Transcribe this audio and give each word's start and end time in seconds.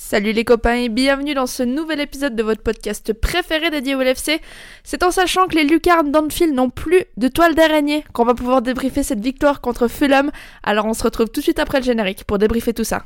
Salut 0.00 0.32
les 0.32 0.44
copains 0.44 0.76
et 0.76 0.88
bienvenue 0.88 1.34
dans 1.34 1.48
ce 1.48 1.64
nouvel 1.64 1.98
épisode 1.98 2.36
de 2.36 2.42
votre 2.44 2.62
podcast 2.62 3.12
préféré 3.12 3.68
dédié 3.68 3.96
au 3.96 4.00
LFC. 4.00 4.40
C'est 4.84 5.02
en 5.02 5.10
sachant 5.10 5.48
que 5.48 5.56
les 5.56 5.64
lucarnes 5.64 6.12
d'Anfield 6.12 6.54
n'ont 6.54 6.70
plus 6.70 7.04
de 7.16 7.26
toile 7.26 7.56
d'araignée 7.56 8.04
qu'on 8.12 8.24
va 8.24 8.34
pouvoir 8.34 8.62
débriefer 8.62 9.02
cette 9.02 9.18
victoire 9.20 9.60
contre 9.60 9.88
Fulham. 9.88 10.30
Alors 10.62 10.86
on 10.86 10.94
se 10.94 11.02
retrouve 11.02 11.26
tout 11.26 11.40
de 11.40 11.44
suite 11.44 11.58
après 11.58 11.80
le 11.80 11.84
générique 11.84 12.24
pour 12.24 12.38
débriefer 12.38 12.72
tout 12.72 12.84
ça. 12.84 13.02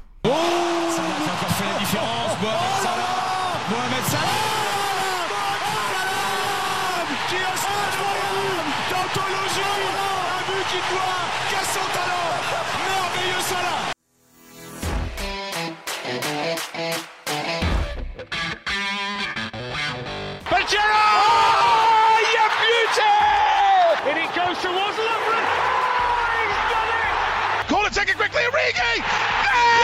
It 28.69 28.75
quickly, 28.75 29.03
Origi 29.03 29.83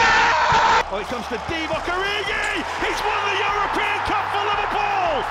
Oh, 0.91 0.97
it 0.99 1.07
comes 1.07 1.27
to 1.27 1.37
Divock 1.49 1.85
Origi 1.85 2.63
He's 2.83 2.99
won 3.05 3.19
the 3.27 3.35
European 3.45 3.99
Cup 4.07 4.25
for 4.31 4.43
Liverpool 4.49 5.23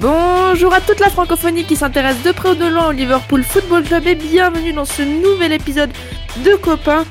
Bonjour 0.00 0.74
à 0.74 0.80
toute 0.80 1.00
la 1.00 1.08
francophonie 1.08 1.64
qui 1.64 1.74
s'intéresse 1.76 2.22
de 2.22 2.32
près 2.32 2.50
ou 2.50 2.54
de 2.54 2.66
loin 2.66 2.88
au 2.88 2.92
Liverpool 2.92 3.42
Football 3.42 3.84
Club 3.84 4.06
et 4.06 4.14
bienvenue 4.14 4.72
dans 4.74 4.84
ce 4.84 5.00
nouvel 5.02 5.52
épisode 5.52 5.90
de 6.44 6.54
copains. 6.56 7.06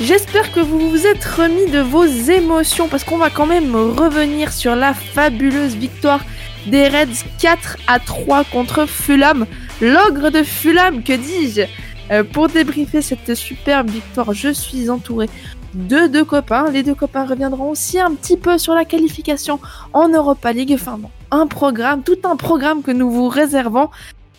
J'espère 0.00 0.52
que 0.52 0.60
vous 0.60 0.90
vous 0.90 1.06
êtes 1.06 1.24
remis 1.24 1.70
de 1.70 1.80
vos 1.80 2.04
émotions 2.04 2.88
parce 2.88 3.04
qu'on 3.04 3.16
va 3.16 3.30
quand 3.30 3.46
même 3.46 3.74
revenir 3.74 4.52
sur 4.52 4.76
la 4.76 4.92
fabuleuse 4.92 5.74
victoire 5.74 6.20
des 6.66 6.86
Reds 6.86 7.24
4 7.40 7.78
à 7.86 7.98
3 7.98 8.44
contre 8.44 8.86
Fulham. 8.86 9.46
L'ogre 9.80 10.30
de 10.30 10.42
Fulham, 10.42 11.02
que 11.02 11.14
dis-je? 11.14 11.62
Euh, 12.10 12.24
Pour 12.24 12.48
débriefer 12.48 13.02
cette 13.02 13.34
superbe 13.34 13.88
victoire, 13.88 14.32
je 14.34 14.48
suis 14.48 14.90
entouré 14.90 15.28
de 15.74 16.06
deux 16.06 16.24
copains. 16.24 16.70
Les 16.70 16.82
deux 16.82 16.94
copains 16.94 17.24
reviendront 17.24 17.70
aussi 17.70 17.98
un 17.98 18.14
petit 18.14 18.36
peu 18.36 18.58
sur 18.58 18.74
la 18.74 18.84
qualification 18.84 19.60
en 19.92 20.08
Europa 20.08 20.52
League. 20.52 20.72
Enfin 20.74 21.00
un 21.30 21.46
programme, 21.46 22.02
tout 22.02 22.18
un 22.24 22.36
programme 22.36 22.82
que 22.82 22.90
nous 22.90 23.10
vous 23.10 23.28
réservons. 23.28 23.88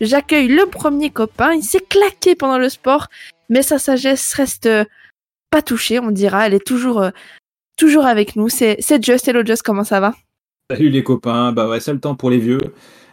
J'accueille 0.01 0.47
le 0.47 0.65
premier 0.65 1.09
copain. 1.09 1.53
Il 1.53 1.63
s'est 1.63 1.79
claqué 1.79 2.35
pendant 2.35 2.57
le 2.57 2.69
sport, 2.69 3.07
mais 3.49 3.61
sa 3.61 3.79
sagesse 3.79 4.33
reste 4.33 4.65
euh, 4.67 4.85
pas 5.49 5.61
touchée, 5.61 5.99
on 5.99 6.11
dira. 6.11 6.45
Elle 6.45 6.53
est 6.53 6.65
toujours, 6.65 7.01
euh, 7.01 7.09
toujours 7.77 8.05
avec 8.05 8.35
nous. 8.35 8.49
C'est 8.49 8.77
Just. 9.01 9.27
Hello 9.27 9.43
Just, 9.45 9.63
comment 9.63 9.83
ça 9.83 9.99
va? 9.99 10.13
Salut 10.71 10.89
les 10.89 11.03
copains, 11.03 11.51
bah 11.51 11.67
ouais, 11.67 11.79
c'est 11.79 11.93
le 11.93 11.99
temps 11.99 12.15
pour 12.15 12.29
les 12.29 12.37
vieux. 12.37 12.59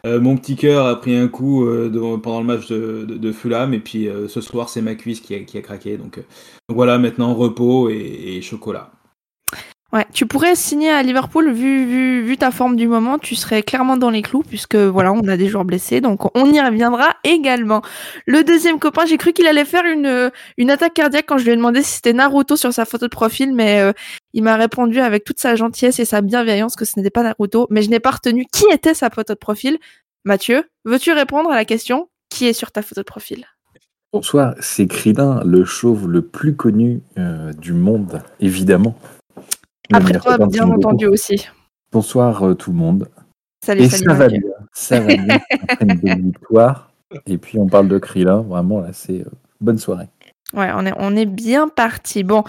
Euh, 0.06 0.20
mon 0.20 0.36
petit 0.36 0.56
cœur 0.56 0.86
a 0.86 1.00
pris 1.00 1.14
un 1.14 1.28
coup 1.28 1.64
euh, 1.66 2.18
pendant 2.22 2.40
le 2.40 2.46
match 2.46 2.68
de, 2.68 3.04
de- 3.04 3.32
Fulham 3.32 3.74
et 3.74 3.80
puis 3.80 4.08
euh, 4.08 4.28
ce 4.28 4.40
soir 4.40 4.68
c'est 4.68 4.80
ma 4.82 4.94
cuisse 4.94 5.20
qui 5.20 5.34
a, 5.34 5.60
craqué. 5.62 5.96
Donc, 5.98 6.20
voilà, 6.68 6.98
maintenant 6.98 7.34
repos 7.34 7.88
et 7.90 8.40
chocolat. 8.42 8.90
Ouais, 9.92 10.06
tu 10.12 10.24
pourrais 10.24 10.54
signer 10.54 10.90
à 10.90 11.02
Liverpool 11.02 11.50
vu, 11.50 11.84
vu, 11.84 12.22
vu 12.22 12.36
ta 12.36 12.52
forme 12.52 12.76
du 12.76 12.86
moment, 12.86 13.18
tu 13.18 13.34
serais 13.34 13.64
clairement 13.64 13.96
dans 13.96 14.10
les 14.10 14.22
clous 14.22 14.44
puisque 14.44 14.76
voilà, 14.76 15.12
on 15.12 15.26
a 15.26 15.36
des 15.36 15.48
joueurs 15.48 15.64
blessés, 15.64 16.00
donc 16.00 16.36
on 16.36 16.46
y 16.46 16.60
reviendra 16.60 17.16
également. 17.24 17.82
Le 18.24 18.44
deuxième 18.44 18.78
copain, 18.78 19.04
j'ai 19.04 19.16
cru 19.16 19.32
qu'il 19.32 19.48
allait 19.48 19.64
faire 19.64 19.84
une, 19.84 20.06
euh, 20.06 20.30
attaque 20.68 20.94
cardiaque 20.94 21.24
quand 21.26 21.38
je 21.38 21.44
lui 21.44 21.50
ai 21.50 21.56
demandé 21.56 21.82
si 21.82 21.94
c'était 21.94 22.12
Naruto 22.12 22.54
sur 22.54 22.72
sa 22.72 22.84
photo 22.84 23.06
de 23.06 23.10
profil, 23.10 23.52
mais 23.52 23.80
euh, 23.80 23.92
il 24.32 24.44
m'a 24.44 24.54
répondu 24.54 25.00
avec 25.00 25.24
toute 25.24 25.40
sa 25.40 25.56
gentillesse 25.56 25.98
et 25.98 26.04
sa 26.04 26.20
bienveillance 26.20 26.76
que 26.76 26.84
ce 26.84 26.96
n'était 26.96 27.10
pas 27.10 27.24
Naruto, 27.24 27.66
mais 27.68 27.82
je 27.82 27.90
n'ai 27.90 28.00
pas 28.00 28.12
retenu 28.12 28.46
qui 28.52 28.66
était 28.70 28.94
sa 28.94 29.10
photo 29.10 29.32
de 29.32 29.38
profil. 29.38 29.78
Mathieu, 30.24 30.62
veux-tu 30.84 31.10
répondre 31.10 31.50
à 31.50 31.56
la 31.56 31.64
question 31.64 32.08
qui 32.28 32.46
est 32.46 32.52
sur 32.52 32.70
ta 32.70 32.82
photo 32.82 33.00
de 33.00 33.06
profil? 33.06 33.44
Bonsoir, 34.12 34.54
c'est 34.60 34.86
Krillin, 34.86 35.42
le 35.44 35.64
chauve 35.64 36.08
le 36.08 36.22
plus 36.22 36.54
connu 36.54 37.00
euh, 37.18 37.52
du 37.54 37.72
monde, 37.72 38.22
évidemment. 38.38 38.96
Après 39.92 40.18
toi, 40.18 40.38
bien 40.46 40.68
entendu 40.68 41.06
aussi. 41.06 41.48
Bonsoir 41.92 42.46
euh, 42.46 42.54
tout 42.54 42.70
le 42.70 42.76
monde. 42.76 43.08
Salut, 43.64 43.82
Et 43.82 43.90
salut. 43.90 44.04
ça 44.04 44.14
va 44.14 44.28
bien, 44.28 44.40
ça 44.72 45.00
va 45.00 45.16
bien. 45.16 45.40
Après 45.68 45.84
une 45.88 45.94
belle 46.00 46.22
victoire. 46.22 46.90
Et 47.26 47.38
puis 47.38 47.58
on 47.58 47.66
parle 47.66 47.88
de 47.88 47.98
Krillin, 47.98 48.42
vraiment 48.42 48.80
là, 48.80 48.90
c'est 48.92 49.20
euh, 49.20 49.30
bonne 49.60 49.78
soirée. 49.78 50.08
Ouais, 50.54 50.70
on 50.74 50.84
est, 50.84 50.92
on 50.98 51.14
est 51.16 51.26
bien 51.26 51.68
parti. 51.68 52.24
Bon, 52.24 52.42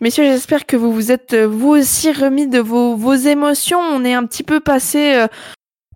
messieurs, 0.00 0.24
j'espère 0.24 0.64
que 0.64 0.76
vous 0.76 0.92
vous 0.92 1.12
êtes 1.12 1.34
euh, 1.34 1.46
vous 1.46 1.70
aussi 1.70 2.12
remis 2.12 2.46
de 2.46 2.58
vos, 2.58 2.96
vos 2.96 3.14
émotions. 3.14 3.78
On 3.78 4.04
est 4.04 4.14
un 4.14 4.24
petit 4.26 4.42
peu 4.42 4.60
passé, 4.60 5.14
euh, 5.16 5.26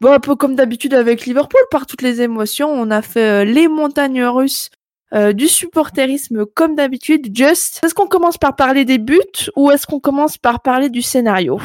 bon, 0.00 0.12
un 0.12 0.20
peu 0.20 0.34
comme 0.34 0.54
d'habitude 0.54 0.94
avec 0.94 1.24
Liverpool, 1.24 1.60
par 1.70 1.86
toutes 1.86 2.02
les 2.02 2.20
émotions. 2.20 2.70
On 2.70 2.90
a 2.90 3.00
fait 3.02 3.44
les 3.44 3.68
montagnes 3.68 4.24
russes 4.24 4.70
euh, 5.14 5.32
du 5.32 5.48
supporterisme 5.48 6.46
comme 6.46 6.74
d'habitude. 6.74 7.36
Just, 7.36 7.80
est-ce 7.84 7.94
qu'on 7.94 8.08
commence 8.08 8.38
par 8.38 8.56
parler 8.56 8.84
des 8.84 8.98
buts 8.98 9.20
ou 9.56 9.70
est-ce 9.70 9.86
qu'on 9.86 10.00
commence 10.00 10.38
par 10.38 10.62
parler 10.62 10.88
du 10.88 11.02
scénario? 11.02 11.60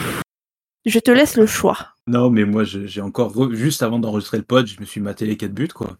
Je 0.86 1.00
te 1.00 1.12
laisse 1.12 1.38
le 1.38 1.46
choix. 1.46 1.78
Non, 2.08 2.30
mais 2.30 2.46
moi 2.46 2.64
j'ai 2.64 3.02
encore, 3.02 3.36
re- 3.36 3.54
juste 3.54 3.84
avant 3.84 4.00
d'enregistrer 4.00 4.38
le 4.38 4.44
pod, 4.44 4.66
je 4.68 4.80
me 4.80 4.86
suis 4.86 5.02
maté 5.02 5.26
les 5.26 5.38
4 5.38 5.54
buts 5.54 5.68
quoi. 5.68 5.98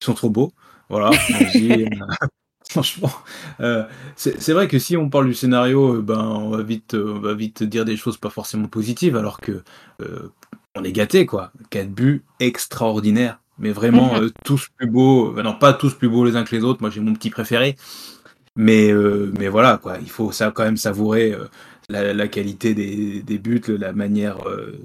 Ils 0.00 0.04
sont 0.04 0.14
trop 0.14 0.30
beaux. 0.30 0.52
Voilà. 0.88 1.10
Allons-y. 1.34 1.88
Franchement, 2.68 3.10
euh, 3.58 3.84
c'est 4.14 4.52
vrai 4.52 4.68
que 4.68 4.78
si 4.78 4.96
on 4.96 5.10
parle 5.10 5.26
du 5.26 5.34
scénario, 5.34 5.96
euh, 5.96 6.02
ben 6.02 6.20
on 6.20 6.50
va 6.50 6.62
vite, 6.62 6.94
euh, 6.94 7.14
on 7.16 7.18
va 7.18 7.34
vite 7.34 7.64
dire 7.64 7.84
des 7.84 7.96
choses 7.96 8.16
pas 8.16 8.30
forcément 8.30 8.68
positives, 8.68 9.16
alors 9.16 9.40
que 9.40 9.64
euh, 10.02 10.28
on 10.76 10.84
est 10.84 10.92
gâté 10.92 11.26
quoi. 11.26 11.50
Quatre 11.70 11.90
buts 11.90 12.22
extraordinaires, 12.38 13.40
mais 13.60 13.70
vraiment 13.70 14.16
euh, 14.20 14.28
tous 14.44 14.68
plus 14.76 14.88
beaux. 14.88 15.36
euh, 15.38 15.42
non, 15.42 15.54
pas 15.54 15.72
tous 15.74 15.94
plus 15.94 16.08
beaux 16.08 16.24
les 16.24 16.36
uns 16.36 16.44
que 16.44 16.54
les 16.56 16.64
autres. 16.64 16.80
Moi 16.80 16.90
j'ai 16.90 17.00
mon 17.00 17.14
petit 17.14 17.30
préféré, 17.30 17.76
mais 18.56 18.90
euh, 18.90 19.32
mais 19.38 19.48
voilà 19.48 19.78
quoi. 19.78 19.98
Il 20.00 20.10
faut 20.10 20.32
ça 20.32 20.50
quand 20.50 20.64
même 20.64 20.76
savourer 20.76 21.32
euh, 21.32 21.44
la, 21.88 22.12
la 22.14 22.28
qualité 22.28 22.74
des, 22.74 23.22
des 23.22 23.38
buts, 23.38 23.62
la 23.68 23.92
manière 23.92 24.38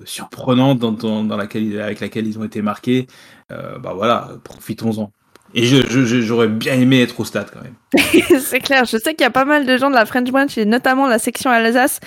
surprenante 0.06 0.80
dans, 0.80 0.92
dans, 0.92 1.24
dans 1.24 1.38
laquelle, 1.38 1.80
avec 1.80 2.00
laquelle 2.00 2.26
ils 2.28 2.40
ont 2.40 2.44
été 2.44 2.62
marqués. 2.64 3.06
Bah 3.50 3.94
voilà, 3.96 4.32
profitons-en. 4.44 5.12
Et 5.54 5.66
je- 5.66 5.88
je- 5.88 6.04
je- 6.04 6.22
j'aurais 6.22 6.48
bien 6.48 6.74
aimé 6.74 7.02
être 7.04 7.20
au 7.20 7.24
stade 7.26 7.52
quand 7.54 7.62
même. 7.62 7.76
c'est 8.42 8.60
clair, 8.60 8.86
je 8.86 8.98
sais 8.98 9.14
qu'il 9.14 9.22
y 9.22 9.28
a 9.28 9.30
pas 9.30 9.46
mal 9.46 9.66
de 9.68 9.78
gens 9.78 9.90
de 9.92 9.96
la 9.96 10.06
French 10.08 10.32
Branch 10.32 10.58
et 10.58 10.66
notamment 10.66 11.08
la 11.08 11.20
section 11.20 11.52
Alsace 11.52 12.00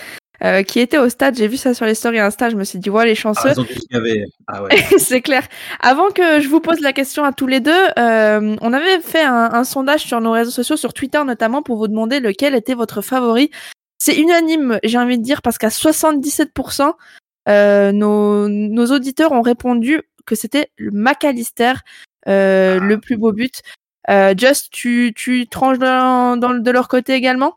euh, 0.45 0.63
qui 0.63 0.81
étaient 0.81 0.99
au 0.99 1.09
stade. 1.09 1.37
J'ai 1.37 1.49
vu 1.49 1.57
ça 1.57 1.75
sur 1.75 1.85
les 1.87 1.95
stories 1.95 2.19
Insta, 2.21 2.51
je 2.51 2.57
me 2.57 2.65
suis 2.65 2.79
dit, 2.79 2.91
ouais, 2.91 3.05
les 3.07 3.13
Ah, 3.13 3.15
chanceux. 3.15 3.51
gavé. 3.91 4.25
Ah 4.47 4.63
ouais. 4.63 4.71
c'est 4.99 5.21
clair. 5.21 5.43
Avant 5.81 6.09
que 6.11 6.41
je 6.41 6.49
vous 6.49 6.61
pose 6.61 6.81
la 6.81 6.93
question 6.93 7.25
à 7.25 7.33
tous 7.33 7.47
les 7.47 7.61
deux, 7.61 7.73
euh, 7.99 8.57
on 8.61 8.73
avait 8.73 9.01
fait 9.01 9.23
un, 9.23 9.51
un 9.53 9.65
sondage 9.65 10.03
sur 10.03 10.21
nos 10.21 10.33
réseaux 10.33 10.51
sociaux, 10.51 10.77
sur 10.77 10.95
Twitter 10.95 11.23
notamment, 11.25 11.63
pour 11.63 11.77
vous 11.77 11.89
demander 11.89 12.21
lequel 12.21 12.55
était 12.55 12.75
votre 12.75 13.01
favori. 13.03 13.51
C'est 13.99 14.17
unanime, 14.17 14.79
j'ai 14.85 14.99
envie 14.99 15.19
de 15.19 15.25
dire, 15.25 15.43
parce 15.43 15.59
qu'à 15.59 15.69
77%, 15.71 16.93
euh, 17.49 17.93
nos, 17.93 18.49
nos 18.49 18.87
auditeurs 18.93 19.33
ont 19.33 19.43
répondu 19.43 20.03
que 20.27 20.35
c'était 20.35 20.71
le 20.77 20.91
McAllister, 20.93 21.73
euh, 22.29 22.79
le 22.79 23.01
plus 23.01 23.17
beau 23.17 23.33
but. 23.33 23.63
Euh, 24.11 24.35
Just, 24.37 24.71
tu, 24.71 25.13
tu 25.17 25.47
tranches 25.49 25.79
dans, 25.79 26.37
dans, 26.37 26.55
de 26.55 26.71
leur 26.71 26.89
côté 26.89 27.15
également? 27.15 27.55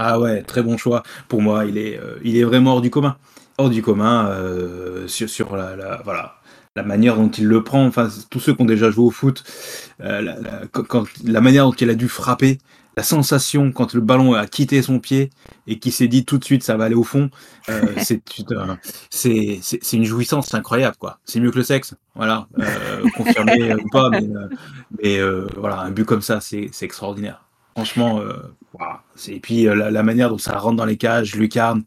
Ah 0.00 0.20
ouais, 0.20 0.42
très 0.42 0.62
bon 0.62 0.76
choix. 0.76 1.02
Pour 1.28 1.42
moi, 1.42 1.64
il 1.64 1.76
est, 1.78 1.98
euh, 1.98 2.18
il 2.24 2.36
est 2.36 2.44
vraiment 2.44 2.74
hors 2.74 2.80
du 2.80 2.90
commun. 2.90 3.16
Hors 3.58 3.70
du 3.70 3.82
commun 3.82 4.28
euh, 4.28 5.08
sur, 5.08 5.28
sur 5.28 5.56
la, 5.56 5.74
la- 5.76 6.00
voilà, 6.04 6.36
la 6.76 6.82
manière 6.84 7.16
dont 7.16 7.28
il 7.30 7.46
le 7.46 7.64
prend. 7.64 7.84
Enfin, 7.86 8.08
tous 8.30 8.40
ceux 8.40 8.54
qui 8.54 8.62
ont 8.62 8.66
déjà 8.66 8.90
joué 8.90 9.04
au 9.04 9.10
foot, 9.10 9.42
euh, 10.00 10.20
la, 10.20 10.40
la- 10.40 10.62
quand- 10.70 10.84
quand- 10.86 11.06
la 11.24 11.40
manière 11.40 11.64
dont 11.66 11.72
il 11.72 11.90
a 11.90 11.94
dû 11.94 12.08
frapper, 12.08 12.58
la 12.96 13.02
sensation 13.04 13.70
quand 13.72 13.94
le 13.94 14.00
ballon 14.00 14.34
a 14.34 14.46
quitté 14.46 14.82
son 14.82 14.98
pied 14.98 15.30
et 15.68 15.78
qu'il 15.78 15.92
s'est 15.92 16.08
dit 16.08 16.24
tout 16.24 16.36
de 16.38 16.44
suite 16.44 16.64
ça 16.64 16.76
va 16.76 16.84
aller 16.84 16.96
au 16.96 17.04
fond, 17.04 17.30
euh, 17.68 17.82
c'est 17.98 18.22
c'est 19.10 19.58
c'est- 19.62 19.96
une 19.96 20.04
jouissance 20.04 20.52
incroyable 20.54 20.96
quoi. 20.98 21.18
C'est 21.24 21.38
mieux 21.40 21.50
que 21.52 21.58
le 21.58 21.62
sexe, 21.64 21.94
voilà, 22.16 22.48
euh, 22.58 23.04
confirmé 23.16 23.74
ou 23.74 23.88
pas, 23.90 24.10
mais, 24.10 24.22
mais 25.02 25.18
euh, 25.18 25.46
voilà, 25.56 25.80
un 25.80 25.90
but 25.90 26.04
comme 26.04 26.22
ça 26.22 26.40
c'est 26.40 26.70
c'est 26.72 26.84
extraordinaire. 26.86 27.44
Franchement, 27.78 28.18
euh, 28.18 28.32
Et 29.28 29.38
puis 29.38 29.68
euh, 29.68 29.76
la, 29.76 29.92
la 29.92 30.02
manière 30.02 30.30
dont 30.30 30.38
ça 30.38 30.58
rentre 30.58 30.74
dans 30.74 30.84
les 30.84 30.96
cages, 30.96 31.36
lucarne, 31.36 31.84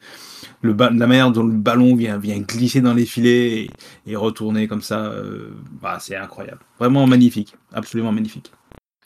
le 0.61 0.73
la 0.73 0.89
manière 0.89 1.31
dont 1.31 1.43
le 1.43 1.51
ballon 1.51 1.95
vient, 1.95 2.17
vient 2.17 2.39
glisser 2.39 2.79
dans 2.79 2.93
les 2.93 3.05
filets 3.05 3.63
et, 3.63 3.71
et 4.07 4.15
retourner 4.15 4.69
comme 4.69 4.81
ça, 4.81 5.07
euh, 5.07 5.49
bah, 5.81 5.97
c'est 5.99 6.15
incroyable. 6.15 6.61
Vraiment 6.79 7.05
magnifique, 7.07 7.55
absolument 7.73 8.13
magnifique. 8.13 8.53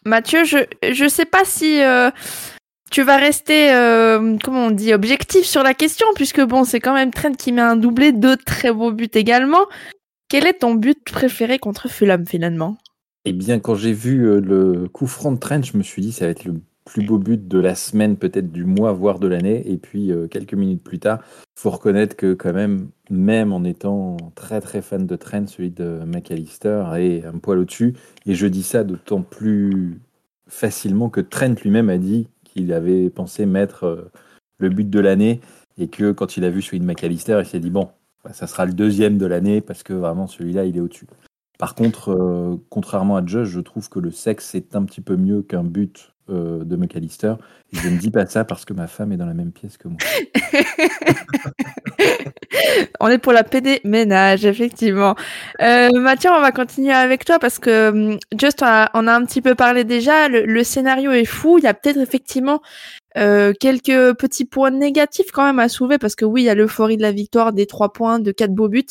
Mathieu, 0.06 0.44
je 0.44 0.60
je 0.88 1.08
sais 1.08 1.26
pas 1.26 1.44
si 1.44 1.82
euh, 1.82 2.12
tu 2.92 3.02
vas 3.02 3.18
rester 3.18 3.74
euh, 3.74 4.38
comment 4.44 4.68
on 4.68 4.72
dit 4.72 4.94
objectif 4.94 5.44
sur 5.44 5.64
la 5.64 5.74
question 5.74 6.06
puisque 6.14 6.42
bon 6.42 6.66
c'est 6.66 6.80
quand 6.80 6.94
même 6.94 7.10
Trent 7.10 7.34
qui 7.34 7.52
met 7.52 7.64
un 7.64 7.78
doublé, 7.78 8.12
deux 8.12 8.38
très 8.38 8.72
beaux 8.72 8.92
buts 8.92 9.10
également. 9.16 9.66
Quel 10.30 10.46
est 10.46 10.60
ton 10.60 10.76
but 10.76 11.04
préféré 11.04 11.58
contre 11.58 11.90
Fulham 11.90 12.28
finalement? 12.28 12.78
Eh 13.28 13.34
bien, 13.34 13.58
quand 13.60 13.74
j'ai 13.74 13.92
vu 13.92 14.40
le 14.40 14.88
coup 14.88 15.08
franc 15.08 15.32
de 15.32 15.40
Trent, 15.40 15.64
je 15.64 15.76
me 15.78 15.82
suis 15.82 16.04
dit 16.04 16.12
ça 16.12 16.26
va 16.26 16.32
être 16.32 16.46
le 16.46 16.62
plus 16.86 17.06
beau 17.06 17.18
but 17.18 17.48
de 17.48 17.60
la 17.60 17.76
semaine, 17.76 18.16
peut-être 18.16 18.52
du 18.52 18.64
mois, 18.64 18.94
voire 18.94 19.20
de 19.20 19.28
l'année. 19.28 19.70
Et 19.72 19.78
puis 19.78 20.12
quelques 20.30 20.54
minutes 20.54 20.84
plus 20.84 21.00
tard, 21.00 21.20
faut 21.56 21.72
reconnaître 21.72 22.16
que 22.16 22.34
quand 22.34 22.54
même, 22.54 22.90
même 23.10 23.52
en 23.54 23.64
étant 23.64 24.18
très 24.36 24.62
très 24.62 24.82
fan 24.82 25.06
de 25.06 25.16
Trent, 25.16 25.48
celui 25.48 25.72
de 25.72 26.02
McAllister 26.06 26.86
est 26.98 27.26
un 27.26 27.40
poil 27.40 27.60
au-dessus. 27.60 27.96
Et 28.26 28.36
je 28.36 28.48
dis 28.48 28.64
ça 28.64 28.84
d'autant 28.84 29.22
plus 29.22 30.00
facilement 30.48 31.10
que 31.10 31.22
Trent 31.22 31.56
lui-même 31.64 31.90
a 31.90 31.98
dit 31.98 32.28
qu'il 32.44 32.72
avait 32.72 33.10
pensé 33.10 33.46
mettre 33.46 34.12
le 34.60 34.70
but 34.70 34.90
de 34.90 35.00
l'année 35.00 35.42
et 35.78 35.88
que 35.88 36.12
quand 36.12 36.38
il 36.38 36.46
a 36.46 36.50
vu 36.50 36.62
celui 36.62 36.80
de 36.80 36.86
McAllister, 36.86 37.40
il 37.40 37.46
s'est 37.46 37.60
dit 37.60 37.70
bon, 37.70 37.90
bah, 38.24 38.34
ça 38.34 38.48
sera 38.48 38.66
le 38.66 38.74
deuxième 38.74 39.18
de 39.18 39.26
l'année 39.26 39.62
parce 39.62 39.84
que 39.84 39.94
vraiment 39.94 40.28
celui-là, 40.28 40.66
il 40.66 40.78
est 40.78 40.82
au-dessus. 40.82 41.08
Par 41.58 41.76
contre, 41.76 42.10
euh, 42.10 42.58
contrairement 42.70 43.18
à 43.18 43.26
Josh, 43.26 43.48
je 43.48 43.60
trouve 43.60 43.90
que 43.90 44.00
le 44.00 44.12
sexe 44.12 44.56
est 44.56 44.76
un 44.76 44.84
petit 44.84 45.02
peu 45.02 45.16
mieux 45.16 45.42
qu'un 45.42 45.64
but 45.64 46.15
euh, 46.30 46.64
de 46.64 46.76
McAllister. 46.76 47.36
Je 47.72 47.88
ne 47.88 47.98
dis 47.98 48.10
pas 48.10 48.26
ça 48.26 48.46
parce 48.46 48.66
que 48.66 48.74
ma 48.74 48.88
femme 48.88 49.12
est 49.12 49.18
dans 49.18 49.28
la 49.28 49.36
même 49.36 49.52
pièce 49.52 49.78
que 49.78 49.88
moi. 49.88 50.00
on 53.00 53.10
est 53.10 53.20
pour 53.20 53.32
la 53.32 53.44
PD 53.44 53.82
ménage, 53.84 54.46
effectivement. 54.46 55.16
Euh, 55.62 55.90
Mathieu, 55.94 56.32
on 56.32 56.42
va 56.42 56.52
continuer 56.52 56.94
avec 56.94 57.26
toi 57.26 57.38
parce 57.38 57.60
que 57.60 57.90
hum, 57.90 58.18
Just, 58.40 58.64
on 58.64 58.66
a, 58.66 58.90
on 58.96 59.06
a 59.06 59.14
un 59.14 59.24
petit 59.26 59.42
peu 59.42 59.54
parlé 59.54 59.84
déjà. 59.84 60.28
Le, 60.28 60.64
scénario 60.64 61.12
est 61.12 61.26
fou. 61.26 61.60
Il 61.60 61.64
y 61.64 61.68
a 61.68 61.76
peut-être 61.76 62.00
effectivement 62.00 62.62
euh, 63.18 63.54
quelques 63.60 64.18
petits 64.18 64.46
points 64.46 64.72
négatifs 64.72 65.32
quand 65.32 65.46
même 65.46 65.60
à 65.60 65.70
soulever 65.70 66.00
parce 66.00 66.16
que 66.16 66.26
oui, 66.26 66.42
il 66.42 66.46
y 66.46 66.50
a 66.50 66.56
l'euphorie 66.56 66.98
de 66.98 67.04
la 67.04 67.12
victoire, 67.12 67.54
des 67.54 67.68
trois 67.68 67.94
points, 67.94 68.20
de 68.20 68.32
quatre 68.32 68.54
beaux 68.54 68.70
buts. 68.70 68.84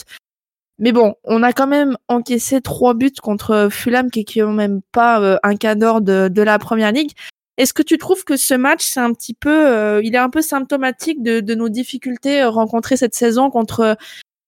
Mais 0.79 0.93
bon, 0.93 1.15
on 1.25 1.43
a 1.43 1.53
quand 1.53 1.67
même 1.67 1.97
encaissé 2.09 2.61
trois 2.61 2.95
buts 2.95 3.13
contre 3.23 3.69
Fulham 3.71 4.11
qui 4.11 4.21
est 4.21 4.25
quand 4.25 4.53
même 4.53 4.81
pas 4.93 5.21
euh, 5.21 5.37
un 5.43 5.57
cadre 5.57 6.01
de, 6.01 6.29
de 6.29 6.43
la 6.43 6.59
première 6.59 6.93
ligue. 6.93 7.13
Est-ce 7.57 7.73
que 7.73 7.83
tu 7.83 7.99
trouves 7.99 8.25
que 8.25 8.37
ce 8.37 8.55
match, 8.55 8.85
c'est 8.85 9.01
un 9.01 9.13
petit 9.13 9.35
peu, 9.35 9.69
euh, 9.69 10.01
il 10.03 10.15
est 10.17 10.19
un 10.19 10.31
peu 10.31 10.43
symptomatique 10.43 11.23
de, 11.23 11.39
de, 11.39 11.55
nos 11.55 11.69
difficultés 11.69 12.43
rencontrées 12.45 12.97
cette 12.97 13.15
saison 13.15 13.51
contre 13.51 13.97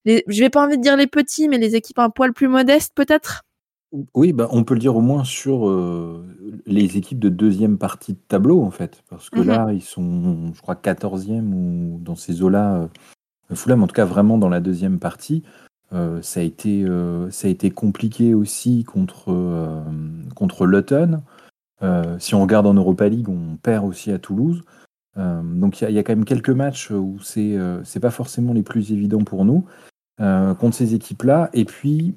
les, 0.04 0.24
je 0.26 0.40
vais 0.40 0.50
pas 0.50 0.64
envie 0.64 0.76
de 0.76 0.82
dire 0.82 0.96
les 0.96 1.06
petits, 1.06 1.48
mais 1.48 1.58
les 1.58 1.76
équipes 1.76 2.00
un 2.00 2.10
poil 2.10 2.32
plus 2.32 2.48
modestes 2.48 2.92
peut-être? 2.94 3.42
Oui, 4.14 4.32
bah, 4.32 4.48
on 4.50 4.64
peut 4.64 4.74
le 4.74 4.80
dire 4.80 4.96
au 4.96 5.00
moins 5.00 5.22
sur 5.22 5.68
euh, 5.68 6.26
les 6.66 6.96
équipes 6.96 7.20
de 7.20 7.28
deuxième 7.28 7.78
partie 7.78 8.14
de 8.14 8.18
tableau 8.26 8.62
en 8.62 8.72
fait, 8.72 9.04
parce 9.08 9.30
que 9.30 9.38
mmh 9.38 9.46
là, 9.46 9.68
ils 9.72 9.82
sont, 9.82 10.52
je 10.52 10.60
crois, 10.60 10.74
14e 10.74 11.52
ou 11.52 11.98
dans 12.02 12.16
ces 12.16 12.42
eaux-là. 12.42 12.88
Fulham, 13.54 13.84
en 13.84 13.86
tout 13.86 13.94
cas, 13.94 14.04
vraiment 14.04 14.38
dans 14.38 14.48
la 14.48 14.58
deuxième 14.58 14.98
partie. 14.98 15.44
Euh, 15.92 16.20
ça, 16.22 16.40
a 16.40 16.42
été, 16.42 16.84
euh, 16.84 17.30
ça 17.30 17.46
a 17.46 17.50
été 17.50 17.70
compliqué 17.70 18.34
aussi 18.34 18.84
contre, 18.84 19.26
euh, 19.28 20.66
Luton. 20.66 21.22
si 22.18 22.34
on 22.34 22.42
regarde 22.42 22.66
en 22.66 22.74
Europa 22.74 23.08
League, 23.08 23.28
on 23.28 23.56
perd 23.56 23.84
aussi 23.86 24.10
à 24.10 24.18
Toulouse. 24.18 24.62
donc 25.16 25.80
il 25.80 25.90
y, 25.90 25.98
a 25.98 26.02
quand 26.02 26.14
même 26.14 26.24
quelques 26.24 26.50
matchs 26.50 26.90
où 26.90 27.18
c'est 27.22 27.56
c'est 27.84 28.00
pas 28.00 28.10
forcément 28.10 28.52
les 28.52 28.62
plus 28.62 28.92
évidents 28.92 29.24
pour 29.24 29.44
nous 29.44 29.64
contre 30.18 30.74
ces 30.74 30.94
équipes-là. 30.94 31.50
Et 31.52 31.64
puis 31.64 32.16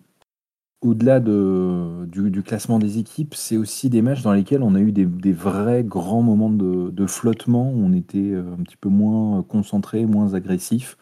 au-delà 0.81 1.19
de, 1.19 2.05
du, 2.07 2.41
classement 2.41 2.79
des 2.79 2.99
équipes, 2.99 3.35
c'est 3.35 3.57
aussi 3.57 3.89
des 3.89 4.01
matchs 4.01 4.21
dans 4.21 4.33
lesquels 4.33 4.63
on 4.63 4.75
a 4.75 4.79
eu 4.79 4.93
des, 4.93 5.33
vrais 5.33 5.83
grands 5.83 6.21
moments 6.21 6.49
de, 6.49 6.89
de, 6.89 7.05
flottement, 7.05 7.69
où 7.71 7.83
on 7.83 7.93
était 7.93 8.33
un 8.33 8.63
petit 8.63 8.77
peu 8.77 8.89
moins 8.89 9.43
concentré, 9.43 10.05
moins 10.05 10.33
agressif. 10.33 10.97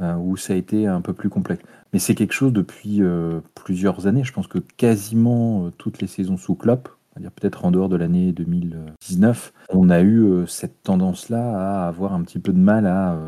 Euh, 0.00 0.14
où 0.14 0.36
ça 0.36 0.52
a 0.52 0.56
été 0.56 0.86
un 0.86 1.00
peu 1.00 1.12
plus 1.12 1.28
complexe. 1.28 1.64
Mais 1.92 1.98
c'est 1.98 2.14
quelque 2.14 2.32
chose 2.32 2.52
depuis 2.52 3.02
euh, 3.02 3.40
plusieurs 3.56 4.06
années. 4.06 4.22
Je 4.22 4.32
pense 4.32 4.46
que 4.46 4.60
quasiment 4.76 5.64
euh, 5.64 5.70
toutes 5.76 6.00
les 6.00 6.06
saisons 6.06 6.36
sous 6.36 6.54
Klopp, 6.54 6.88
peut-être 7.16 7.64
en 7.64 7.72
dehors 7.72 7.88
de 7.88 7.96
l'année 7.96 8.30
2019, 8.30 9.52
on 9.70 9.90
a 9.90 10.00
eu 10.02 10.44
cette 10.46 10.84
tendance-là 10.84 11.82
à 11.82 11.88
avoir 11.88 12.12
un 12.14 12.22
petit 12.22 12.38
peu 12.38 12.52
de 12.52 12.58
mal 12.58 12.86
à 12.86 13.18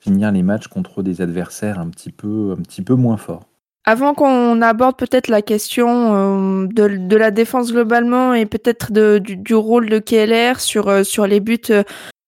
finir 0.00 0.32
les 0.32 0.42
matchs 0.42 0.66
contre 0.66 1.04
des 1.04 1.20
adversaires 1.20 1.78
un 1.78 1.88
petit 1.88 2.10
peu, 2.10 2.56
un 2.58 2.60
petit 2.60 2.82
peu 2.82 2.96
moins 2.96 3.16
forts. 3.16 3.46
Avant 3.84 4.14
qu'on 4.14 4.60
aborde 4.62 4.96
peut-être 4.96 5.28
la 5.28 5.42
question 5.42 6.64
de, 6.64 7.16
la 7.16 7.30
défense 7.30 7.70
globalement 7.70 8.34
et 8.34 8.46
peut-être 8.46 8.90
du, 9.20 9.54
rôle 9.54 9.90
de 9.90 10.00
KLR 10.00 10.58
sur, 10.58 11.06
sur 11.06 11.28
les 11.28 11.38
buts 11.38 11.60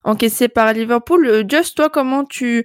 encaissés 0.04 0.46
par 0.46 0.72
Liverpool, 0.72 1.44
Just 1.48 1.76
toi, 1.76 1.90
comment 1.90 2.22
tu, 2.24 2.64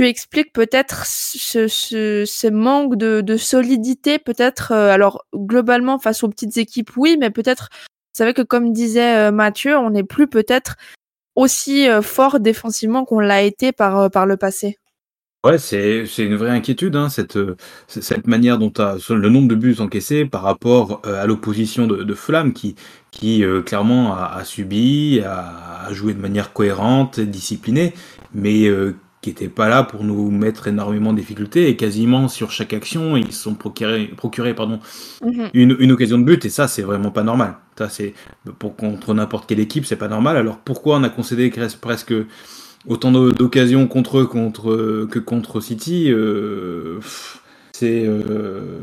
tu 0.00 0.06
expliques 0.06 0.54
peut-être 0.54 1.04
ce, 1.04 2.48
manque 2.50 2.96
de, 2.96 3.36
solidité, 3.36 4.18
peut-être, 4.18 4.72
euh, 4.72 4.90
alors 4.90 5.26
globalement 5.34 5.98
face 5.98 6.24
aux 6.24 6.28
petites 6.30 6.56
équipes, 6.56 6.90
oui, 6.96 7.18
mais 7.20 7.28
peut-être, 7.28 7.68
vous 7.70 8.16
savez 8.16 8.32
que 8.32 8.40
comme 8.40 8.72
disait 8.72 9.28
euh, 9.28 9.30
Mathieu, 9.30 9.76
on 9.76 9.90
n'est 9.90 10.04
plus 10.04 10.26
peut-être 10.26 10.76
aussi 11.34 11.86
euh, 11.86 12.00
fort 12.00 12.40
défensivement 12.40 13.04
qu'on 13.04 13.20
l'a 13.20 13.42
été 13.42 13.72
par, 13.72 14.08
le 14.24 14.36
passé. 14.38 14.78
Ouais, 15.44 15.58
c'est 15.58 16.06
une 16.16 16.36
vraie 16.36 16.50
inquiétude, 16.50 16.96
hein, 16.96 17.10
cette, 17.10 17.36
manière 18.26 18.56
dont 18.56 18.72
le 19.10 19.28
nombre 19.28 19.48
de 19.48 19.54
buts 19.54 19.80
encaissés 19.80 20.24
par 20.24 20.40
rapport 20.40 21.02
à 21.04 21.26
l'opposition 21.26 21.86
de, 21.86 22.14
Flamme 22.14 22.54
qui, 22.54 22.74
qui 23.10 23.44
clairement 23.66 24.14
a, 24.14 24.44
subi, 24.44 25.20
a, 25.20 25.92
joué 25.92 26.14
de 26.14 26.20
manière 26.20 26.54
cohérente, 26.54 27.20
disciplinée, 27.20 27.92
mais 28.32 28.66
qui 29.20 29.30
n'étaient 29.30 29.48
pas 29.48 29.68
là 29.68 29.82
pour 29.82 30.02
nous 30.02 30.30
mettre 30.30 30.68
énormément 30.68 31.12
de 31.12 31.18
difficultés 31.18 31.68
et 31.68 31.76
quasiment 31.76 32.28
sur 32.28 32.50
chaque 32.50 32.72
action 32.72 33.16
ils 33.16 33.32
se 33.32 33.42
sont 33.42 33.54
procurés, 33.54 34.06
procuré, 34.06 34.54
pardon 34.54 34.80
mhm. 35.22 35.50
une, 35.52 35.76
une, 35.78 35.92
occasion 35.92 36.18
de 36.18 36.24
but 36.24 36.44
et 36.44 36.48
ça 36.48 36.68
c'est 36.68 36.82
vraiment 36.82 37.10
pas 37.10 37.22
normal. 37.22 37.56
Ça 37.76 37.88
c'est 37.88 38.14
pour 38.58 38.76
contre 38.76 39.14
n'importe 39.14 39.46
quelle 39.46 39.60
équipe 39.60 39.84
c'est 39.84 39.96
pas 39.96 40.08
normal. 40.08 40.36
Alors 40.36 40.58
pourquoi 40.58 40.96
on 40.96 41.02
a 41.02 41.10
concédé 41.10 41.52
presque 41.80 42.14
autant 42.86 43.12
d'occasions 43.12 43.86
contre 43.86 44.18
eux 44.18 44.26
contre 44.26 45.06
que 45.10 45.18
contre 45.18 45.60
City 45.60 46.10
euh, 46.10 46.98
c'est 47.72 48.06
euh, 48.06 48.80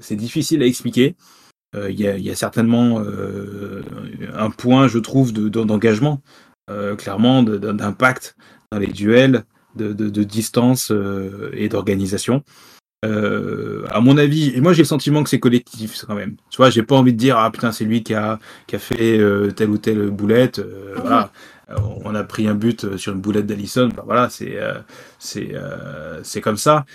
c'est 0.00 0.16
difficile 0.16 0.62
à 0.62 0.66
expliquer. 0.66 1.16
Euh, 1.74 1.90
il 1.90 1.98
y, 1.98 2.06
a, 2.06 2.16
y, 2.16 2.30
a, 2.30 2.36
certainement 2.36 3.02
un 4.34 4.50
point 4.50 4.86
je 4.88 4.98
trouve 4.98 5.32
d'engagement 5.32 6.22
clairement 6.96 7.42
d'impact 7.42 8.36
dans 8.70 8.78
les 8.78 8.86
duels 8.86 9.44
de, 9.76 9.92
de, 9.92 10.24
distance 10.24 10.90
euh, 10.90 11.50
et 11.54 11.68
d'organisation. 11.68 12.42
Euh, 13.04 13.84
à 13.90 14.00
mon 14.00 14.16
avis, 14.16 14.52
et 14.54 14.60
moi 14.60 14.72
j'ai 14.72 14.82
le 14.82 14.86
sentiment 14.86 15.22
que 15.22 15.28
c'est 15.28 15.40
collectif 15.40 16.04
quand 16.06 16.14
même. 16.14 16.36
Tu 16.50 16.56
vois, 16.56 16.70
j'ai 16.70 16.82
pas 16.82 16.96
envie 16.96 17.12
de 17.12 17.18
dire 17.18 17.36
ah 17.38 17.50
putain 17.50 17.70
c'est 17.70 17.84
lui 17.84 18.02
qui 18.02 18.14
a 18.14 18.38
qui 18.66 18.76
a 18.76 18.78
fait 18.78 19.18
euh, 19.18 19.50
telle 19.50 19.70
ou 19.70 19.78
telle 19.78 20.10
boulette. 20.10 20.58
Euh, 20.60 20.94
voilà, 21.00 21.30
on 22.04 22.14
a 22.14 22.24
pris 22.24 22.46
un 22.48 22.54
but 22.54 22.96
sur 22.96 23.12
une 23.12 23.20
boulette 23.20 23.46
d'Allison. 23.46 23.88
Bah, 23.94 24.04
voilà, 24.06 24.30
c'est 24.30 24.58
c'est 25.18 25.54
c'est 26.22 26.40
comme 26.40 26.56
ça. 26.56 26.86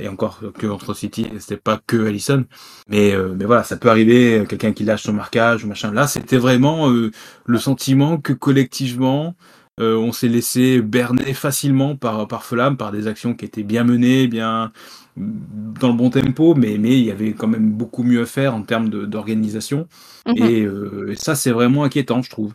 et 0.00 0.08
encore 0.08 0.40
que 0.56 0.66
entre 0.66 0.94
City, 0.94 1.26
c'était 1.38 1.56
pas 1.56 1.80
que 1.84 2.06
Allison, 2.06 2.44
mais 2.88 3.14
mais 3.36 3.44
voilà, 3.44 3.64
ça 3.64 3.76
peut 3.76 3.90
arriver. 3.90 4.44
Quelqu'un 4.48 4.72
qui 4.72 4.84
lâche 4.84 5.02
son 5.02 5.12
marquage 5.14 5.64
ou 5.64 5.68
machin. 5.68 5.92
Là, 5.92 6.06
c'était 6.06 6.38
vraiment 6.38 6.88
le 6.88 7.58
sentiment 7.58 8.18
que 8.18 8.32
collectivement 8.32 9.34
euh, 9.80 9.96
on 9.96 10.12
s'est 10.12 10.28
laissé 10.28 10.80
berner 10.80 11.34
facilement 11.34 11.96
par, 11.96 12.28
par 12.28 12.44
Fulham, 12.44 12.76
par 12.76 12.92
des 12.92 13.08
actions 13.08 13.34
qui 13.34 13.44
étaient 13.44 13.64
bien 13.64 13.82
menées, 13.82 14.28
bien 14.28 14.70
dans 15.16 15.88
le 15.88 15.94
bon 15.94 16.10
tempo, 16.10 16.54
mais, 16.54 16.76
mais 16.78 16.98
il 16.98 17.04
y 17.04 17.10
avait 17.10 17.32
quand 17.32 17.46
même 17.46 17.70
beaucoup 17.70 18.02
mieux 18.02 18.22
à 18.22 18.26
faire 18.26 18.54
en 18.54 18.62
termes 18.62 18.88
d'organisation. 18.88 19.88
Mhm. 20.26 20.34
Euh, 20.40 21.12
et, 21.12 21.16
ça, 21.16 21.34
c'est 21.34 21.50
vraiment 21.50 21.84
inquiétant, 21.84 22.22
je 22.22 22.30
trouve. 22.30 22.54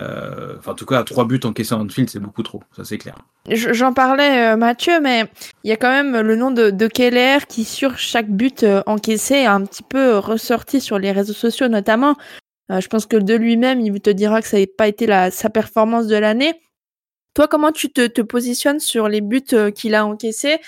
Euh, 0.00 0.56
en 0.64 0.74
tout 0.74 0.86
cas, 0.86 1.02
trois 1.02 1.26
buts 1.26 1.40
encaissés 1.44 1.74
en 1.74 1.86
field, 1.88 2.08
c'est 2.08 2.20
beaucoup 2.20 2.42
trop, 2.42 2.62
ça 2.74 2.84
c'est 2.84 2.96
clair. 2.96 3.16
J'en 3.50 3.92
parlais, 3.92 4.56
Mathieu, 4.56 4.98
mais 5.00 5.26
il 5.62 5.68
y 5.68 5.72
a 5.72 5.76
quand 5.76 5.90
même 5.90 6.18
le 6.20 6.36
nom 6.36 6.50
de, 6.50 6.70
de 6.70 6.86
Keller 6.86 7.38
qui, 7.48 7.64
sur 7.64 7.98
chaque 7.98 8.30
but 8.30 8.64
encaissé, 8.86 9.44
a 9.44 9.52
un 9.52 9.64
petit 9.66 9.82
peu 9.82 10.16
ressorti 10.16 10.80
sur 10.80 10.98
les 10.98 11.12
réseaux 11.12 11.34
sociaux 11.34 11.68
notamment. 11.68 12.16
Euh, 12.70 12.80
je 12.80 12.88
pense 12.88 13.06
que 13.06 13.16
de 13.16 13.34
lui-même, 13.34 13.80
il 13.80 14.00
te 14.00 14.10
dira 14.10 14.40
que 14.40 14.46
ça 14.46 14.58
n'a 14.58 14.66
pas 14.66 14.88
été 14.88 15.06
sa 15.30 15.50
performance 15.50 16.06
de 16.06 16.16
l'année. 16.16 16.54
Toi, 17.34 17.48
comment 17.48 17.72
tu 17.72 17.90
te, 17.90 18.22
positionnes 18.22 18.80
sur 18.80 19.08
les 19.08 19.20
buts 19.20 19.42
euh, 19.52 19.70
qu'il 19.70 19.94
a 19.94 20.06
encaissés? 20.06 20.58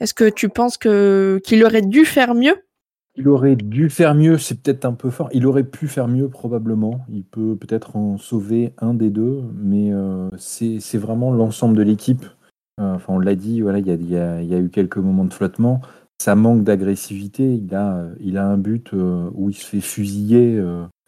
Est-ce 0.00 0.14
que 0.14 0.28
tu 0.28 0.48
penses 0.48 0.76
que 0.76 1.40
qu'il 1.44 1.64
aurait 1.64 1.82
dû 1.82 2.04
faire 2.04 2.34
mieux? 2.34 2.56
Il 3.16 3.28
aurait 3.28 3.56
dû 3.56 3.90
faire 3.90 4.14
mieux, 4.14 4.38
c'est 4.38 4.60
peut-être 4.60 4.84
un 4.84 4.92
peu 4.92 5.08
fort. 5.10 5.28
Il 5.32 5.46
aurait 5.46 5.64
pu 5.64 5.86
faire 5.86 6.08
mieux 6.08 6.28
probablement. 6.28 7.04
Il 7.08 7.24
peut 7.24 7.56
peut-être 7.56 7.94
en 7.96 8.18
sauver 8.18 8.72
un 8.78 8.92
des 8.92 9.10
deux, 9.10 9.42
mais 9.54 9.92
euh, 9.92 10.28
c'est 10.36 10.98
vraiment 10.98 11.30
l'ensemble 11.30 11.76
de 11.76 11.82
l'équipe. 11.82 12.26
enfin, 12.76 13.14
on 13.14 13.18
l'a 13.20 13.36
dit, 13.36 13.60
voilà, 13.60 13.78
il 13.78 13.86
y 13.86 14.16
a, 14.16 14.58
eu 14.58 14.68
quelques 14.68 14.96
moments 14.96 15.24
de 15.24 15.32
flottement. 15.32 15.80
Ça 16.20 16.34
manque 16.34 16.64
d'agressivité. 16.64 17.54
Il 17.54 17.72
a, 17.74 18.04
il 18.18 18.36
a 18.36 18.46
un 18.46 18.58
but 18.58 18.92
où 18.92 19.48
il 19.48 19.54
se 19.54 19.64
fait 19.64 19.80
fusiller 19.80 20.60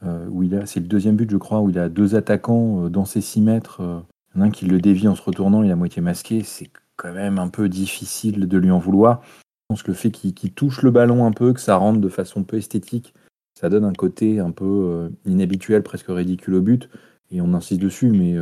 où 0.03 0.43
il 0.43 0.55
a, 0.55 0.67
c'est 0.67 0.81
le 0.81 0.87
deuxième 0.87 1.17
but, 1.17 1.31
je 1.31 1.37
crois, 1.37 1.61
où 1.61 1.71
il 1.71 1.79
a 1.79 1.89
deux 1.89 2.15
attaquants 2.15 2.85
euh, 2.85 2.89
dans 2.89 3.05
ses 3.05 3.21
6 3.21 3.41
mètres. 3.41 3.81
Euh, 3.81 4.01
un 4.39 4.51
qui 4.51 4.67
le 4.67 4.79
dévie 4.81 5.09
en 5.09 5.15
se 5.15 5.23
retournant, 5.23 5.63
il 5.63 5.71
est 5.71 5.73
à 5.73 5.77
moitié 5.77 6.03
masqué. 6.03 6.43
C'est 6.43 6.71
quand 6.97 7.13
même 7.13 7.39
un 7.39 7.49
peu 7.49 7.69
difficile 7.69 8.47
de 8.47 8.59
lui 8.59 8.71
en 8.71 8.79
vouloir. 8.79 9.23
Je 9.25 9.75
pense 9.75 9.83
que 9.83 9.91
le 9.91 9.97
fait 9.97 10.11
qu'il 10.11 10.53
touche 10.53 10.83
le 10.83 10.91
ballon 10.91 11.27
un 11.27 11.33
peu, 11.33 11.53
que 11.53 11.61
ça 11.61 11.77
rentre 11.77 12.01
de 12.01 12.09
façon 12.09 12.45
peu 12.45 12.59
esthétique, 12.59 13.15
ça 13.59 13.71
donne 13.71 13.85
un 13.85 13.95
côté 13.95 14.39
un 14.39 14.51
peu 14.51 15.11
inhabituel, 15.25 15.83
presque 15.83 16.07
ridicule 16.09 16.55
au 16.55 16.61
but. 16.61 16.89
et 17.33 17.41
on 17.41 17.55
insiste 17.55 17.81
dessus, 17.81 18.11
mais 18.11 18.37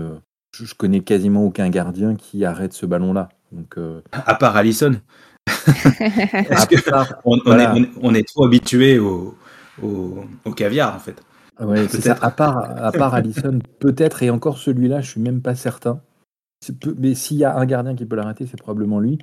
je, 0.53 0.65
je, 0.65 0.75
connais 0.75 1.01
quasiment 1.01 1.45
aucun 1.45 1.71
gardien 1.71 2.17
qui 2.17 2.45
arrête 2.45 2.73
ce 2.73 2.85
ballon-là. 2.85 3.31
Donc, 3.53 3.79
À 4.13 4.35
part 4.35 4.57
Allison. 4.57 5.01
on, 7.25 7.39
voilà. 7.47 7.73
on, 7.75 7.83
est, 7.83 7.91
on, 8.03 8.15
est, 8.15 8.27
trop 8.27 8.45
habitué 8.45 8.99
au, 8.99 9.37
au, 9.83 10.25
au, 10.45 10.53
caviar, 10.53 10.95
en 10.95 10.99
fait. 10.99 11.23
Ouais, 11.61 11.87
c'est 11.89 12.01
ça. 12.01 12.19
À 12.21 12.31
part, 12.31 12.59
à 12.59 12.93
part 12.93 13.15
Allison, 13.15 13.59
peut-être, 13.79 14.23
et 14.23 14.31
encore 14.31 14.59
celui-là, 14.59 15.01
je 15.01 15.11
suis 15.11 15.21
même 15.21 15.41
pas 15.41 15.55
certain. 15.55 16.01
Peu, 16.81 16.95
mais 16.99 17.15
s'il 17.15 17.37
y 17.37 17.45
a 17.45 17.57
un 17.57 17.67
gardien 17.67 17.95
qui 17.95 18.07
peut 18.07 18.17
l'arrêter, 18.17 18.47
c'est 18.47 18.59
probablement 18.59 18.99
lui. 18.99 19.19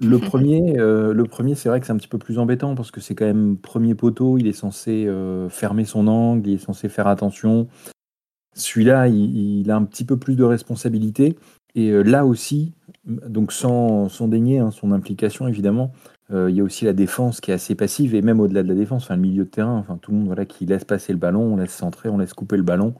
Le 0.00 0.18
premier, 0.18 0.78
euh, 0.78 1.12
le 1.12 1.24
premier 1.24 1.54
c'est 1.54 1.68
vrai 1.68 1.80
que 1.80 1.86
c'est 1.86 1.92
un 1.92 1.96
petit 1.96 2.08
peu 2.08 2.18
plus 2.18 2.38
embêtant 2.38 2.74
parce 2.74 2.90
que 2.90 3.00
c'est 3.00 3.14
quand 3.14 3.24
même 3.26 3.56
premier 3.56 3.94
poteau, 3.94 4.38
il 4.38 4.46
est 4.46 4.52
censé 4.52 5.06
euh, 5.06 5.48
fermer 5.48 5.84
son 5.84 6.06
angle, 6.06 6.48
il 6.48 6.54
est 6.54 6.64
censé 6.64 6.88
faire 6.88 7.08
attention. 7.08 7.68
Celui-là, 8.54 9.08
il, 9.08 9.60
il, 9.60 9.70
a 9.70 9.76
un 9.76 9.84
petit 9.84 10.04
peu 10.04 10.16
plus 10.16 10.36
de 10.36 10.44
responsabilité. 10.44 11.36
Et 11.74 11.90
euh, 11.90 12.02
là 12.02 12.24
aussi, 12.24 12.74
donc 13.04 13.52
sans, 13.52 14.08
sans 14.08 14.28
dénier 14.28 14.58
hein, 14.58 14.70
son 14.70 14.92
implication 14.92 15.48
évidemment, 15.48 15.92
il 16.30 16.54
y 16.54 16.60
a 16.60 16.62
aussi 16.62 16.84
la 16.84 16.92
défense 16.92 17.40
qui 17.40 17.50
est 17.50 17.54
assez 17.54 17.74
passive 17.74 18.14
et 18.14 18.20
même 18.20 18.38
au-delà 18.38 18.62
de 18.62 18.68
la 18.68 18.74
défense, 18.74 19.04
enfin 19.04 19.16
le 19.16 19.22
milieu 19.22 19.44
de 19.44 19.50
terrain, 19.50 19.76
enfin 19.78 19.96
tout 19.96 20.10
le 20.10 20.18
monde 20.18 20.26
voilà 20.26 20.44
qui 20.44 20.66
laisse 20.66 20.84
passer 20.84 21.12
le 21.12 21.18
ballon, 21.18 21.40
on 21.40 21.56
laisse 21.56 21.72
centrer, 21.74 22.10
on 22.10 22.18
laisse 22.18 22.34
couper 22.34 22.56
le 22.56 22.62
ballon. 22.62 22.94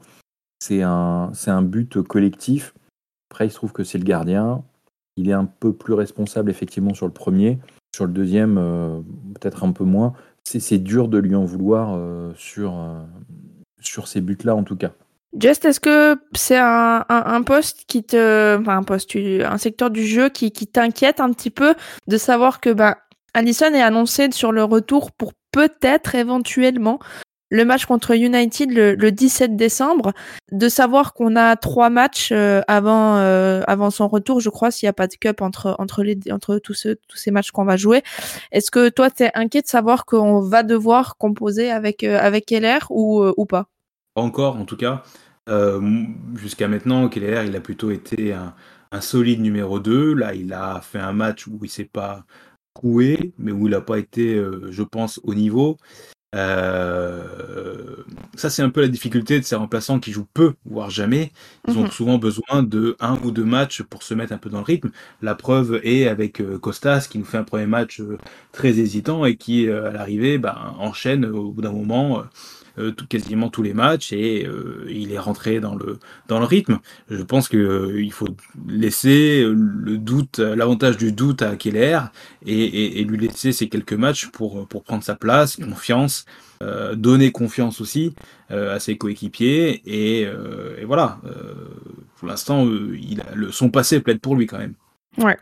C'est 0.59 0.81
un, 0.81 1.31
c'est 1.33 1.51
un 1.51 1.61
but 1.61 2.01
collectif. 2.01 2.73
Après, 3.31 3.47
il 3.47 3.49
se 3.49 3.55
trouve 3.55 3.71
que 3.71 3.83
c'est 3.83 3.97
le 3.97 4.03
gardien. 4.03 4.63
Il 5.15 5.29
est 5.29 5.33
un 5.33 5.45
peu 5.45 5.73
plus 5.73 5.93
responsable 5.93 6.49
effectivement 6.49 6.93
sur 6.93 7.05
le 7.05 7.13
premier. 7.13 7.59
Sur 7.95 8.05
le 8.05 8.11
deuxième, 8.11 8.57
euh, 8.57 8.99
peut-être 9.39 9.63
un 9.63 9.71
peu 9.71 9.83
moins. 9.83 10.13
C'est, 10.43 10.79
dur 10.79 11.09
de 11.09 11.19
lui 11.19 11.35
en 11.35 11.45
vouloir 11.45 11.93
euh, 11.93 12.33
sur, 12.35 12.73
euh, 12.73 13.03
sur 13.81 14.07
ces 14.07 14.19
buts-là 14.19 14.55
en 14.55 14.63
tout 14.63 14.75
cas. 14.75 14.91
Just, 15.39 15.63
est-ce 15.63 15.79
que 15.79 16.19
c'est 16.33 16.57
un, 16.57 17.05
un, 17.07 17.23
un, 17.25 17.41
poste 17.43 17.83
qui 17.87 18.03
te, 18.03 18.57
enfin 18.59 18.77
un 18.77 18.83
poste, 18.83 19.15
un 19.15 19.57
secteur 19.59 19.91
du 19.91 20.03
jeu 20.07 20.29
qui, 20.29 20.51
qui 20.51 20.65
t'inquiète 20.65 21.19
un 21.19 21.31
petit 21.33 21.51
peu 21.51 21.75
de 22.07 22.17
savoir 22.17 22.61
que 22.61 22.71
bah 22.71 22.97
Allison 23.33 23.73
est 23.73 23.81
annoncé 23.81 24.31
sur 24.31 24.51
le 24.51 24.63
retour 24.63 25.11
pour 25.11 25.33
peut-être 25.51 26.15
éventuellement 26.15 26.99
le 27.49 27.65
match 27.65 27.85
contre 27.85 28.15
United 28.15 28.71
le, 28.71 28.95
le 28.95 29.11
17 29.11 29.55
décembre, 29.55 30.13
de 30.51 30.69
savoir 30.69 31.13
qu'on 31.13 31.35
a 31.35 31.55
trois 31.55 31.89
matchs 31.89 32.31
euh, 32.31 32.61
avant 32.67 33.17
euh, 33.17 33.61
avant 33.67 33.89
son 33.89 34.07
retour, 34.07 34.39
je 34.39 34.49
crois, 34.49 34.71
s'il 34.71 34.85
n'y 34.85 34.91
a 34.91 34.93
pas 34.93 35.07
de 35.07 35.15
cup 35.15 35.41
entre 35.41 35.75
entre 35.79 36.03
les 36.03 36.17
entre 36.31 36.59
tous 36.59 36.87
tous 37.07 37.17
ces 37.17 37.31
matchs 37.31 37.51
qu'on 37.51 37.65
va 37.65 37.77
jouer. 37.77 38.03
Est-ce 38.51 38.71
que 38.71 38.89
toi 38.89 39.09
t'es 39.09 39.31
inquiet 39.33 39.61
de 39.61 39.67
savoir 39.67 40.05
qu'on 40.05 40.41
va 40.41 40.63
devoir 40.63 41.17
composer 41.17 41.71
avec 41.71 42.03
euh, 42.03 42.19
avec 42.19 42.45
Keller 42.45 42.79
ou 42.89 43.23
ou 43.35 43.45
pas? 43.45 43.67
Encore, 44.15 44.55
en 44.55 44.65
tout 44.65 44.77
cas. 44.77 45.03
Jusqu'à 46.35 46.67
maintenant, 46.67 47.09
Keller, 47.09 47.41
il 47.47 47.55
a 47.55 47.59
plutôt 47.59 47.89
été 47.89 48.33
un, 48.33 49.01
solide 49.01 49.41
numéro 49.41 49.79
2. 49.79 50.13
Là, 50.13 50.35
il 50.35 50.53
a 50.53 50.79
fait 50.81 50.99
un 50.99 51.11
match 51.11 51.47
où 51.47 51.57
il 51.63 51.69
s'est 51.69 51.85
pas 51.91 52.23
coué, 52.73 53.33
mais 53.37 53.51
où 53.51 53.67
il 53.67 53.71
n'a 53.71 53.81
pas 53.81 53.99
été, 53.99 54.35
euh, 54.35 54.71
je 54.71 54.83
pense, 54.83 55.19
au 55.23 55.33
niveau. 55.33 55.77
Euh, 56.35 57.95
ça, 58.35 58.49
c'est 58.49 58.61
un 58.61 58.69
peu 58.69 58.81
la 58.81 58.87
difficulté 58.87 59.39
de 59.39 59.45
ces 59.45 59.55
remplaçants 59.55 59.99
qui 59.99 60.11
jouent 60.11 60.27
peu, 60.33 60.53
voire 60.65 60.89
jamais. 60.89 61.31
Ils 61.67 61.77
ont 61.77 61.85
mmh. 61.85 61.91
souvent 61.91 62.17
besoin 62.19 62.61
de 62.61 62.95
un 62.99 63.17
ou 63.23 63.31
deux 63.31 63.45
matchs 63.45 63.81
pour 63.81 64.03
se 64.03 64.13
mettre 64.13 64.33
un 64.33 64.37
peu 64.37 64.49
dans 64.49 64.59
le 64.59 64.63
rythme. 64.63 64.91
La 65.21 65.35
preuve 65.35 65.79
est 65.83 66.07
avec 66.07 66.39
euh, 66.39 66.59
Costas, 66.59 67.07
qui 67.09 67.17
nous 67.17 67.25
fait 67.25 67.37
un 67.37 67.43
premier 67.43 67.65
match 67.65 68.01
très 68.51 68.79
hésitant 68.79 69.25
et 69.25 69.37
qui, 69.37 69.67
à 69.69 69.91
l'arrivée, 69.91 70.37
bah, 70.37 70.75
enchaîne 70.77 71.25
au 71.25 71.51
bout 71.51 71.61
d'un 71.61 71.71
moment 71.71 72.23
tout, 72.75 73.07
quasiment 73.07 73.49
tous 73.49 73.63
les 73.63 73.73
matchs 73.73 74.13
et 74.13 74.45
euh, 74.45 74.85
il 74.89 75.11
est 75.11 75.19
rentré 75.19 75.59
dans 75.59 75.75
le 75.75 75.99
dans 76.27 76.39
le 76.39 76.45
rythme. 76.45 76.79
Je 77.09 77.21
pense 77.23 77.47
que 77.47 77.57
euh, 77.57 78.09
faut 78.11 78.27
laisser 78.67 79.43
le 79.43 79.97
doute, 79.97 80.39
l'avantage 80.39 80.97
du 80.97 81.11
doute 81.11 81.41
à 81.41 81.55
Keller 81.55 81.99
et, 82.45 83.03
lui 83.03 83.17
laisser 83.17 83.51
ces 83.51 83.69
quelques 83.69 83.93
matchs 83.93 84.27
pour 84.27 84.67
pour 84.67 84.83
prendre 84.83 85.03
sa 85.03 85.15
place, 85.15 85.57
confiance, 85.57 86.25
euh, 86.61 86.95
donner 86.95 87.31
confiance 87.31 87.81
aussi 87.81 88.13
euh, 88.51 88.75
à 88.75 88.79
ses 88.79 88.97
coéquipiers 88.97 89.81
et, 89.85 90.27
voilà. 90.85 91.19
pour 92.17 92.27
l'instant, 92.27 92.65
il 92.65 93.23
le 93.35 93.51
son 93.51 93.69
passé 93.69 93.99
plaide 93.99 94.19
pour 94.19 94.35
lui 94.35 94.47
quand 94.47 94.57
même. 94.57 94.75
Ouais. 95.17 95.37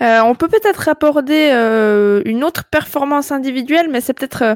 Euh, 0.00 0.20
on 0.22 0.34
peut 0.34 0.48
peut-être 0.48 0.88
aborder 0.88 1.50
euh, 1.52 2.22
une 2.24 2.42
autre 2.42 2.64
performance 2.64 3.32
individuelle, 3.32 3.88
mais 3.90 4.00
c'est 4.00 4.14
peut-être 4.14 4.42
euh, 4.42 4.54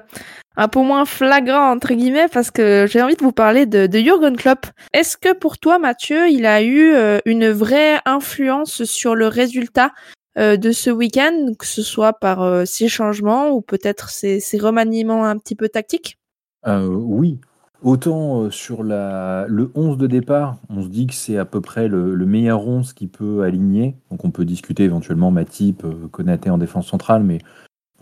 un 0.56 0.68
peu 0.68 0.80
moins 0.80 1.04
flagrant 1.04 1.70
entre 1.70 1.94
guillemets 1.94 2.28
parce 2.32 2.50
que 2.50 2.86
j'ai 2.88 3.02
envie 3.02 3.16
de 3.16 3.22
vous 3.22 3.32
parler 3.32 3.66
de, 3.66 3.86
de 3.86 3.98
Jürgen 3.98 4.36
Klopp. 4.36 4.66
Est-ce 4.92 5.16
que 5.16 5.34
pour 5.34 5.58
toi, 5.58 5.78
Mathieu, 5.78 6.28
il 6.28 6.46
a 6.46 6.62
eu 6.62 6.94
une 7.24 7.50
vraie 7.50 8.00
influence 8.04 8.84
sur 8.84 9.14
le 9.14 9.28
résultat 9.28 9.90
de 10.36 10.72
ce 10.72 10.90
week-end, 10.90 11.52
que 11.58 11.66
ce 11.66 11.82
soit 11.82 12.14
par 12.14 12.66
ses 12.66 12.88
changements 12.88 13.50
ou 13.50 13.60
peut-être 13.60 14.10
ses, 14.10 14.40
remaniements 14.58 15.24
un 15.24 15.38
petit 15.38 15.54
peu 15.54 15.68
tactiques? 15.68 16.18
Oui, 16.66 17.38
Autant 17.84 18.50
sur 18.50 18.82
le 18.82 19.70
11 19.74 19.98
de 19.98 20.06
départ, 20.06 20.56
on 20.70 20.82
se 20.82 20.88
dit 20.88 21.06
que 21.06 21.12
c'est 21.12 21.36
à 21.36 21.44
peu 21.44 21.60
près 21.60 21.86
le, 21.86 22.14
le, 22.14 22.24
meilleur 22.24 22.66
11 22.66 22.94
qui 22.94 23.06
peut 23.06 23.42
aligner. 23.42 23.94
Donc 24.10 24.24
on 24.24 24.30
peut 24.30 24.46
discuter 24.46 24.84
éventuellement 24.84 25.30
Matip, 25.30 25.84
Konaté 26.10 26.48
en 26.48 26.56
défense 26.56 26.86
centrale, 26.86 27.24
mais 27.24 27.40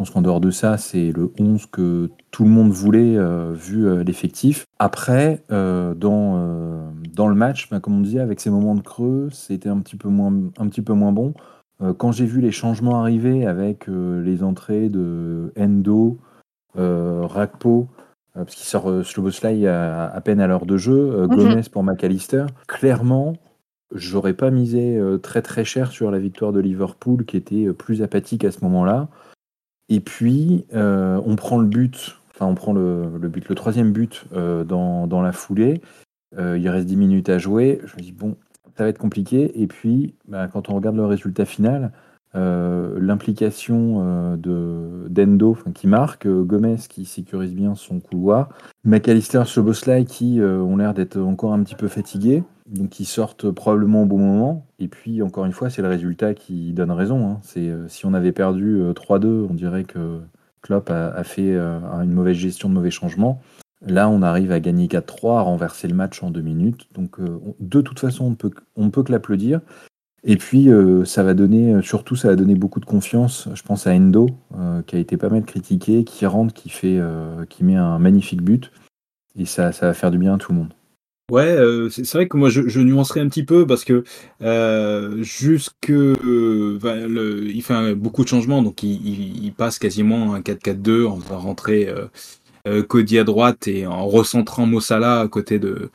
pense 0.02 0.10
qu'en 0.10 0.22
dehors 0.22 0.40
de 0.40 0.50
ça, 0.50 0.78
c'est 0.78 1.12
le 1.12 1.30
11 1.38 1.66
que 1.66 2.10
tout 2.32 2.42
le 2.42 2.50
monde 2.50 2.72
voulait 2.72 3.16
euh, 3.16 3.52
vu 3.52 3.86
euh, 3.86 4.02
l'effectif. 4.02 4.66
Après, 4.80 5.44
euh, 5.52 5.94
dans, 5.94 6.92
dans 7.14 7.28
le 7.28 7.36
match, 7.36 7.70
bah, 7.70 7.78
comme 7.78 7.98
on 7.98 8.00
disait, 8.00 8.18
avec 8.18 8.40
ces 8.40 8.50
moments 8.50 8.74
de 8.74 8.80
creux, 8.80 9.28
c'était 9.30 9.68
un, 9.68 9.78
petit 9.78 9.94
peu 9.94 10.08
moins, 10.08 10.32
un 10.58 10.66
petit 10.66 10.82
peu 10.82 10.92
moins 10.92 11.12
bon. 11.12 11.34
quand 11.98 12.10
j'ai 12.10 12.26
vu 12.26 12.40
les 12.40 12.50
changements 12.50 13.00
arriver 13.00 13.46
avec 13.46 13.86
les 13.86 14.42
entrées 14.42 14.88
de 14.88 15.52
Endo, 15.56 16.18
Rakpo, 16.74 17.86
parce 18.34 18.56
qu'il 18.56 18.66
sort 18.66 19.04
Sloboslai 19.04 19.68
à, 19.68 20.06
à, 20.06 20.20
peine 20.20 20.40
à 20.40 20.48
l'heure 20.48 20.66
de 20.66 20.78
jeu, 20.78 21.26
-hmm. 21.26 21.28
Gomez 21.28 21.62
pour 21.70 21.84
McAllister. 21.84 22.46
Clairement, 22.66 23.34
j'aurais 23.94 24.34
pas 24.34 24.50
misé 24.50 25.00
très 25.22 25.42
très 25.42 25.64
cher 25.64 25.92
sur 25.92 26.10
la 26.10 26.18
victoire 26.18 26.52
de 26.52 26.58
Liverpool 26.58 27.24
qui 27.24 27.36
était 27.36 27.72
plus 27.72 28.02
apathique 28.02 28.44
à 28.44 28.50
ce 28.50 28.64
moment-là. 28.64 29.08
Et 29.88 30.00
puis, 30.00 30.66
euh, 30.74 31.20
on 31.26 31.36
prend 31.36 31.58
le 31.58 31.66
but, 31.66 32.18
enfin 32.30 32.46
on 32.46 32.54
prend 32.54 32.72
le, 32.72 33.08
but, 33.28 33.48
le 33.48 33.54
troisième 33.54 33.92
but 33.92 34.24
dans, 34.32 35.06
dans, 35.06 35.22
la 35.22 35.32
foulée. 35.32 35.80
il 36.38 36.68
reste 36.68 36.86
10 36.86 36.96
minutes 36.96 37.28
à 37.28 37.38
jouer. 37.38 37.80
Je 37.84 37.96
me 37.96 38.02
dis, 38.02 38.12
bon, 38.12 38.36
ça 38.76 38.84
va 38.84 38.88
être 38.88 38.98
compliqué. 38.98 39.60
Et 39.60 39.66
puis, 39.66 40.14
bah, 40.28 40.48
quand 40.48 40.70
on 40.70 40.74
regarde 40.74 40.96
le 40.96 41.04
résultat 41.04 41.44
final, 41.44 41.92
euh, 42.34 42.98
l'implication 42.98 44.00
euh, 44.00 44.36
de 44.36 45.08
d'Endo 45.08 45.56
qui 45.74 45.86
marque, 45.86 46.26
euh, 46.26 46.42
Gomez 46.42 46.76
qui 46.88 47.04
sécurise 47.04 47.52
bien 47.52 47.74
son 47.74 48.00
couloir, 48.00 48.48
McAllister, 48.84 49.42
Soboslai 49.44 50.06
qui 50.06 50.40
euh, 50.40 50.60
ont 50.60 50.78
l'air 50.78 50.94
d'être 50.94 51.18
encore 51.18 51.52
un 51.52 51.62
petit 51.62 51.74
peu 51.74 51.88
fatigués, 51.88 52.42
donc 52.72 52.90
qui 52.90 53.04
sortent 53.04 53.50
probablement 53.50 54.02
au 54.02 54.06
bon 54.06 54.18
moment. 54.18 54.66
Et 54.78 54.88
puis 54.88 55.22
encore 55.22 55.44
une 55.44 55.52
fois, 55.52 55.70
c'est 55.70 55.82
le 55.82 55.88
résultat 55.88 56.34
qui 56.34 56.72
donne 56.72 56.90
raison. 56.90 57.26
Hein. 57.26 57.40
C'est 57.42 57.70
si 57.88 58.06
on 58.06 58.14
avait 58.14 58.32
perdu 58.32 58.80
3-2, 58.94 59.46
on 59.50 59.54
dirait 59.54 59.84
que 59.84 60.20
Klopp 60.62 60.90
a, 60.90 61.24
fait 61.24 61.56
une 61.56 62.12
mauvaise 62.12 62.36
gestion 62.36 62.68
de 62.68 62.74
mauvais 62.74 62.90
changements. 62.90 63.40
Là, 63.84 64.08
on 64.08 64.22
arrive 64.22 64.52
à 64.52 64.60
gagner 64.60 64.86
4-3, 64.86 65.38
à 65.38 65.42
renverser 65.42 65.88
le 65.88 65.94
match 65.94 66.22
en 66.22 66.30
deux 66.30 66.40
minutes. 66.40 66.86
Donc, 66.94 67.18
de 67.60 67.80
toute 67.80 67.98
façon, 67.98 68.36
on 68.76 68.90
peut, 68.90 69.02
que 69.02 69.12
l'applaudir. 69.12 69.60
Et 70.24 70.36
puis, 70.36 70.70
euh, 70.70 71.04
ça 71.04 71.24
va 71.24 71.34
donner, 71.34 71.74
euh, 71.74 71.82
surtout, 71.82 72.14
ça 72.14 72.28
va 72.28 72.36
donner 72.36 72.54
beaucoup 72.54 72.78
de 72.78 72.84
confiance. 72.84 73.48
Je 73.54 73.62
pense 73.62 73.86
à 73.88 73.92
Endo, 73.92 74.28
euh, 74.56 74.82
qui 74.82 74.94
a 74.96 74.98
été 75.00 75.16
pas 75.16 75.28
mal 75.28 75.44
critiqué, 75.44 76.04
qui 76.04 76.26
rentre, 76.26 76.54
qui, 76.54 76.68
fait, 76.68 76.98
euh, 76.98 77.44
qui 77.46 77.64
met 77.64 77.74
un 77.74 77.98
magnifique 77.98 78.42
but. 78.42 78.70
Et 79.36 79.46
ça 79.46 79.70
va 79.70 79.94
faire 79.94 80.10
du 80.10 80.18
bien 80.18 80.34
à 80.34 80.38
tout 80.38 80.52
le 80.52 80.58
monde. 80.58 80.72
Ouais, 81.30 81.44
euh, 81.46 81.88
c'est 81.88 82.12
vrai 82.12 82.28
que 82.28 82.36
moi 82.36 82.50
je, 82.50 82.68
je, 82.68 82.80
nuancerai 82.80 83.20
un 83.20 83.28
petit 83.28 83.44
peu 83.44 83.66
parce 83.66 83.84
que 83.84 84.04
euh, 84.42 85.22
jusque 85.22 85.88
euh, 85.90 86.78
le, 87.08 87.48
il 87.48 87.62
fait 87.62 87.94
beaucoup 87.94 88.22
de 88.22 88.28
changements, 88.28 88.60
donc 88.60 88.82
il, 88.82 88.90
il, 89.06 89.44
il 89.44 89.54
passe 89.54 89.78
quasiment 89.78 90.34
un 90.34 90.40
4-4-2 90.42 91.06
en 91.06 91.18
faisant 91.20 91.38
rentrer 91.38 91.88
euh, 91.88 92.06
Cody 92.88 93.18
à 93.18 93.24
droite 93.24 93.66
et 93.66 93.86
en 93.86 94.06
recentrant 94.06 94.66
Mossala 94.66 95.20
à 95.20 95.28
côté 95.28 95.58
de, 95.58 95.90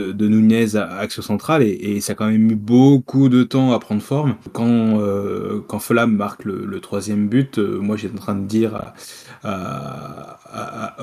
de, 0.00 0.12
de 0.12 0.28
Nunez 0.28 0.76
à 0.76 0.98
axe 0.98 1.20
central 1.20 1.62
et, 1.62 2.00
ça 2.00 2.12
a 2.12 2.14
quand 2.14 2.26
même 2.26 2.42
mis 2.42 2.54
beaucoup 2.54 3.28
de 3.28 3.42
temps 3.42 3.72
à 3.72 3.78
prendre 3.78 4.02
forme. 4.02 4.36
Quand, 4.52 5.00
euh, 5.00 5.60
quand 5.66 5.78
Flam 5.78 6.14
marque 6.14 6.44
le, 6.44 6.80
troisième 6.80 7.28
but, 7.28 7.58
euh, 7.58 7.78
moi 7.80 7.96
j'étais 7.96 8.14
en 8.14 8.22
train 8.22 8.34
de 8.34 8.46
dire 8.46 8.92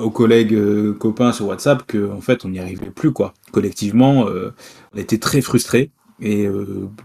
aux 0.02 0.10
collègues 0.10 0.56
euh, 0.56 0.94
copains 0.94 1.32
sur 1.32 1.48
WhatsApp 1.48 1.86
que 1.86 2.12
en 2.12 2.22
fait 2.22 2.46
on 2.46 2.50
n'y 2.50 2.60
arrivait 2.60 2.90
plus 2.90 3.12
quoi. 3.12 3.34
Collectivement, 3.52 4.28
euh, 4.28 4.54
on 4.94 4.98
était 4.98 5.20
très 5.20 5.42
frustrés 5.42 5.92
et 6.20 6.48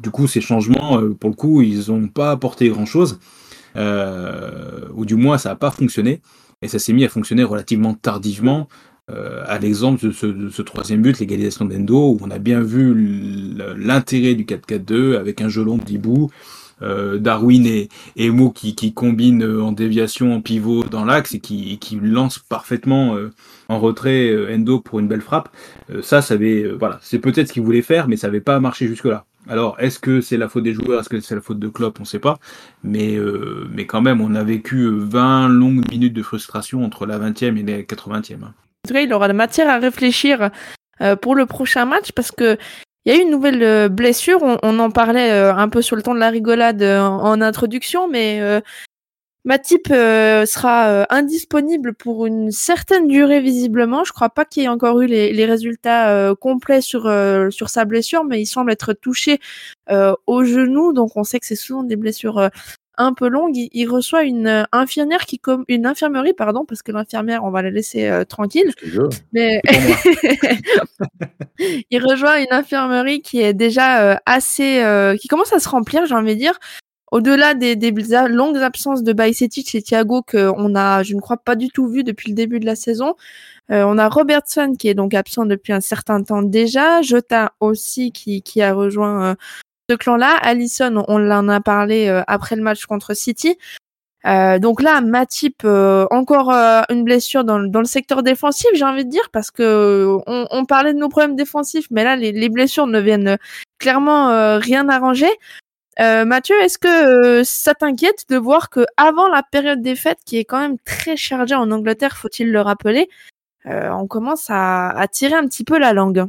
du 0.02 0.10
coup 0.10 0.26
ces 0.26 0.40
changements, 0.40 0.98
pour 1.20 1.28
le 1.28 1.36
coup, 1.36 1.60
ils 1.60 1.90
n'ont 1.90 2.08
pas 2.08 2.30
apporté 2.30 2.70
grand 2.70 2.86
chose. 2.86 3.18
ou 3.76 5.04
du 5.04 5.16
moins 5.16 5.36
ça 5.36 5.50
n'a 5.50 5.56
pas 5.56 5.70
fonctionné 5.70 6.22
et 6.62 6.68
ça 6.68 6.78
s'est 6.78 6.92
mis 6.92 7.04
à 7.04 7.08
fonctionner 7.08 7.44
relativement 7.44 7.94
tardivement 7.94 8.68
à 9.46 9.58
l'exemple 9.58 10.06
de 10.06 10.10
ce, 10.10 10.62
troisième 10.62 11.02
but, 11.02 11.18
l'égalisation 11.18 11.66
d'Endo, 11.66 12.12
où 12.12 12.18
on 12.22 12.30
a 12.30 12.38
bien 12.38 12.62
vu 12.62 12.94
l'intérêt 13.76 14.34
du 14.34 14.44
4-4-2 14.44 15.18
avec 15.18 15.42
un 15.42 15.50
jeu 15.50 15.62
long 15.62 15.76
d'Ibou, 15.76 16.30
euh, 16.82 17.18
Darwin 17.18 17.64
et, 17.66 17.88
et 18.16 18.30
qui, 18.54 18.74
qui 18.74 18.92
combinent 18.92 19.44
euh, 19.44 19.62
en 19.62 19.72
déviation, 19.72 20.34
en 20.34 20.40
pivot 20.40 20.82
dans 20.82 21.04
l'axe 21.04 21.34
et 21.34 21.40
qui, 21.40 21.78
qui 21.78 21.96
lancent 22.00 22.40
parfaitement 22.40 23.14
euh, 23.14 23.30
en 23.68 23.78
retrait 23.78 24.52
Endo 24.52 24.80
pour 24.80 24.98
une 24.98 25.06
belle 25.06 25.20
frappe. 25.20 25.48
ça, 26.02 26.22
ça 26.22 26.34
avait, 26.34 26.68
voilà, 26.78 26.98
c'est 27.02 27.18
peut-être 27.18 27.48
ce 27.48 27.52
qu'il 27.52 27.62
voulait 27.62 27.82
faire, 27.82 28.08
mais 28.08 28.16
ça 28.16 28.26
n'avait 28.26 28.40
pas 28.40 28.58
marché 28.60 28.88
jusque-là. 28.88 29.24
Alors, 29.48 29.76
est-ce 29.80 29.98
que 29.98 30.20
c'est 30.20 30.36
la 30.36 30.48
faute 30.48 30.62
des 30.62 30.74
joueurs, 30.74 31.00
est-ce 31.00 31.08
que 31.08 31.20
c'est 31.20 31.34
la 31.34 31.40
faute 31.40 31.58
de 31.58 31.68
Klopp, 31.68 31.98
on 31.98 32.02
ne 32.02 32.06
sait 32.06 32.18
pas. 32.18 32.38
Mais, 32.84 33.18
mais 33.70 33.86
quand 33.86 34.00
même, 34.00 34.20
on 34.20 34.34
a 34.36 34.44
vécu 34.44 34.88
20 34.88 35.48
longues 35.48 35.90
minutes 35.90 36.14
de 36.14 36.22
frustration 36.22 36.84
entre 36.84 37.06
la 37.06 37.18
20e 37.18 37.58
et 37.58 37.62
la 37.62 37.82
80e. 37.82 38.34
Hein. 38.34 38.54
En 38.84 38.88
tout 38.88 38.94
cas, 38.94 39.00
il 39.00 39.12
aura 39.12 39.26
de 39.26 39.32
matière 39.32 39.68
à 39.68 39.78
réfléchir 39.78 40.50
pour 41.20 41.34
le 41.34 41.46
prochain 41.46 41.86
match 41.86 42.12
parce 42.12 42.30
que 42.30 42.56
il 43.04 43.12
y 43.12 43.16
a 43.16 43.18
eu 43.18 43.22
une 43.22 43.30
nouvelle 43.30 43.62
euh, 43.62 43.88
blessure, 43.88 44.40
on, 44.42 44.78
en 44.78 44.90
parlait 44.90 45.32
euh, 45.32 45.54
un 45.54 45.68
peu 45.68 45.82
sur 45.82 45.96
le 45.96 46.02
temps 46.02 46.14
de 46.14 46.20
la 46.20 46.30
rigolade 46.30 46.82
euh, 46.82 47.00
en, 47.00 47.40
introduction, 47.40 48.08
mais 48.08 48.40
Matip 49.44 49.88
sera 49.88 51.06
indisponible 51.10 51.94
pour 51.94 52.26
une 52.26 52.50
certaine 52.50 53.08
durée 53.08 53.40
visiblement. 53.40 54.04
Je 54.04 54.12
crois 54.12 54.30
pas 54.30 54.44
qu'il 54.44 54.62
y 54.62 54.66
ait 54.66 54.68
encore 54.68 55.00
eu 55.00 55.06
les, 55.06 55.44
résultats 55.44 56.34
complets 56.40 56.80
sur 56.80 57.02
sur 57.50 57.68
sa 57.68 57.84
blessure, 57.84 58.24
mais 58.24 58.40
il 58.40 58.46
semble 58.46 58.70
être 58.70 58.92
touché 58.92 59.40
au 59.90 60.44
genou, 60.44 60.92
donc 60.92 61.16
on 61.16 61.24
sait 61.24 61.40
que 61.40 61.46
c'est 61.46 61.56
souvent 61.56 61.82
des 61.82 61.96
blessures 61.96 62.50
un 62.98 63.14
peu 63.14 63.28
longue, 63.28 63.54
il, 63.56 63.86
reçoit 63.88 64.24
une 64.24 64.46
euh, 64.46 64.64
infirmière 64.72 65.24
qui 65.26 65.38
comme 65.38 65.64
une 65.68 65.86
infirmerie 65.86 66.34
pardon 66.34 66.64
parce 66.66 66.82
que 66.82 66.92
l'infirmière 66.92 67.42
on 67.44 67.50
va 67.50 67.62
la 67.62 67.70
laisser 67.70 68.06
euh, 68.06 68.24
tranquille. 68.24 68.72
Mais 69.32 69.60
il 71.90 72.04
rejoint 72.04 72.38
une 72.38 72.52
infirmerie 72.52 73.22
qui 73.22 73.40
est 73.40 73.54
déjà 73.54 74.02
euh, 74.02 74.16
assez 74.26 74.82
qui 75.20 75.28
commence 75.28 75.52
à 75.52 75.58
se 75.58 75.68
remplir, 75.68 76.06
j'ai 76.06 76.14
envie 76.14 76.34
de 76.34 76.40
dire. 76.40 76.58
Au-delà 77.12 77.54
des, 77.54 77.76
longues 78.28 78.56
absences 78.56 79.04
de 79.04 79.12
Bajcetic 79.12 79.74
et 79.76 79.82
Thiago 79.82 80.22
que 80.22 80.50
on 80.56 80.74
a, 80.74 81.04
je 81.04 81.14
ne 81.14 81.20
crois 81.20 81.36
pas 81.36 81.54
du 81.54 81.68
tout 81.68 81.86
vu 81.86 82.02
depuis 82.02 82.30
le 82.30 82.34
début 82.34 82.58
de 82.58 82.66
la 82.66 82.74
saison, 82.74 83.14
on 83.68 83.96
a 83.96 84.08
Robertson 84.08 84.74
qui 84.78 84.88
est 84.88 84.94
donc 84.94 85.14
absent 85.14 85.46
depuis 85.46 85.72
un 85.72 85.80
certain 85.80 86.22
temps 86.22 86.42
déjà, 86.42 87.00
Jota 87.00 87.52
aussi 87.60 88.12
qui, 88.12 88.60
a 88.60 88.74
rejoint 88.74 89.36
ce 89.92 89.96
clan-là. 89.96 90.36
Allison, 90.42 91.04
on 91.08 91.18
l'en 91.18 91.48
a 91.48 91.60
parlé 91.60 92.08
euh, 92.08 92.22
après 92.26 92.56
le 92.56 92.62
match 92.62 92.86
contre 92.86 93.14
City. 93.14 93.58
Euh, 94.24 94.58
donc 94.60 94.80
là, 94.80 95.00
Matip, 95.00 95.62
euh, 95.64 96.06
encore 96.10 96.50
une 96.50 97.02
blessure 97.02 97.44
dans, 97.44 97.58
le 97.58 97.84
secteur 97.84 98.22
défensif, 98.22 98.70
j'ai 98.74 98.84
envie 98.84 99.04
de 99.04 99.10
dire, 99.10 99.28
parce 99.32 99.50
que 99.50 100.16
on, 100.26 100.64
parlait 100.64 100.94
de 100.94 100.98
nos 100.98 101.08
problèmes 101.08 101.34
défensifs, 101.34 101.88
mais 101.90 102.04
là, 102.04 102.14
les, 102.14 102.48
blessures 102.48 102.86
ne 102.86 103.00
viennent 103.00 103.36
clairement 103.78 104.58
rien 104.58 104.88
arranger. 104.88 105.30
Mathieu, 105.98 106.54
est-ce 106.62 106.78
que 106.78 107.42
ça 107.44 107.74
t'inquiète 107.74 108.24
de 108.28 108.36
voir 108.36 108.70
que 108.70 108.84
avant 108.96 109.28
la 109.28 109.42
période 109.42 109.82
des 109.82 109.94
fêtes, 109.94 110.20
qui 110.24 110.38
est 110.38 110.44
quand 110.44 110.60
même 110.60 110.78
très 110.84 111.16
chargée 111.16 111.54
en 111.54 111.70
Angleterre, 111.70 112.16
faut-il 112.16 112.50
le 112.50 112.60
rappeler, 112.60 113.08
on 113.66 114.06
commence 114.06 114.46
à, 114.48 115.06
tirer 115.12 115.34
un 115.34 115.46
petit 115.46 115.64
peu 115.64 115.78
la 115.78 115.92
langue? 115.92 116.26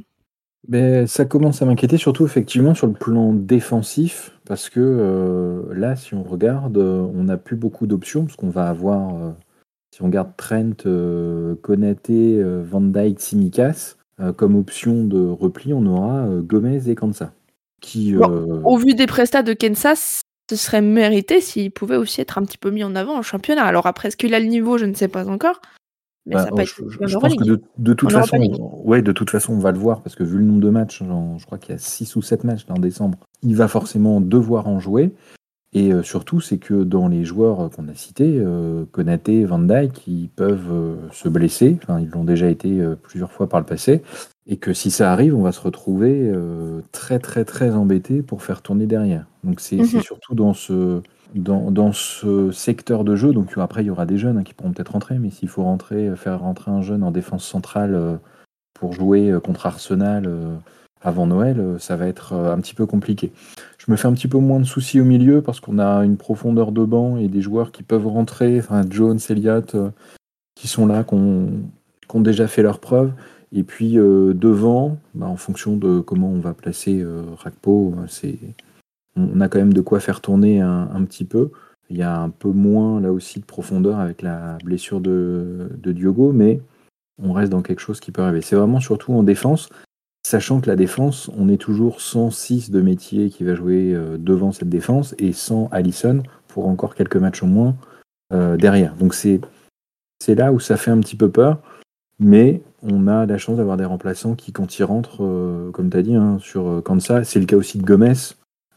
Ben, 0.68 1.08
ça 1.08 1.26
commence 1.26 1.62
à 1.62 1.66
m'inquiéter, 1.66 1.98
surtout 1.98 2.26
effectivement 2.26 2.74
sur 2.74 2.88
le 2.88 2.94
plan 2.94 3.34
défensif, 3.34 4.32
parce 4.46 4.70
que 4.70 4.80
euh, 4.80 5.74
là, 5.74 5.98
si 5.98 6.14
on 6.14 6.24
regarde, 6.24 6.78
euh, 6.78 7.06
on 7.14 7.26
n'a 7.26 7.36
plus 7.36 7.58
beaucoup 7.58 7.86
d'options, 7.86 8.24
parce 8.24 8.38
qu'on 8.38 8.50
va 8.50 8.70
avoir, 8.70 9.16
euh, 9.16 9.32
si 9.94 10.02
on 10.02 10.06
regarde 10.06 10.32
Trent, 10.38 10.84
Konaté, 11.62 12.42
Van 12.64 12.82
Dijk, 12.82 13.20
Simikas, 13.20 13.96
comme 14.38 14.56
option 14.56 15.04
de 15.04 15.28
repli, 15.28 15.74
on 15.74 15.86
aura 15.86 16.28
Gomez 16.42 16.90
et 16.90 16.96
Kansa. 16.96 17.34
Qui, 17.84 18.16
au 18.16 18.78
vu 18.78 18.94
des 18.94 19.08
prestats 19.08 19.44
de 19.44 19.54
Kansas, 19.54 20.22
ce 20.50 20.56
serait 20.56 20.82
mérité 20.82 21.42
s'il 21.42 21.70
pouvait 21.70 21.98
aussi 21.98 22.22
être 22.22 22.38
un 22.38 22.44
petit 22.44 22.58
peu 22.58 22.72
mis 22.72 22.84
en 22.84 22.96
avant 22.96 23.18
en 23.18 23.22
championnat. 23.22 23.66
Alors 23.66 23.88
après, 23.88 24.08
est-ce 24.08 24.16
qu'il 24.16 24.34
a 24.34 24.40
le 24.40 24.46
niveau, 24.46 24.78
je 24.78 24.86
ne 24.86 24.94
sais 24.94 25.10
pas 25.10 25.28
encore. 25.28 25.62
Bah, 26.26 26.46
je, 26.64 27.18
pense 27.18 27.36
que 27.36 27.44
de, 27.44 27.94
toute 27.94 28.12
façon, 28.14 28.38
ouais, 28.86 29.02
de 29.02 29.12
toute 29.12 29.30
façon, 29.30 29.54
on 29.54 29.60
va 29.60 29.74
le 29.74 29.78
voir 29.78 30.02
parce 30.02 30.16
que 30.16 30.24
vu 30.24 30.38
le 30.38 30.46
nombre 30.46 30.62
de 30.62 30.70
matchs, 30.70 31.04
je 31.04 31.46
crois 31.46 31.58
qu'il 31.58 31.74
y 31.74 31.76
a 31.76 31.78
6 31.78 32.16
ou 32.16 32.22
7 32.22 32.46
matchs 32.46 32.66
en 32.70 32.80
décembre, 32.80 33.18
il 33.42 33.58
va 33.58 33.68
forcément 33.68 34.22
devoir 34.22 34.70
en 34.70 34.80
jouer. 34.80 35.12
Et 35.74 35.92
euh, 35.92 36.04
surtout, 36.04 36.40
c'est 36.40 36.60
que 36.60 36.84
dans 36.84 37.08
les 37.08 37.26
joueurs 37.26 37.70
qu'on 37.72 37.88
a 37.90 37.96
cités, 37.96 38.38
euh, 38.40 38.86
Konaté, 38.92 39.44
Van 39.44 39.60
Dijk, 39.60 40.08
ils 40.08 40.30
peuvent 40.30 40.72
euh, 40.72 40.96
se 41.12 41.28
blesser. 41.28 41.78
Enfin, 41.82 42.00
ils 42.00 42.10
l'ont 42.10 42.24
déjà 42.24 42.48
été 42.48 42.80
euh, 42.80 42.96
plusieurs 42.96 43.32
fois 43.32 43.50
par 43.50 43.60
le 43.60 43.66
passé. 43.66 44.02
Et 44.46 44.58
que 44.58 44.74
si 44.74 44.92
ça 44.92 45.12
arrive, 45.14 45.36
on 45.36 45.42
va 45.42 45.54
se 45.54 45.62
retrouver 45.62 46.32
très, 46.92 47.20
très, 47.20 47.46
très 47.46 47.72
embêté 47.72 48.22
pour 48.22 48.44
faire 48.44 48.62
tourner 48.62 48.88
derrière. 48.88 49.26
Donc, 49.44 49.62
c'est 49.62 49.78
mhm. 49.78 50.02
surtout 50.02 50.36
dans 50.36 50.54
ce, 50.54 51.02
dans, 51.36 51.94
ce 51.94 52.52
secteur 52.52 53.04
de 53.04 53.16
jeu, 53.16 53.34
donc 53.34 53.54
après 53.58 53.84
il 53.84 53.88
y 53.88 53.90
aura 53.90 54.06
des 54.06 54.18
jeunes 54.18 54.38
hein, 54.38 54.44
qui 54.44 54.54
pourront 54.54 54.72
peut-être 54.72 54.92
rentrer, 54.92 55.18
mais 55.18 55.32
s'il 55.32 55.50
faut 55.50 55.64
rentrer, 55.64 56.10
euh, 56.10 56.16
faire 56.16 56.40
rentrer 56.40 56.72
un 56.72 56.82
jeune 56.82 57.04
en 57.04 57.12
défense 57.12 57.46
centrale 57.46 57.96
euh, 57.96 58.16
pour 58.74 58.94
jouer 58.94 59.32
euh, 59.32 59.40
contre 59.40 59.66
Arsenal 59.66 60.30
avant 61.02 61.28
Noël, 61.28 61.62
ça 61.80 61.98
va 61.98 62.08
être 62.08 62.34
un 62.34 62.58
petit 62.62 62.74
peu 62.74 62.86
compliqué. 62.86 63.34
Je 63.78 63.92
me 63.92 63.98
fais 63.98 64.08
un 64.08 64.14
petit 64.14 64.30
peu 64.30 64.38
moins 64.38 64.62
de 64.62 64.66
soucis 64.66 65.02
au 65.02 65.04
milieu 65.04 65.42
parce 65.42 65.60
qu'on 65.60 65.78
a 65.78 66.06
une 66.06 66.16
profondeur 66.16 66.72
de 66.72 66.86
banc 66.86 67.18
et 67.18 67.28
des 67.28 67.42
joueurs 67.42 67.74
qui 67.74 67.84
peuvent 67.84 68.08
rentrer, 68.08 68.60
enfin 68.60 68.84
Jones, 68.90 69.20
Elliott, 69.28 69.76
qui 70.56 70.70
sont 70.70 70.86
là, 70.86 71.04
qui 71.04 71.16
ont, 71.16 72.22
déjà 72.22 72.48
fait 72.48 72.62
leur 72.62 72.80
preuve. 72.80 73.12
Et 73.54 73.64
puis 73.64 73.94
devant, 73.94 74.98
bah, 75.14 75.28
en 75.28 75.38
fonction 75.38 75.78
de 75.78 76.00
comment 76.00 76.30
on 76.30 76.40
va 76.40 76.54
placer 76.54 77.06
Rakpo, 77.38 77.94
c'est 78.08 78.40
on 79.16 79.42
a 79.42 79.48
quand 79.48 79.60
même 79.60 79.74
de 79.74 79.82
quoi 79.82 80.00
faire 80.00 80.22
tourner 80.22 80.62
un, 80.62 81.04
petit 81.06 81.26
peu. 81.26 81.52
Il 81.90 81.98
y 81.98 82.02
a 82.02 82.20
un 82.20 82.30
peu 82.30 82.50
moins 82.50 83.00
là 83.00 83.12
aussi 83.12 83.40
de 83.40 83.46
profondeur 83.46 84.00
avec 84.00 84.22
la 84.22 84.58
blessure 84.64 85.02
de, 85.02 85.70
Diogo, 85.86 86.32
mais 86.32 86.62
on 87.22 87.34
reste 87.34 87.52
dans 87.52 87.62
quelque 87.62 87.80
chose 87.80 88.00
qui 88.00 88.12
peut 88.12 88.22
arriver. 88.22 88.42
C'est 88.42 88.56
vraiment 88.56 88.80
surtout 88.80 89.14
en 89.14 89.24
défense, 89.24 89.70
sachant 90.26 90.62
que 90.62 90.70
la 90.70 90.76
défense, 90.76 91.30
on 91.38 91.50
est 91.50 91.58
toujours 91.58 92.02
106 92.02 92.72
de 92.72 92.82
métier 92.82 93.30
qui 93.30 93.44
va 93.44 93.54
jouer 93.54 93.94
euh, 93.94 94.18
devant 94.18 94.52
cette 94.52 94.70
défense 94.70 95.14
et 95.20 95.34
sans 95.34 95.68
Allison 95.72 96.24
pour 96.48 96.68
encore 96.68 96.96
quelques 96.96 97.18
matchs 97.18 97.44
au 97.44 97.48
moins 97.48 97.76
euh, 98.34 98.58
derrière. 98.58 98.96
Donc 98.96 99.14
c'est 99.14 99.42
là 100.28 100.52
où 100.52 100.60
ça 100.60 100.78
fait 100.78 100.92
un 100.92 101.00
petit 101.00 101.16
peu 101.16 101.30
peur, 101.30 101.60
mais 102.24 102.62
on 102.82 103.08
a 103.08 103.26
la 103.26 103.38
chance 103.38 103.58
d'avoir 103.58 103.78
des 103.78 103.86
remplaçants 103.86 104.36
qui, 104.36 104.52
quand 104.52 104.80
ils 104.80 104.84
rentrent, 104.84 105.24
euh, 105.24 105.72
comme 105.72 105.90
tu 105.90 105.98
as 105.98 106.02
dit, 106.02 106.16
hein, 106.16 106.38
sur 106.40 106.82
Kansa, 106.84 107.24
c'est 107.24 107.40
le 107.40 107.46
cas 107.46 107.56
aussi 107.56 107.78
de 107.78 107.84
Gomez, 107.84 108.14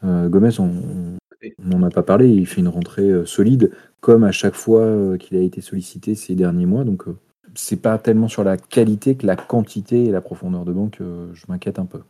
euh, 0.04 0.28
Gomez, 0.28 0.58
on 0.60 1.16
n'en 1.58 1.82
a 1.82 1.90
pas 1.90 2.02
parlé, 2.02 2.28
il 2.28 2.46
fait 2.46 2.60
une 2.60 2.68
rentrée 2.68 3.10
euh, 3.10 3.26
solide, 3.26 3.72
comme 4.00 4.24
à 4.24 4.32
chaque 4.32 4.54
fois 4.54 4.80
euh, 4.80 5.16
qu'il 5.16 5.36
a 5.36 5.40
été 5.40 5.60
sollicité 5.60 6.14
ces 6.14 6.34
derniers 6.34 6.66
mois. 6.66 6.84
Donc, 6.84 7.04
c'est 7.54 7.80
pas 7.80 7.98
tellement 7.98 8.28
sur 8.28 8.44
la 8.44 8.56
qualité 8.56 9.16
que 9.16 9.26
la 9.26 9.36
quantité 9.36 10.04
et 10.04 10.10
la 10.10 10.20
profondeur 10.20 10.64
de 10.64 10.72
banque, 10.72 10.98
je 11.00 11.42
m'inquiète 11.48 11.78
un 11.78 11.86
peu. 11.86 12.00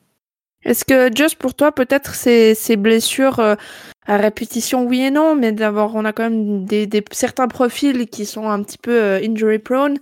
Est-ce 0.64 0.84
que, 0.84 1.16
juste 1.16 1.36
pour 1.36 1.54
toi, 1.54 1.70
peut-être 1.70 2.16
ces, 2.16 2.76
blessures 2.76 3.38
à 3.38 4.16
répétition, 4.16 4.84
oui 4.84 5.02
et 5.02 5.10
non, 5.12 5.36
mais 5.36 5.52
d'abord, 5.52 5.94
on 5.94 6.04
a 6.04 6.12
quand 6.12 6.24
même 6.24 6.64
des, 6.64 6.88
certains 7.12 7.46
profils 7.46 8.08
qui 8.08 8.26
sont 8.26 8.48
un 8.48 8.60
petit 8.64 8.78
peu 8.78 9.20
injury 9.22 9.60
prone 9.60 9.98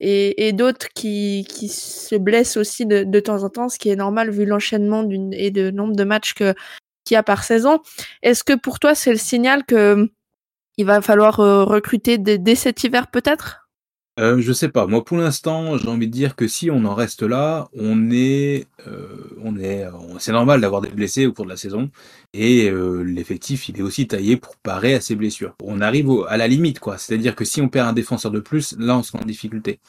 et, 0.00 0.52
d'autres 0.52 0.88
qui, 0.94 1.44
se 1.68 2.16
blessent 2.16 2.56
aussi 2.56 2.86
de, 2.86 3.04
de, 3.04 3.20
temps 3.20 3.42
en 3.44 3.48
temps, 3.48 3.68
ce 3.68 3.78
qui 3.78 3.88
est 3.88 3.96
normal 3.96 4.30
vu 4.30 4.44
l'enchaînement 4.44 5.08
et 5.32 5.50
le 5.50 5.70
nombre 5.70 5.96
de 5.96 6.04
matchs 6.04 6.34
que 6.34 6.54
qu'il 7.04 7.14
y 7.14 7.18
a 7.18 7.22
par 7.22 7.44
saison. 7.44 7.80
Est-ce 8.22 8.44
que 8.44 8.52
pour 8.52 8.78
toi, 8.80 8.94
c'est 8.94 9.12
le 9.12 9.16
signal 9.16 9.64
que 9.64 10.10
il 10.76 10.84
va 10.84 11.00
falloir 11.00 11.40
euh, 11.40 11.64
recruter 11.64 12.18
dès, 12.18 12.54
cet 12.54 12.84
hiver 12.84 13.06
peut-être? 13.10 13.65
Euh, 14.18 14.40
je 14.40 14.52
sais 14.52 14.68
pas. 14.68 14.86
Moi, 14.86 15.04
pour 15.04 15.16
l'instant, 15.16 15.76
j'ai 15.76 15.88
envie 15.88 16.06
de 16.06 16.12
dire 16.12 16.36
que 16.36 16.48
si 16.48 16.70
on 16.70 16.84
en 16.84 16.94
reste 16.94 17.22
là, 17.22 17.68
on 17.74 18.10
est, 18.10 18.66
euh, 18.86 19.36
on 19.42 19.58
est, 19.58 19.86
c'est 20.18 20.32
normal 20.32 20.60
d'avoir 20.60 20.80
des 20.80 20.90
blessés 20.90 21.26
au 21.26 21.32
cours 21.32 21.44
de 21.44 21.50
la 21.50 21.56
saison, 21.56 21.90
et 22.32 22.70
l'effectif, 23.04 23.68
il 23.68 23.78
est 23.78 23.82
aussi 23.82 24.06
taillé 24.06 24.36
pour 24.36 24.56
parer 24.56 24.94
à 24.94 25.00
ces 25.00 25.16
blessures. 25.16 25.54
On 25.62 25.80
arrive 25.80 26.10
à 26.28 26.36
la 26.36 26.48
limite, 26.48 26.80
quoi. 26.80 26.98
C'est-à-dire 26.98 27.34
que 27.34 27.44
si 27.44 27.60
on 27.60 27.68
perd 27.68 27.88
un 27.88 27.92
défenseur 27.92 28.30
de 28.30 28.40
plus, 28.40 28.74
là, 28.78 28.96
on 28.98 29.02
sera 29.02 29.22
en 29.22 29.26
difficulté, 29.26 29.80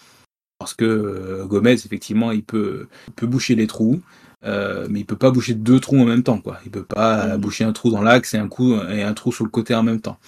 parce 0.59 0.73
que 0.73 1.45
Gomez, 1.45 1.73
effectivement, 1.73 2.31
il 2.31 2.43
peut, 2.43 2.87
il 3.07 3.13
peut 3.13 3.27
boucher 3.27 3.55
les 3.55 3.67
trous. 3.67 4.01
Euh, 4.45 4.87
mais 4.89 4.99
il 4.99 5.05
peut 5.05 5.17
pas 5.17 5.31
boucher 5.31 5.55
deux 5.55 5.79
trous 5.79 5.99
en 5.99 6.05
même 6.05 6.23
temps, 6.23 6.39
quoi. 6.39 6.59
Il 6.65 6.71
peut 6.71 6.83
pas 6.83 7.37
mm. 7.37 7.41
boucher 7.41 7.63
un 7.63 7.73
trou 7.73 7.89
dans 7.89 8.01
l'axe 8.01 8.33
et 8.33 8.37
un 8.37 8.47
coup 8.47 8.75
et 8.75 9.03
un 9.03 9.13
trou 9.13 9.31
sur 9.31 9.43
le 9.43 9.49
côté 9.49 9.73
en 9.73 9.83
même 9.83 10.01
temps. 10.01 10.19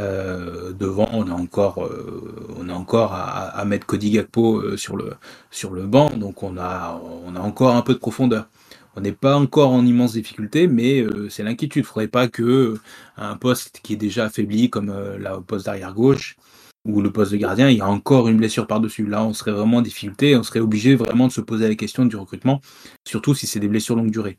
Euh, 0.00 0.72
devant, 0.72 1.10
on 1.12 1.28
a 1.30 1.34
encore, 1.34 1.84
euh, 1.84 2.56
on 2.58 2.70
encore 2.70 3.12
à, 3.12 3.62
mettre 3.66 3.86
Cody 3.86 4.10
Gakpo 4.10 4.56
euh, 4.56 4.76
sur 4.78 4.96
le 4.96 5.12
sur 5.50 5.70
le 5.70 5.86
banc, 5.86 6.08
donc 6.16 6.42
on 6.42 6.56
a 6.56 6.98
on 7.26 7.36
a 7.36 7.40
encore 7.40 7.76
un 7.76 7.82
peu 7.82 7.92
de 7.92 7.98
profondeur. 7.98 8.48
On 8.96 9.02
n'est 9.02 9.12
pas 9.12 9.36
encore 9.36 9.70
en 9.70 9.84
immense 9.84 10.14
difficulté, 10.14 10.66
mais 10.66 11.04
c'est 11.30 11.42
l'inquiétude. 11.42 11.84
Il 11.84 11.86
faudrait 11.86 12.08
pas 12.08 12.28
que 12.28 12.78
un 13.16 13.36
poste 13.36 13.80
qui 13.82 13.94
est 13.94 13.96
déjà 13.96 14.26
affaibli 14.26 14.70
comme 14.70 14.92
la 15.18 15.38
poste 15.40 15.66
d'arrière 15.66 15.94
gauche 15.94 16.36
où 16.84 17.00
le 17.00 17.12
poste 17.12 17.32
de 17.32 17.36
gardien, 17.36 17.70
il 17.70 17.78
y 17.78 17.80
a 17.80 17.88
encore 17.88 18.28
une 18.28 18.36
blessure 18.38 18.66
par-dessus. 18.66 19.06
Là, 19.06 19.24
on 19.24 19.32
serait 19.34 19.52
vraiment 19.52 19.78
en 19.78 19.82
difficulté, 19.82 20.36
on 20.36 20.42
serait 20.42 20.60
obligé 20.60 20.94
vraiment 20.96 21.28
de 21.28 21.32
se 21.32 21.40
poser 21.40 21.68
la 21.68 21.74
question 21.76 22.04
du 22.04 22.16
recrutement, 22.16 22.60
surtout 23.06 23.34
si 23.34 23.46
c'est 23.46 23.60
des 23.60 23.68
blessures 23.68 23.96
longue 23.96 24.10
durée. 24.10 24.36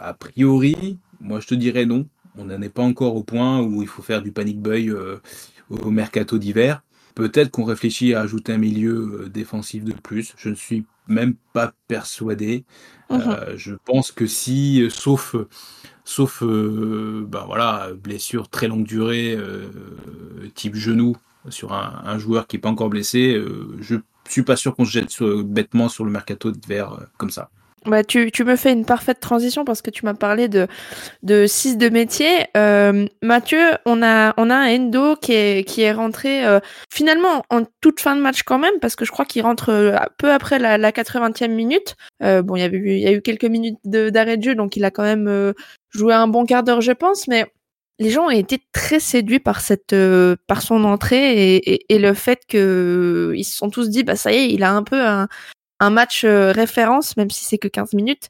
A 0.00 0.14
priori, 0.14 0.98
moi 1.20 1.40
je 1.40 1.46
te 1.48 1.54
dirais 1.54 1.86
non. 1.86 2.06
On 2.36 2.44
n'en 2.44 2.62
est 2.62 2.68
pas 2.68 2.82
encore 2.82 3.16
au 3.16 3.22
point 3.22 3.60
où 3.60 3.82
il 3.82 3.88
faut 3.88 4.02
faire 4.02 4.22
du 4.22 4.32
panic 4.32 4.60
buy 4.60 4.90
euh, 4.90 5.18
au 5.68 5.90
mercato 5.90 6.38
d'hiver. 6.38 6.82
Peut-être 7.14 7.50
qu'on 7.50 7.64
réfléchit 7.64 8.14
à 8.14 8.20
ajouter 8.20 8.52
un 8.52 8.58
milieu 8.58 9.24
euh, 9.24 9.28
défensif 9.28 9.84
de 9.84 9.92
plus. 9.92 10.34
Je 10.36 10.48
ne 10.48 10.54
suis 10.54 10.86
même 11.08 11.34
pas 11.52 11.72
persuadé. 11.88 12.64
Mhm. 13.10 13.36
je 13.56 13.74
pense 13.84 14.10
que 14.10 14.26
si, 14.26 14.88
sauf, 14.88 15.36
sauf 16.02 16.42
ben 16.42 17.44
voilà, 17.44 17.90
blessure 17.92 18.48
très 18.48 18.68
longue 18.68 18.86
durée, 18.86 19.36
type 20.54 20.74
genou, 20.74 21.14
sur 21.50 21.74
un, 21.74 22.00
un, 22.06 22.18
joueur 22.18 22.46
qui 22.46 22.56
n'est 22.56 22.60
pas 22.60 22.70
encore 22.70 22.88
blessé, 22.88 23.38
je 23.80 23.96
suis 24.30 24.44
pas 24.44 24.56
sûr 24.56 24.74
qu'on 24.74 24.86
se 24.86 24.92
jette 24.92 25.10
sur, 25.10 25.44
bêtement 25.44 25.90
sur 25.90 26.06
le 26.06 26.10
mercato 26.10 26.52
d'hiver 26.52 27.06
comme 27.18 27.28
ça. 27.28 27.50
Bah, 27.84 28.04
tu, 28.04 28.30
tu, 28.30 28.44
me 28.44 28.54
fais 28.54 28.72
une 28.72 28.84
parfaite 28.84 29.18
transition 29.18 29.64
parce 29.64 29.82
que 29.82 29.90
tu 29.90 30.04
m'as 30.04 30.14
parlé 30.14 30.46
de, 30.46 30.68
de 31.24 31.46
6 31.46 31.78
de 31.78 31.88
métier. 31.88 32.46
Euh, 32.56 33.06
Mathieu, 33.22 33.72
on 33.86 34.02
a, 34.04 34.34
on 34.36 34.50
a 34.50 34.54
un 34.54 34.76
Endo 34.76 35.16
qui 35.16 35.32
est, 35.32 35.66
qui 35.66 35.82
est 35.82 35.92
rentré 35.92 36.46
euh, 36.46 36.60
finalement 36.92 37.42
en 37.50 37.62
toute 37.80 38.00
fin 38.00 38.14
de 38.14 38.20
match 38.20 38.44
quand 38.44 38.58
même 38.58 38.78
parce 38.80 38.94
que 38.94 39.04
je 39.04 39.10
crois 39.10 39.24
qu'il 39.24 39.42
rentre 39.42 39.70
euh, 39.70 39.96
peu 40.16 40.30
après 40.30 40.60
la, 40.60 40.78
la 40.78 40.92
80e 40.92 41.48
minute. 41.48 41.96
Euh, 42.22 42.42
bon, 42.42 42.54
il 42.54 42.60
y, 42.60 42.62
avait 42.62 42.78
il 42.78 43.00
y 43.00 43.08
a 43.08 43.12
eu 43.12 43.20
quelques 43.20 43.46
minutes 43.46 43.78
d'arrêt 43.84 44.36
de, 44.36 44.44
jeu 44.44 44.54
donc 44.54 44.76
il 44.76 44.84
a 44.84 44.92
quand 44.92 45.02
même 45.02 45.26
euh, 45.26 45.52
joué 45.90 46.14
un 46.14 46.28
bon 46.28 46.46
quart 46.46 46.62
d'heure, 46.62 46.82
je 46.82 46.92
pense. 46.92 47.26
Mais 47.26 47.46
les 47.98 48.10
gens 48.10 48.26
ont 48.26 48.30
été 48.30 48.60
très 48.72 49.00
séduits 49.00 49.40
par 49.40 49.60
cette 49.60 49.92
euh, 49.92 50.36
par 50.46 50.62
son 50.62 50.84
entrée 50.84 51.56
et, 51.56 51.74
et, 51.74 51.94
et 51.94 51.98
le 51.98 52.14
fait 52.14 52.42
que 52.48 53.32
ils 53.36 53.44
se 53.44 53.56
sont 53.56 53.70
tous 53.70 53.90
dit 53.90 54.04
bah 54.04 54.16
ça 54.16 54.32
y 54.32 54.36
est 54.36 54.52
il 54.52 54.62
a 54.62 54.72
un 54.72 54.82
peu 54.82 55.00
un, 55.00 55.28
un 55.82 55.90
match 55.90 56.24
euh, 56.24 56.52
référence, 56.52 57.16
même 57.16 57.30
si 57.30 57.44
c'est 57.44 57.58
que 57.58 57.68
15 57.68 57.94
minutes. 57.94 58.28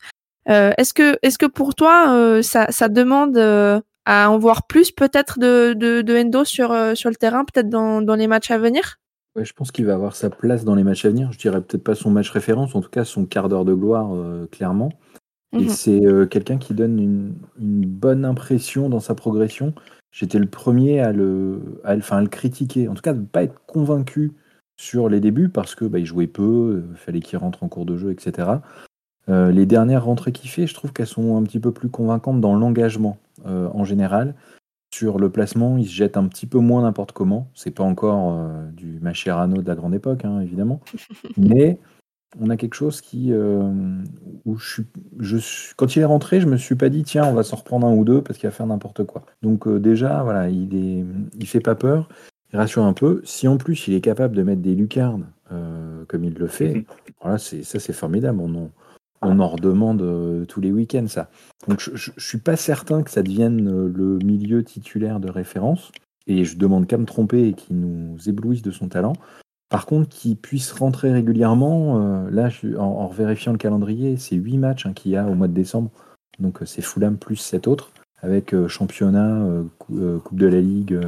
Euh, 0.48 0.72
est-ce 0.78 0.94
que, 0.94 1.18
est-ce 1.22 1.38
que 1.38 1.46
pour 1.46 1.74
toi, 1.74 2.14
euh, 2.14 2.42
ça, 2.42 2.66
ça, 2.70 2.88
demande 2.88 3.36
à 4.04 4.30
en 4.30 4.38
voir 4.38 4.66
plus 4.66 4.90
peut-être 4.90 5.38
de, 5.38 5.74
de, 5.74 6.00
de, 6.00 6.16
Endo 6.16 6.44
sur, 6.44 6.74
sur 6.96 7.10
le 7.10 7.16
terrain, 7.16 7.44
peut-être 7.44 7.68
dans, 7.68 8.02
dans, 8.02 8.16
les 8.16 8.26
matchs 8.26 8.50
à 8.50 8.58
venir? 8.58 8.96
Ouais, 9.36 9.44
je 9.44 9.52
pense 9.52 9.70
qu'il 9.70 9.86
va 9.86 9.94
avoir 9.94 10.16
sa 10.16 10.30
place 10.30 10.64
dans 10.64 10.74
les 10.74 10.82
matchs 10.82 11.04
à 11.04 11.10
venir. 11.10 11.30
Je 11.30 11.38
dirais 11.38 11.60
peut-être 11.60 11.84
pas 11.84 11.94
son 11.94 12.10
match 12.10 12.30
référence, 12.30 12.74
en 12.74 12.80
tout 12.80 12.90
cas 12.90 13.04
son 13.04 13.26
quart 13.26 13.48
d'heure 13.48 13.64
de 13.64 13.74
gloire, 13.74 14.10
clairement. 14.50 14.90
Et 15.52 15.66
mmh. 15.66 15.68
c'est 15.68 16.00
quelqu'un 16.30 16.56
qui 16.56 16.72
donne 16.72 16.98
une, 16.98 17.34
une, 17.60 17.84
bonne 17.84 18.24
impression 18.24 18.88
dans 18.88 19.00
sa 19.00 19.14
progression. 19.14 19.74
J'étais 20.10 20.38
le 20.38 20.46
premier 20.46 21.00
à 21.00 21.12
le, 21.12 21.60
à, 21.84 21.94
enfin, 21.94 22.16
à 22.16 22.22
le 22.22 22.28
critiquer, 22.28 22.88
en 22.88 22.94
tout 22.94 23.02
cas 23.02 23.12
de 23.12 23.20
ne 23.20 23.26
pas 23.26 23.44
être 23.44 23.60
convaincu 23.66 24.32
sur 24.82 25.08
les 25.08 25.20
débuts 25.20 25.48
parce 25.48 25.76
que 25.76 25.84
bah, 25.84 26.00
il 26.00 26.06
jouait 26.06 26.26
peu, 26.26 26.84
il 26.90 26.96
fallait 26.96 27.20
qu'il 27.20 27.38
rentre 27.38 27.62
en 27.62 27.68
cours 27.68 27.86
de 27.86 27.96
jeu, 27.96 28.10
etc. 28.10 28.48
Euh, 29.28 29.52
les 29.52 29.64
dernières 29.64 30.04
rentrées 30.04 30.32
qu'il 30.32 30.50
fait, 30.50 30.66
je 30.66 30.74
trouve 30.74 30.92
qu'elles 30.92 31.06
sont 31.06 31.36
un 31.36 31.42
petit 31.44 31.60
peu 31.60 31.70
plus 31.70 31.88
convaincantes 31.88 32.40
dans 32.40 32.56
l'engagement 32.56 33.16
euh, 33.46 33.68
en 33.72 33.84
général. 33.84 34.34
Sur 34.92 35.18
le 35.18 35.30
placement, 35.30 35.78
il 35.78 35.86
se 35.86 35.92
jette 35.92 36.16
un 36.16 36.26
petit 36.26 36.46
peu 36.46 36.58
moins 36.58 36.82
n'importe 36.82 37.12
comment. 37.12 37.48
C'est 37.54 37.70
pas 37.70 37.84
encore 37.84 38.32
euh, 38.32 38.66
du 38.72 38.98
Mascherano 39.00 39.62
de 39.62 39.68
la 39.68 39.76
grande 39.76 39.94
époque, 39.94 40.24
hein, 40.24 40.40
évidemment. 40.40 40.80
Mais 41.36 41.78
on 42.40 42.50
a 42.50 42.56
quelque 42.56 42.74
chose 42.74 43.00
qui. 43.00 43.32
où 43.32 44.56
je 44.56 44.72
suis, 44.72 44.86
je 45.20 45.36
suis, 45.36 45.74
quand 45.76 45.94
il 45.94 46.00
est 46.00 46.06
rentré, 46.06 46.40
je 46.40 46.48
me 46.48 46.56
suis 46.56 46.74
pas 46.74 46.88
dit, 46.88 47.04
tiens, 47.04 47.24
on 47.26 47.34
va 47.34 47.44
s'en 47.44 47.56
reprendre 47.56 47.86
un 47.86 47.94
ou 47.94 48.04
deux 48.04 48.20
parce 48.20 48.36
qu'il 48.36 48.48
va 48.48 48.54
faire 48.54 48.66
n'importe 48.66 49.04
quoi. 49.04 49.24
Donc, 49.42 49.68
déjà, 49.68 50.24
voilà, 50.24 50.48
il, 50.48 50.74
est, 50.74 51.04
il 51.38 51.46
fait 51.46 51.60
pas 51.60 51.76
peur 51.76 52.08
rassure 52.56 52.84
un 52.84 52.92
peu. 52.92 53.22
Si 53.24 53.48
en 53.48 53.56
plus 53.56 53.88
il 53.88 53.94
est 53.94 54.00
capable 54.00 54.36
de 54.36 54.42
mettre 54.42 54.62
des 54.62 54.74
lucarnes 54.74 55.26
euh, 55.50 56.04
comme 56.06 56.24
il 56.24 56.34
le 56.34 56.46
fait, 56.46 56.84
voilà, 57.20 57.38
c'est, 57.38 57.62
ça 57.62 57.80
c'est 57.80 57.92
formidable. 57.92 58.40
On 58.40 58.54
en, 58.54 58.70
on 59.22 59.40
en 59.40 59.48
redemande 59.48 60.02
euh, 60.02 60.44
tous 60.44 60.60
les 60.60 60.72
week-ends 60.72 61.08
ça. 61.08 61.30
Donc 61.68 61.80
je, 61.80 61.90
je, 61.94 62.10
suis 62.18 62.38
pas 62.38 62.56
certain 62.56 63.02
que 63.02 63.10
ça 63.10 63.22
devienne 63.22 63.68
euh, 63.68 63.92
le 63.94 64.18
milieu 64.18 64.62
titulaire 64.62 65.20
de 65.20 65.30
référence. 65.30 65.92
Et 66.26 66.44
je 66.44 66.56
demande 66.56 66.86
qu'à 66.86 66.98
me 66.98 67.04
tromper 67.04 67.48
et 67.48 67.52
qu'il 67.54 67.80
nous 67.80 68.16
éblouisse 68.28 68.62
de 68.62 68.70
son 68.70 68.88
talent. 68.88 69.14
Par 69.68 69.86
contre, 69.86 70.08
qu'il 70.08 70.36
puisse 70.36 70.70
rentrer 70.70 71.10
régulièrement, 71.10 72.28
là, 72.30 72.48
je, 72.48 72.76
en, 72.76 72.84
en, 72.84 73.08
vérifiant 73.08 73.52
le 73.52 73.58
calendrier, 73.58 74.16
c'est 74.18 74.36
8 74.36 74.58
matchs 74.58 74.86
hein, 74.86 74.92
qu'il 74.92 75.12
y 75.12 75.16
a 75.16 75.26
au 75.26 75.34
mois 75.34 75.48
de 75.48 75.54
décembre. 75.54 75.90
Donc 76.38 76.60
c'est 76.64 76.82
Fulham 76.82 77.16
plus 77.16 77.36
7 77.36 77.66
autres, 77.66 77.90
avec 78.20 78.54
championnat, 78.68 79.44
Coupe 79.78 80.38
de 80.38 80.46
la 80.46 80.60
Ligue, 80.60 81.00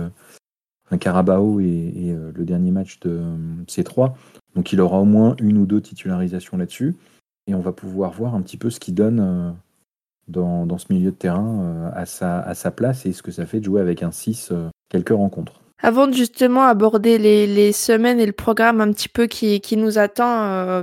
Carabao 0.99 1.61
et, 1.61 1.93
euh, 2.11 2.31
le 2.35 2.45
dernier 2.45 2.71
match 2.71 3.01
de 3.01 3.11
euh, 3.11 3.65
C3. 3.67 4.13
Donc 4.55 4.73
il 4.73 4.81
aura 4.81 4.99
au 5.01 5.05
moins 5.05 5.35
une 5.41 5.59
ou 5.59 5.67
deux 5.67 5.81
titularisations 5.81 6.57
là-dessus. 6.57 6.95
Et 7.47 7.55
on 7.55 7.61
va 7.61 7.73
pouvoir 7.73 8.13
voir 8.13 8.35
un 8.35 8.43
petit 8.43 8.57
peu 8.57 8.71
ce 8.71 8.81
qu'il 8.81 8.95
donne 8.95 9.21
euh, 9.21 9.51
dans, 10.29 10.67
dans, 10.67 10.79
ce 10.79 10.93
milieu 10.93 11.11
de 11.11 11.17
terrain 11.17 11.93
à, 11.95 12.07
sa, 12.07 12.41
à 12.41 12.55
sa 12.55 12.71
place 12.71 13.05
et 13.05 13.13
ce 13.13 13.23
que 13.23 13.31
ça 13.31 13.45
fait 13.45 13.61
de 13.61 13.65
jouer 13.65 13.81
avec 13.81 14.03
un 14.03 14.11
6 14.11 14.53
quelques 14.89 15.11
rencontres. 15.11 15.61
Avant 15.83 16.07
de 16.07 16.15
justement 16.15 16.63
aborder 16.63 17.19
les, 17.19 17.47
les, 17.47 17.73
semaines 17.73 18.19
et 18.19 18.25
le 18.25 18.33
programme 18.33 18.81
un 18.81 18.91
petit 18.91 19.11
peu 19.11 19.27
qui, 19.27 19.61
qui 19.61 19.77
nous 19.77 19.99
attend 19.99 20.83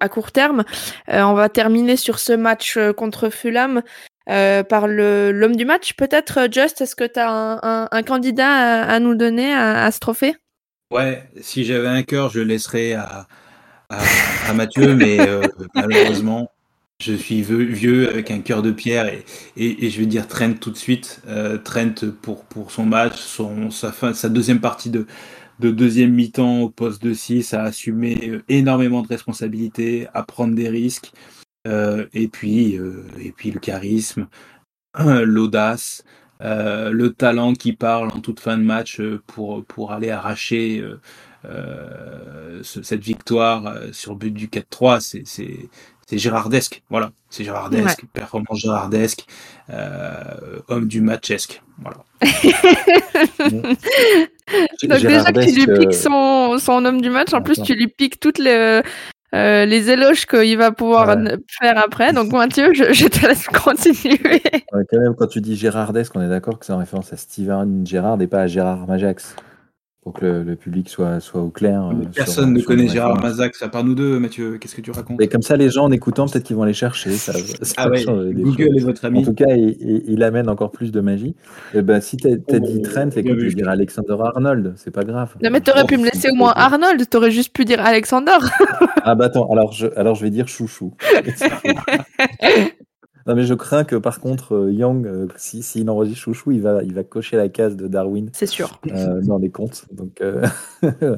à 0.00 0.08
court 0.08 0.32
terme, 0.32 0.64
on 1.06 1.34
va 1.34 1.48
terminer 1.48 1.96
sur 1.96 2.18
ce 2.18 2.32
match 2.32 2.76
contre 2.96 3.28
Fulham 3.28 3.82
euh, 4.28 4.62
par 4.62 4.88
l'homme 4.88 5.56
du 5.56 5.64
match. 5.64 5.94
Peut-être, 5.94 6.48
Just, 6.50 6.80
est-ce 6.80 6.96
que 6.96 7.04
tu 7.04 7.20
as 7.20 7.30
un, 7.30 7.58
un, 7.62 7.88
un, 7.90 8.02
candidat 8.02 8.50
à, 8.50 8.94
à 8.94 9.00
nous 9.00 9.14
donner 9.14 9.52
à, 9.52 9.84
à, 9.84 9.90
ce 9.90 10.00
trophée? 10.00 10.34
Ouais, 10.90 11.22
si 11.40 11.64
j'avais 11.64 11.88
un 11.88 12.02
cœur, 12.02 12.30
je 12.30 12.40
le 12.40 12.46
laisserais 12.46 12.94
à, 12.94 13.26
à 13.88 14.52
Mathieu, 14.52 14.94
mais 14.94 15.20
euh, 15.20 15.42
malheureusement, 15.74 16.50
je 17.00 17.12
suis 17.12 17.42
vieux 17.42 18.08
avec 18.08 18.30
un 18.30 18.40
cœur 18.40 18.62
de 18.62 18.70
pierre 18.70 19.06
et, 19.06 19.24
et, 19.56 19.86
et, 19.86 19.90
je 19.90 20.00
vais 20.00 20.06
dire 20.06 20.26
Trent 20.26 20.54
tout 20.54 20.70
de 20.70 20.76
suite. 20.76 21.20
Euh, 21.28 21.58
Trent 21.58 22.06
pour, 22.22 22.44
pour 22.44 22.70
son 22.70 22.84
match, 22.84 23.16
son, 23.16 23.70
sa, 23.70 23.92
fin, 23.92 24.14
sa 24.14 24.28
deuxième 24.28 24.60
partie 24.60 24.90
de, 24.90 25.06
de 25.60 25.70
deuxième 25.70 26.12
mi-temps 26.12 26.62
au 26.62 26.70
poste 26.70 27.02
de 27.02 27.12
6, 27.12 27.54
a 27.54 27.64
assumé 27.64 28.40
énormément 28.48 29.02
de 29.02 29.08
responsabilités, 29.08 30.06
à 30.14 30.22
prendre 30.22 30.54
des 30.54 30.68
risques. 30.68 31.12
Euh, 31.66 32.06
et 32.14 32.28
puis 32.28 32.78
euh, 32.78 33.04
et 33.20 33.32
puis 33.32 33.50
le 33.50 33.60
charisme, 33.60 34.28
l'audace, 34.98 36.04
euh, 36.40 36.90
le 36.90 37.12
talent 37.12 37.54
qui 37.54 37.72
parle 37.72 38.08
en 38.08 38.20
toute 38.20 38.40
fin 38.40 38.56
de 38.56 38.62
match 38.62 39.00
pour 39.26 39.64
pour 39.64 39.92
aller 39.92 40.10
arracher 40.10 40.82
ce, 41.44 42.82
cette 42.82 43.02
victoire 43.02 43.74
sur 43.92 44.12
le 44.12 44.18
but 44.18 44.32
du 44.32 44.48
4-3, 44.48 45.00
c'est 45.00 45.22
c'est 45.26 45.68
c'est 46.08 46.18
Gérardesque, 46.18 46.82
voilà, 46.88 47.10
c'est 47.30 47.42
Gérardesque, 47.42 48.02
ouais. 48.02 48.08
performance 48.12 48.60
Gérardesque, 48.60 49.26
euh, 49.70 50.60
homme 50.68 50.86
du 50.86 51.00
matchesque, 51.00 51.62
voilà. 51.82 52.04
Donc 54.84 55.00
déjà 55.00 55.32
que 55.32 55.44
tu 55.44 55.66
lui 55.66 55.78
piques 55.78 55.94
son, 55.94 56.58
son 56.60 56.84
homme 56.84 57.00
du 57.00 57.10
match, 57.10 57.34
en 57.34 57.42
plus 57.42 57.60
tu 57.60 57.74
lui 57.74 57.88
piques 57.88 58.20
toutes 58.20 58.38
les, 58.38 58.82
euh, 59.34 59.64
les 59.64 59.90
éloges 59.90 60.26
qu'il 60.26 60.56
va 60.56 60.70
pouvoir 60.72 61.16
ouais. 61.16 61.36
faire 61.60 61.78
après. 61.78 62.12
Donc 62.12 62.32
Mathieu, 62.32 62.72
je, 62.72 62.92
je, 62.92 63.06
te 63.06 63.26
laisse 63.26 63.46
continuer. 63.64 64.42
Ouais, 64.72 64.84
quand 64.90 64.98
même, 64.98 65.14
quand 65.14 65.26
tu 65.26 65.40
dis 65.40 65.56
Gérardesque, 65.56 66.14
on 66.14 66.22
est 66.22 66.28
d'accord 66.28 66.58
que 66.58 66.66
c'est 66.66 66.72
en 66.72 66.78
référence 66.78 67.12
à 67.12 67.16
Steven 67.16 67.86
Gérard 67.86 68.20
et 68.20 68.26
pas 68.26 68.42
à 68.42 68.46
Gérard 68.46 68.86
Majax 68.86 69.34
pour 70.06 70.12
que 70.12 70.24
le, 70.24 70.44
le, 70.44 70.54
public 70.54 70.88
soit, 70.88 71.18
soit 71.18 71.40
au 71.40 71.50
clair. 71.50 71.82
Euh, 71.82 72.04
personne 72.14 72.44
sur, 72.44 72.52
ne 72.52 72.58
sur 72.60 72.68
connaît 72.68 72.86
Gérard 72.86 73.20
Mazax 73.20 73.60
à 73.60 73.68
part 73.68 73.82
nous 73.82 73.96
deux, 73.96 74.20
Mathieu. 74.20 74.56
Qu'est-ce 74.56 74.76
que 74.76 74.80
tu 74.80 74.92
racontes? 74.92 75.20
Et 75.20 75.26
comme 75.26 75.42
ça, 75.42 75.56
les 75.56 75.68
gens 75.68 75.86
en 75.86 75.90
écoutant, 75.90 76.28
peut-être 76.28 76.44
qu'ils 76.44 76.54
vont 76.54 76.62
aller 76.62 76.74
chercher. 76.74 77.10
Ça, 77.10 77.32
ça 77.32 77.74
ah 77.76 77.90
ouais, 77.90 78.04
Google 78.04 78.66
choses. 78.68 78.76
est 78.76 78.84
votre 78.84 79.04
ami. 79.04 79.18
En 79.18 79.22
tout 79.24 79.34
cas, 79.34 79.52
il, 79.56 79.76
il, 79.80 80.04
il 80.06 80.22
amène 80.22 80.48
encore 80.48 80.70
plus 80.70 80.92
de 80.92 81.00
magie. 81.00 81.34
Et 81.74 81.82
ben, 81.82 82.00
si 82.00 82.16
tu 82.18 82.28
as, 82.28 82.36
dit 82.36 82.82
Trent, 82.82 83.08
écoute, 83.16 83.40
je 83.40 83.46
vais 83.46 83.54
dire 83.54 83.68
Alexander 83.68 84.14
Arnold. 84.20 84.74
C'est 84.76 84.92
pas 84.92 85.02
grave. 85.02 85.34
Non, 85.42 85.50
mais 85.50 85.60
t'aurais 85.60 85.86
pu 85.86 85.96
me 85.96 86.04
laisser 86.04 86.30
au 86.30 86.36
moins 86.36 86.52
Arnold. 86.54 87.08
T'aurais 87.10 87.32
juste 87.32 87.52
pu 87.52 87.64
dire 87.64 87.84
Alexander. 87.84 88.38
ah 89.02 89.16
bah 89.16 89.24
attends, 89.24 89.50
alors 89.50 89.72
je, 89.72 89.88
alors 89.96 90.14
je 90.14 90.22
vais 90.22 90.30
dire 90.30 90.46
Chouchou. 90.46 90.94
Non, 93.26 93.34
mais 93.34 93.44
je 93.44 93.54
crains 93.54 93.84
que 93.84 93.96
par 93.96 94.20
contre, 94.20 94.54
euh, 94.54 94.72
Young, 94.72 95.04
euh, 95.04 95.26
s'il 95.36 95.64
si, 95.64 95.80
si 95.80 95.88
enregistre 95.88 96.22
Chouchou, 96.22 96.52
il 96.52 96.62
va, 96.62 96.82
il 96.84 96.94
va 96.94 97.02
cocher 97.02 97.36
la 97.36 97.48
case 97.48 97.76
de 97.76 97.88
Darwin. 97.88 98.30
C'est 98.32 98.46
sûr. 98.46 98.80
Euh, 98.86 99.20
dans 99.22 99.38
les 99.38 99.50
comptes. 99.50 99.86
Donc, 99.92 100.20
euh, 100.20 100.46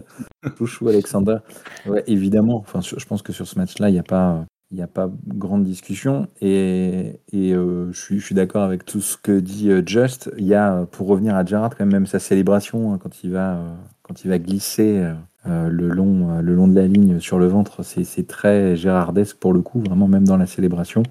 Chouchou, 0.56 0.88
Alexander. 0.88 1.38
Ouais, 1.86 2.02
évidemment. 2.06 2.56
Enfin, 2.58 2.80
je 2.80 3.04
pense 3.04 3.20
que 3.20 3.32
sur 3.32 3.46
ce 3.46 3.58
match-là, 3.58 3.90
il 3.90 3.92
n'y 3.92 3.98
a 3.98 4.04
pas. 4.04 4.44
Il 4.70 4.76
n'y 4.76 4.82
a 4.82 4.86
pas 4.86 5.10
grande 5.26 5.64
discussion 5.64 6.28
et, 6.42 7.22
et 7.32 7.54
euh, 7.54 7.90
je 7.90 7.98
suis, 7.98 8.20
je 8.20 8.24
suis 8.26 8.34
d'accord 8.34 8.64
avec 8.64 8.84
tout 8.84 9.00
ce 9.00 9.16
que 9.16 9.40
dit 9.40 9.70
Just. 9.86 10.30
Il 10.36 10.44
y 10.44 10.52
a, 10.52 10.84
pour 10.92 11.06
revenir 11.06 11.34
à 11.36 11.42
Gerrard, 11.42 11.74
quand 11.74 11.86
même 11.86 12.04
sa 12.04 12.18
célébration 12.18 12.92
hein, 12.92 12.98
quand 13.02 13.24
il 13.24 13.30
va, 13.30 13.62
quand 14.02 14.26
il 14.26 14.28
va 14.28 14.38
glisser 14.38 15.02
le, 15.46 15.88
long, 15.88 16.42
le 16.42 16.54
long 16.54 16.68
de 16.68 16.74
la 16.74 16.86
ligne 16.86 17.18
sur 17.18 17.38
le 17.38 17.46
ventre. 17.46 17.82
C'est 17.82 18.26
très 18.26 18.76
Gérardesque 18.76 19.38
pour 19.38 19.54
le 19.54 19.62
coup, 19.62 19.80
vraiment 19.80 20.06
même 20.06 20.26
dans 20.26 20.36
la 20.36 20.44
célébration. 20.44 21.02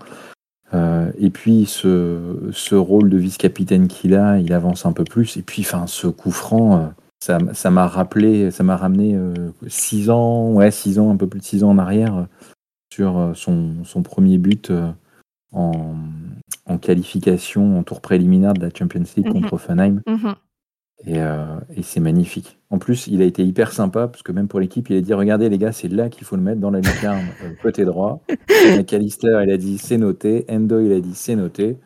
Euh, 0.73 1.11
et 1.17 1.29
puis 1.29 1.65
ce, 1.65 2.49
ce 2.51 2.75
rôle 2.75 3.09
de 3.09 3.17
vice-capitaine 3.17 3.87
qu'il 3.87 4.15
a, 4.15 4.39
il 4.39 4.53
avance 4.53 4.85
un 4.85 4.91
peu 4.91 5.03
plus. 5.03 5.37
Et 5.37 5.41
puis, 5.41 5.61
enfin, 5.61 5.87
ce 5.87 6.07
coup 6.07 6.31
franc, 6.31 6.77
euh, 6.77 6.87
ça 7.19 7.39
ça 7.53 7.71
m'a 7.71 7.87
rappelé, 7.87 8.51
ça 8.51 8.63
m'a 8.63 8.77
ramené 8.77 9.17
6 9.65 10.09
ans, 10.09 10.51
ouais, 10.53 10.71
6 10.71 10.99
ans, 10.99 11.11
un 11.11 11.17
peu 11.17 11.27
plus 11.27 11.39
de 11.39 11.45
6 11.45 11.63
ans 11.63 11.69
en 11.69 11.77
arrière 11.77 12.27
sur 12.93 13.31
son, 13.33 13.83
son 13.83 14.03
premier 14.03 14.37
but 14.37 14.71
en, 15.51 15.95
en, 16.65 16.77
qualification, 16.77 17.79
en 17.79 17.83
tour 17.83 18.01
préliminaire 18.01 18.53
de 18.53 18.61
la 18.61 18.69
Champions 18.69 19.03
League 19.15 19.31
contre 19.31 19.47
mhm. 19.47 19.53
Offenheim. 19.53 20.01
Mhm. 20.05 20.35
Et, 21.05 21.17
et 21.17 21.83
c'est 21.83 21.99
magnifique. 21.99 22.57
En 22.69 22.79
plus, 22.79 23.07
il 23.07 23.21
a 23.21 23.25
été 23.25 23.43
hyper 23.43 23.71
sympa 23.71 24.07
parce 24.07 24.23
que 24.23 24.31
même 24.31 24.47
pour 24.47 24.59
l'équipe, 24.59 24.89
il 24.89 24.97
a 24.97 25.01
dit 25.01 25.13
Regardez, 25.13 25.47
les 25.47 25.57
gars, 25.57 25.71
c'est 25.71 25.87
là 25.87 26.09
qu'il 26.09 26.25
faut 26.25 26.35
le 26.35 26.41
mettre 26.41 26.59
dans 26.59 26.71
la 26.71 26.79
lucarne, 26.79 27.27
côté 27.61 27.85
droit. 27.85 28.23
McAllister, 28.75 29.41
il 29.43 29.51
a 29.51 29.57
dit 29.57 29.77
C'est 29.77 29.97
noté. 29.97 30.45
Endo, 30.49 30.79
il 30.79 30.91
a 30.91 30.99
dit 30.99 31.13
C'est 31.13 31.35
noté. 31.35 31.77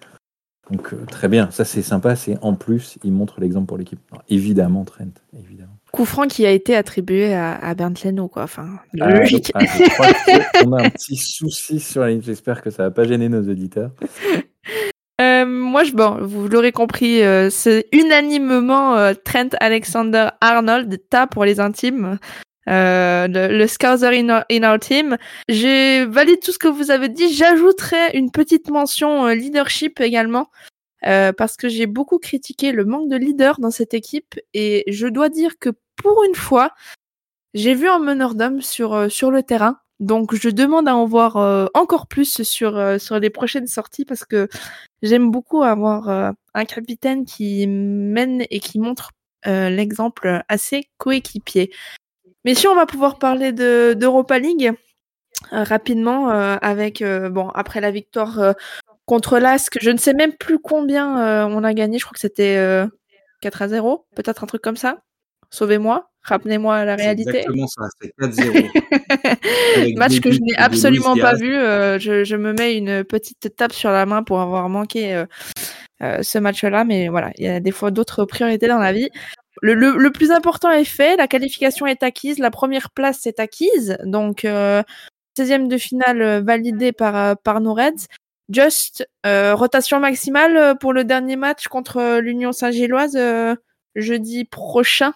Donc 0.71 0.93
euh, 0.93 1.05
très 1.05 1.27
bien, 1.27 1.51
ça 1.51 1.65
c'est 1.65 1.81
sympa, 1.81 2.15
c'est 2.15 2.37
en 2.41 2.53
plus, 2.53 2.97
il 3.03 3.11
montre 3.11 3.41
l'exemple 3.41 3.65
pour 3.67 3.77
l'équipe. 3.77 3.99
Évidemment, 4.29 4.85
Trent, 4.85 5.11
évidemment. 5.37 5.73
Coup 5.91 6.05
franc 6.05 6.27
qui 6.27 6.45
a 6.45 6.51
été 6.51 6.75
attribué 6.75 7.33
à, 7.33 7.55
à 7.55 7.73
Bernd 7.73 7.97
Leno, 8.05 8.29
quoi. 8.29 8.43
Enfin, 8.43 8.79
ah, 9.01 9.09
logique. 9.09 9.51
Ah, 9.53 9.65
on 10.65 10.71
a 10.73 10.85
un 10.85 10.89
petit 10.89 11.17
souci 11.17 11.79
sur 11.79 12.01
la 12.01 12.11
ligne, 12.11 12.21
j'espère 12.21 12.61
que 12.61 12.69
ça 12.69 12.83
va 12.83 12.91
pas 12.91 13.03
gêner 13.03 13.27
nos 13.27 13.41
auditeurs. 13.49 13.91
Euh, 15.21 15.45
moi, 15.45 15.83
je, 15.83 15.91
bon, 15.91 16.17
vous 16.21 16.47
l'aurez 16.47 16.71
compris, 16.71 17.21
euh, 17.21 17.49
c'est 17.49 17.85
unanimement 17.91 19.13
Trent 19.23 19.49
Alexander 19.59 20.29
Arnold, 20.41 20.99
tas 21.09 21.27
pour 21.27 21.45
les 21.45 21.59
intimes. 21.59 22.17
le, 22.67 23.27
le 23.27 23.67
Scouser 23.67 24.17
in 24.17 24.63
our, 24.63 24.79
team. 24.79 25.17
J'ai 25.47 26.05
valide 26.05 26.39
tout 26.41 26.51
ce 26.51 26.59
que 26.59 26.67
vous 26.67 26.89
avez 26.89 27.09
dit. 27.09 27.33
J'ajouterai 27.33 28.17
une 28.17 28.31
petite 28.31 28.69
mention 28.69 29.27
leadership 29.27 30.01
également. 30.01 30.49
Euh, 31.05 31.33
parce 31.33 31.57
que 31.57 31.67
j'ai 31.67 31.87
beaucoup 31.87 32.19
critiqué 32.19 32.71
le 32.71 32.85
manque 32.85 33.09
de 33.09 33.15
leader 33.15 33.59
dans 33.59 33.71
cette 33.71 33.95
équipe 33.95 34.39
et 34.53 34.83
je 34.87 35.07
dois 35.07 35.29
dire 35.29 35.57
que 35.57 35.71
pour 35.95 36.23
une 36.23 36.35
fois, 36.35 36.73
j'ai 37.55 37.73
vu 37.73 37.89
un 37.89 37.97
meneur 37.97 38.35
d'hommes 38.35 38.61
sur 38.61 38.93
euh, 38.93 39.09
sur 39.09 39.31
le 39.31 39.41
terrain. 39.41 39.79
Donc 40.01 40.35
je 40.35 40.49
demande 40.49 40.89
à 40.89 40.95
en 40.95 41.05
voir 41.05 41.37
euh, 41.37 41.67
encore 41.73 42.07
plus 42.07 42.41
sur 42.43 42.99
sur 42.99 43.19
les 43.19 43.29
prochaines 43.29 43.67
sorties 43.67 44.03
parce 44.03 44.25
que 44.25 44.49
j'aime 45.01 45.31
beaucoup 45.31 45.63
avoir 45.63 46.33
un 46.53 46.65
capitaine 46.65 47.23
qui 47.23 47.65
mène 47.67 48.43
et 48.49 48.59
qui 48.59 48.79
montre 48.79 49.11
l'exemple 49.45 50.43
à 50.47 50.57
ses 50.57 50.83
coéquipiers. 50.97 51.71
Mais 52.43 52.55
si 52.55 52.67
on 52.67 52.75
va 52.75 52.85
pouvoir 52.85 53.19
parler 53.19 53.53
de 53.53 53.93
d'Europa 53.93 54.39
League 54.39 54.73
rapidement 55.51 56.29
avec 56.29 57.03
bon 57.03 57.49
après 57.49 57.79
la 57.79 57.91
victoire 57.91 58.55
contre 59.05 59.39
l'Asc, 59.39 59.77
je 59.81 59.89
ne 59.89 59.97
sais 59.97 60.13
même 60.13 60.33
plus 60.33 60.59
combien 60.59 61.19
euh, 61.19 61.45
on 61.45 61.63
a 61.63 61.73
gagné. 61.73 61.99
Je 61.99 62.05
crois 62.05 62.13
que 62.13 62.19
c'était 62.19 62.55
4 63.41 63.61
euh, 63.61 63.65
à 63.65 63.67
0, 63.67 64.07
peut-être 64.15 64.43
un 64.43 64.47
truc 64.47 64.61
comme 64.61 64.77
ça. 64.77 65.01
Sauvez-moi, 65.49 66.10
ramenez-moi 66.23 66.85
la 66.85 66.95
réalité. 66.95 67.29
Exactement 67.29 67.67
ça, 67.67 67.83
c'est 68.01 68.13
4-0. 68.19 69.97
Match 69.97 70.19
que 70.19 70.31
je 70.31 70.39
n'ai 70.41 70.55
absolument 70.57 71.15
pas 71.15 71.33
vu. 71.35 71.55
Euh, 71.55 71.99
je, 71.99 72.35
me 72.35 72.53
mets 72.53 72.77
une 72.77 73.03
petite 73.03 73.55
tape 73.55 73.73
sur 73.73 73.91
la 73.91 74.05
main 74.05 74.23
pour 74.23 74.39
avoir 74.39 74.69
manqué 74.69 75.23
ce 75.99 76.37
match-là, 76.39 76.83
mais 76.83 77.09
voilà, 77.09 77.31
il 77.37 77.45
y 77.45 77.47
a 77.47 77.59
des 77.59 77.71
fois 77.71 77.91
d'autres 77.91 78.25
priorités 78.25 78.67
dans 78.67 78.79
la 78.79 78.93
vie. 78.93 79.09
Le, 79.61 79.73
le, 79.73 80.11
plus 80.11 80.31
important 80.31 80.71
est 80.71 80.85
fait, 80.85 81.17
la 81.17 81.27
qualification 81.27 81.85
est 81.85 82.03
acquise, 82.03 82.39
la 82.39 82.51
première 82.51 82.89
place 82.89 83.27
est 83.27 83.39
acquise, 83.39 83.97
donc 84.05 84.43
16e 84.43 85.67
de 85.67 85.77
finale 85.77 86.43
validée 86.43 86.91
par, 86.91 87.37
par 87.37 87.61
nos 87.61 87.73
Reds. 87.73 88.07
Just, 88.51 89.07
euh, 89.25 89.55
rotation 89.55 89.99
maximale 90.01 90.57
euh, 90.57 90.75
pour 90.75 90.91
le 90.91 91.05
dernier 91.05 91.37
match 91.37 91.67
contre 91.67 91.97
euh, 91.97 92.21
l'Union 92.21 92.51
Saint-Gilloise 92.51 93.17
jeudi 93.95 94.45
prochain. 94.45 95.13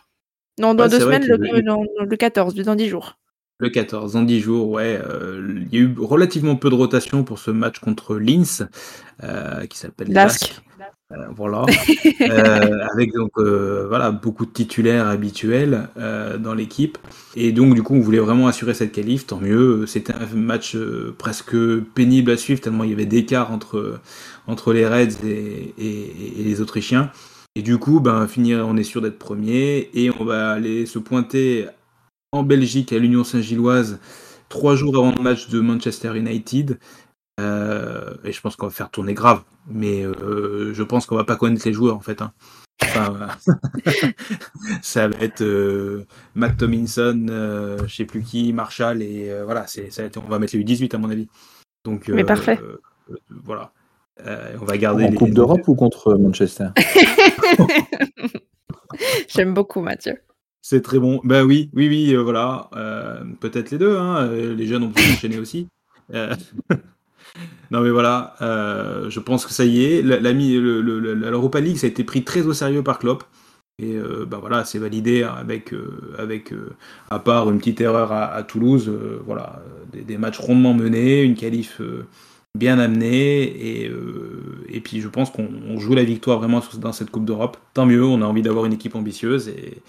Non, 0.58 0.74
dans 0.74 0.88
deux 0.88 1.00
semaines, 1.00 1.26
le, 1.26 1.38
le, 1.38 2.16
14, 2.18 2.56
dans 2.56 2.76
10 2.76 2.88
jours. 2.88 3.18
Le 3.60 3.70
14, 3.70 4.14
dans 4.14 4.24
10 4.24 4.40
jours, 4.40 4.70
ouais. 4.70 5.00
il 5.72 5.74
y 5.74 5.78
a 5.78 5.82
eu 5.82 5.96
relativement 5.98 6.56
peu 6.56 6.70
de 6.70 6.76
rotation 6.76 7.24
pour 7.24 7.40
ce 7.40 7.52
match 7.52 7.80
contre 7.80 8.16
Linz, 8.18 8.68
qui 9.70 9.78
s'appelle 9.78 10.12
Lask. 10.12 10.62
Euh, 11.12 11.28
voilà, 11.36 11.66
euh, 12.22 12.80
avec 12.92 13.14
donc 13.14 13.30
euh, 13.38 13.86
voilà 13.88 14.10
beaucoup 14.10 14.44
de 14.48 14.50
titulaires 14.50 15.08
habituels 15.08 15.88
dans 16.40 16.56
l'équipe. 16.56 16.98
Et 17.36 17.52
donc 17.52 17.76
du 17.76 17.84
coup, 17.84 17.94
on 17.94 18.00
voulait 18.00 18.20
vraiment 18.20 18.48
assurer 18.48 18.74
cette 18.74 18.92
qualif, 18.92 19.28
tant 19.28 19.40
mieux. 19.40 19.86
C'était 19.86 20.14
un 20.14 20.26
match 20.36 20.76
presque 21.18 21.56
pénible 21.94 22.32
à 22.32 22.38
suivre 22.38 22.60
tellement 22.60 22.84
il 22.84 22.90
y 22.90 22.94
avait 22.94 23.06
d'écart 23.06 23.52
entre 23.52 24.00
entre 24.48 24.74
les 24.74 24.88
Reds 24.88 25.24
et, 25.28 25.74
les 26.38 26.62
Autrichiens. 26.62 27.12
Et 27.56 27.62
du 27.62 27.78
coup, 27.78 28.00
ben 28.00 28.28
finir, 28.28 28.66
on 28.68 28.76
est 28.76 28.84
sûr 28.84 29.02
d'être 29.02 29.18
premier 29.18 29.90
et 29.94 30.12
on 30.20 30.26
va 30.26 30.52
aller 30.52 30.86
se 30.86 31.00
pointer 31.00 31.68
en 32.32 32.44
Belgique 32.44 32.92
à 32.92 33.00
l'Union 33.00 33.24
Saint-Gilloise 33.24 34.00
trois 34.50 34.76
jours 34.76 34.96
avant 34.98 35.14
le 35.16 35.22
match 35.22 35.50
de 35.50 35.60
Manchester 35.60 36.18
United. 36.18 36.80
et 37.40 37.42
je 38.32 38.42
pense 38.42 38.56
qu'on 38.56 38.68
va 38.68 38.72
faire 38.72 38.90
tourner 38.90 39.14
grave 39.14 39.44
mais 39.68 40.04
euh, 40.04 40.74
je 40.74 40.84
pense 40.84 41.06
qu'on 41.06 41.16
va 41.16 41.24
pas 41.24 41.36
connaître 41.36 41.68
les 41.68 41.74
joueurs 41.74 41.96
en 41.96 42.02
fait. 42.02 42.22
Hein. 42.22 42.34
Enfin, 42.84 43.30
ça 44.82 45.08
va 45.08 45.18
être 45.20 45.42
euh, 45.42 46.06
Matt 46.36 46.58
Tomlinson, 46.58 47.28
euh, 47.30 47.80
je 47.88 47.96
sais 47.96 48.06
plus 48.06 48.22
qui, 48.22 48.52
Marshall 48.54 49.02
et 49.02 49.30
euh, 49.30 49.46
voilà, 49.46 49.66
c'est 49.68 49.92
ça 49.92 50.04
on 50.18 50.30
va 50.30 50.40
mettre 50.40 50.56
les 50.56 50.64
U18 50.64 50.94
à 50.94 50.98
mon 50.98 51.10
avis. 51.10 51.28
Donc 51.84 52.08
mais 52.10 52.24
parfait. 52.24 52.60
voilà, 53.30 53.72
on 54.24 54.66
va 54.66 54.78
garder. 54.78 55.06
En 55.06 55.12
Coupe 55.12 55.32
d'Europe 55.32 55.68
ou 55.68 55.76
contre 55.76 56.16
Manchester 56.16 56.70
J'aime 59.28 59.54
beaucoup 59.54 59.82
Mathieu. 59.82 60.18
C'est 60.62 60.82
très 60.82 61.00
bon. 61.00 61.20
Ben 61.24 61.44
oui, 61.44 61.70
oui, 61.74 61.88
oui, 61.90 62.16
voilà. 62.16 62.70
Peut-être 63.40 63.72
les 63.72 63.78
deux. 63.78 63.98
Hein. 63.98 64.30
Les 64.32 64.66
jeunes 64.66 64.84
ont 64.84 64.92
pu 64.92 65.04
enchaîner 65.12 65.38
aussi. 65.38 65.68
Non 67.72 67.82
mais 67.82 67.90
voilà, 67.90 68.36
euh, 68.42 69.10
je 69.10 69.20
pense 69.20 69.46
que 69.46 69.52
ça 69.52 69.66
y 69.66 69.84
est. 69.84 70.02
L'Europa 70.02 71.60
League, 71.60 71.78
ça 71.78 71.88
a 71.88 71.90
été 71.90 72.04
pris 72.04 72.24
très 72.24 72.42
au 72.42 72.54
sérieux 72.54 72.84
par 72.84 73.00
Klopp. 73.00 73.24
Et 73.78 73.96
euh, 73.96 74.26
bah 74.26 74.38
voilà, 74.40 74.64
c'est 74.64 74.80
validé 74.80 75.24
avec, 75.24 75.74
euh, 75.74 76.14
avec 76.18 76.54
à 77.10 77.20
part 77.20 77.50
une 77.50 77.58
petite 77.58 77.82
erreur 77.82 78.12
à, 78.14 78.42
Toulouse, 78.44 78.92
voilà, 79.26 79.62
des, 79.92 80.18
matchs 80.18 80.40
rondement 80.40 80.74
menés, 80.74 81.24
une 81.24 81.36
qualif 81.36 81.82
bien 82.56 82.80
amenée, 82.80 83.44
et, 83.44 83.92
et 84.70 84.82
puis 84.82 85.02
je 85.02 85.08
pense 85.08 85.30
qu'on 85.30 85.78
joue 85.78 85.94
la 85.94 86.04
victoire 86.04 86.40
vraiment 86.40 86.62
dans 86.80 86.92
cette 86.92 87.10
Coupe 87.12 87.26
d'Europe. 87.26 87.58
Tant 87.74 87.86
mieux, 87.86 88.04
on 88.04 88.22
a 88.22 88.26
envie 88.26 88.42
d'avoir 88.42 88.66
une 88.66 88.74
équipe 88.74 88.96
ambitieuse, 88.96 89.48
et, 89.50 89.82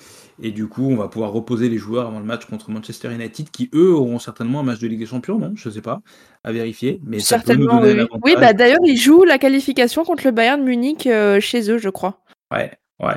et 0.42 0.50
du 0.50 0.66
coup, 0.66 0.90
on 0.90 0.96
va 0.96 1.08
pouvoir 1.08 1.32
reposer 1.32 1.68
les 1.68 1.78
joueurs 1.78 2.06
avant 2.06 2.18
le 2.18 2.24
match 2.24 2.44
contre 2.44 2.70
Manchester 2.70 3.12
United, 3.12 3.50
qui 3.50 3.70
eux 3.74 3.94
auront 3.94 4.18
certainement 4.18 4.60
un 4.60 4.64
match 4.64 4.80
de 4.80 4.88
Ligue 4.88 4.98
des 4.98 5.06
Champions, 5.06 5.38
non? 5.38 5.52
Je 5.54 5.70
sais 5.70 5.80
pas, 5.80 6.00
à 6.44 6.52
vérifier. 6.52 7.00
Mais 7.04 7.20
certainement, 7.20 7.80
oui. 7.80 8.06
oui 8.24 8.34
bah, 8.38 8.52
d'ailleurs, 8.52 8.84
ils 8.84 8.98
jouent 8.98 9.24
la 9.24 9.38
qualification 9.38 10.04
contre 10.04 10.24
le 10.26 10.32
Bayern 10.32 10.62
Munich 10.62 11.06
euh, 11.06 11.40
chez 11.40 11.70
eux, 11.70 11.78
je 11.78 11.88
crois. 11.88 12.20
Ouais, 12.52 12.72
ouais. 13.00 13.16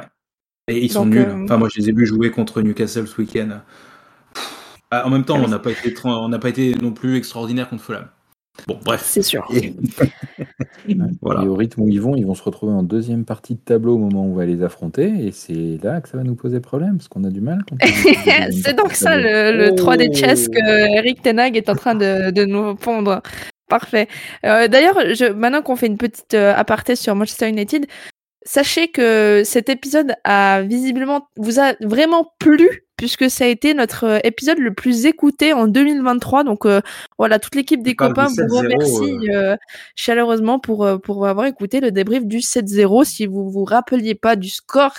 Et 0.67 0.83
ils 0.85 0.91
sont 0.91 1.05
nuls. 1.05 1.27
Euh, 1.27 1.43
enfin, 1.43 1.57
moi, 1.57 1.67
je 1.73 1.81
les 1.81 1.89
ai 1.89 1.91
vus 1.91 2.05
jouer 2.05 2.29
contre 2.29 2.61
Newcastle 2.61 3.07
ce 3.07 3.19
week-end. 3.19 3.61
Ah, 4.91 5.05
en 5.05 5.09
même 5.09 5.25
temps, 5.25 5.37
on 5.43 5.47
n'a 5.47 5.59
pas 5.59 5.71
été, 5.71 5.93
on 6.03 6.29
n'a 6.29 6.39
pas 6.39 6.49
été 6.49 6.75
non 6.75 6.91
plus 6.91 7.17
extraordinaire 7.17 7.69
contre 7.69 7.83
Fulham. 7.83 8.07
Bon, 8.67 8.79
bref. 8.83 9.01
C'est 9.05 9.21
sûr. 9.21 9.47
voilà. 11.21 11.43
Et 11.43 11.47
au 11.47 11.55
rythme 11.55 11.81
où 11.81 11.89
ils 11.89 12.01
vont, 12.01 12.15
ils 12.15 12.25
vont 12.25 12.35
se 12.35 12.43
retrouver 12.43 12.73
en 12.73 12.83
deuxième 12.83 13.25
partie 13.25 13.55
de 13.55 13.59
tableau 13.59 13.95
au 13.95 13.97
moment 13.97 14.23
où 14.23 14.31
on 14.31 14.35
va 14.35 14.45
les 14.45 14.63
affronter. 14.63 15.25
Et 15.25 15.31
c'est 15.31 15.77
là 15.83 16.01
que 16.01 16.09
ça 16.09 16.17
va 16.17 16.23
nous 16.23 16.35
poser 16.35 16.59
problème, 16.59 16.97
parce 16.97 17.07
qu'on 17.07 17.23
a 17.23 17.29
du 17.29 17.41
mal. 17.41 17.63
c'est 18.51 18.75
donc 18.75 18.93
ça 18.93 19.17
le, 19.17 19.71
3D 19.71 20.15
chess 20.15 20.47
que 20.47 20.97
Eric 20.97 21.21
Tenag 21.21 21.57
est 21.57 21.69
en 21.69 21.75
train 21.75 21.95
de, 21.95 22.45
nous 22.45 22.75
pondre. 22.75 23.21
Parfait. 23.67 24.07
Euh, 24.45 24.67
d'ailleurs, 24.67 24.97
maintenant 25.35 25.61
qu'on 25.61 25.75
fait 25.75 25.85
une 25.87 25.97
petite 25.97 26.33
euh, 26.33 26.53
aparté 26.55 26.95
sur 26.95 27.13
Manchester 27.13 27.49
United, 27.49 27.85
Sachez 28.45 28.87
que 28.87 29.43
cet 29.43 29.67
épisode 29.67 30.15
a 30.23 30.61
visiblement 30.61 31.27
vous 31.35 31.59
a 31.59 31.73
vraiment 31.81 32.33
plu 32.39 32.87
puisque 32.99 33.29
ça 33.29 33.45
a 33.45 33.47
été 33.47 33.73
notre 33.73 34.03
euh, 34.03 34.19
épisode 34.25 34.57
le 34.59 34.73
plus 34.73 35.05
écouté 35.05 35.53
en 35.53 35.67
2023. 35.67 36.43
Donc 36.43 36.65
euh, 36.65 36.81
voilà, 37.17 37.39
toute 37.39 37.55
l'équipe 37.55 37.81
des 37.81 37.95
copains 37.95 38.27
vous 38.27 38.57
remercie 38.57 39.29
euh. 39.29 39.55
chaleureusement 39.95 40.59
pour 40.59 40.85
pour 41.01 41.25
avoir 41.25 41.45
écouté 41.45 41.79
le 41.79 41.91
débrief 41.91 42.25
du 42.25 42.39
7-0. 42.39 43.05
Si 43.05 43.25
vous 43.25 43.49
vous 43.49 43.63
rappeliez 43.63 44.15
pas 44.15 44.35
du 44.35 44.49
score 44.49 44.97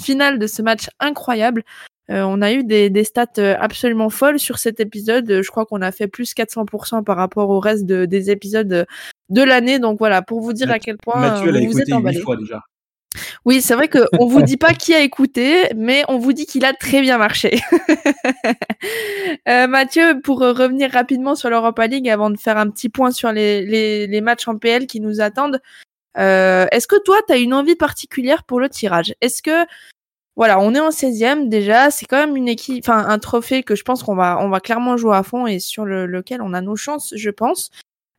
final 0.00 0.38
de 0.38 0.46
ce 0.46 0.62
match 0.62 0.88
incroyable, 1.00 1.64
on 2.08 2.40
a 2.40 2.52
eu 2.52 2.62
des, 2.62 2.88
des, 2.88 3.04
stats 3.04 3.26
absolument 3.58 4.10
folles 4.10 4.38
sur 4.38 4.58
cet 4.58 4.78
épisode. 4.78 5.42
Je 5.42 5.50
crois 5.50 5.66
qu'on 5.66 5.82
a 5.82 5.90
fait 5.90 6.06
plus 6.06 6.32
400% 6.34 7.02
par 7.02 7.16
rapport 7.16 7.50
au 7.50 7.58
reste 7.58 7.84
des 7.84 8.30
épisodes 8.30 8.86
de 9.28 9.42
l'année. 9.42 9.80
Donc 9.80 9.98
voilà, 9.98 10.22
pour 10.22 10.40
vous 10.40 10.52
dire 10.52 10.70
à 10.70 10.78
quel 10.78 10.96
point 10.96 11.20
Mathieu 11.20 11.50
vous, 11.50 11.72
vous 11.72 11.80
êtes 11.80 11.92
emballé. 11.92 12.20
Fois 12.20 12.36
déjà. 12.36 12.62
Oui, 13.44 13.62
c'est 13.62 13.74
vrai 13.74 13.88
qu'on 13.88 14.26
vous 14.26 14.42
dit 14.42 14.56
pas 14.56 14.74
qui 14.74 14.94
a 14.94 15.00
écouté, 15.00 15.68
mais 15.76 16.04
on 16.08 16.18
vous 16.18 16.32
dit 16.32 16.46
qu'il 16.46 16.64
a 16.64 16.72
très 16.72 17.00
bien 17.00 17.18
marché. 17.18 17.60
euh, 19.48 19.66
Mathieu, 19.66 20.20
pour 20.22 20.40
revenir 20.40 20.90
rapidement 20.90 21.34
sur 21.34 21.50
l'Europa 21.50 21.86
League, 21.86 22.08
avant 22.08 22.30
de 22.30 22.36
faire 22.36 22.58
un 22.58 22.68
petit 22.68 22.88
point 22.88 23.10
sur 23.10 23.32
les, 23.32 24.20
matchs 24.22 24.48
en 24.48 24.58
PL 24.58 24.86
qui 24.86 25.00
nous 25.00 25.20
attendent, 25.20 25.60
euh, 26.18 26.66
est-ce 26.72 26.86
que 26.86 27.00
toi, 27.02 27.18
tu 27.26 27.32
as 27.32 27.36
une 27.36 27.54
envie 27.54 27.76
particulière 27.76 28.44
pour 28.44 28.60
le 28.60 28.68
tirage? 28.68 29.14
Est-ce 29.20 29.42
que 29.42 29.66
voilà, 30.38 30.60
on 30.60 30.72
est 30.72 30.80
en 30.80 30.90
16e 30.90 31.48
déjà. 31.48 31.90
C'est 31.90 32.06
quand 32.06 32.16
même 32.16 32.36
une 32.36 32.46
équipe, 32.46 32.84
enfin 32.84 33.08
un 33.08 33.18
trophée 33.18 33.64
que 33.64 33.74
je 33.74 33.82
pense 33.82 34.04
qu'on 34.04 34.14
va, 34.14 34.60
clairement 34.60 34.96
jouer 34.96 35.16
à 35.16 35.24
fond 35.24 35.48
et 35.48 35.58
sur 35.58 35.84
le, 35.84 36.06
lequel 36.06 36.42
on 36.42 36.54
a 36.54 36.60
nos 36.60 36.76
chances, 36.76 37.12
je 37.16 37.30
pense. 37.30 37.70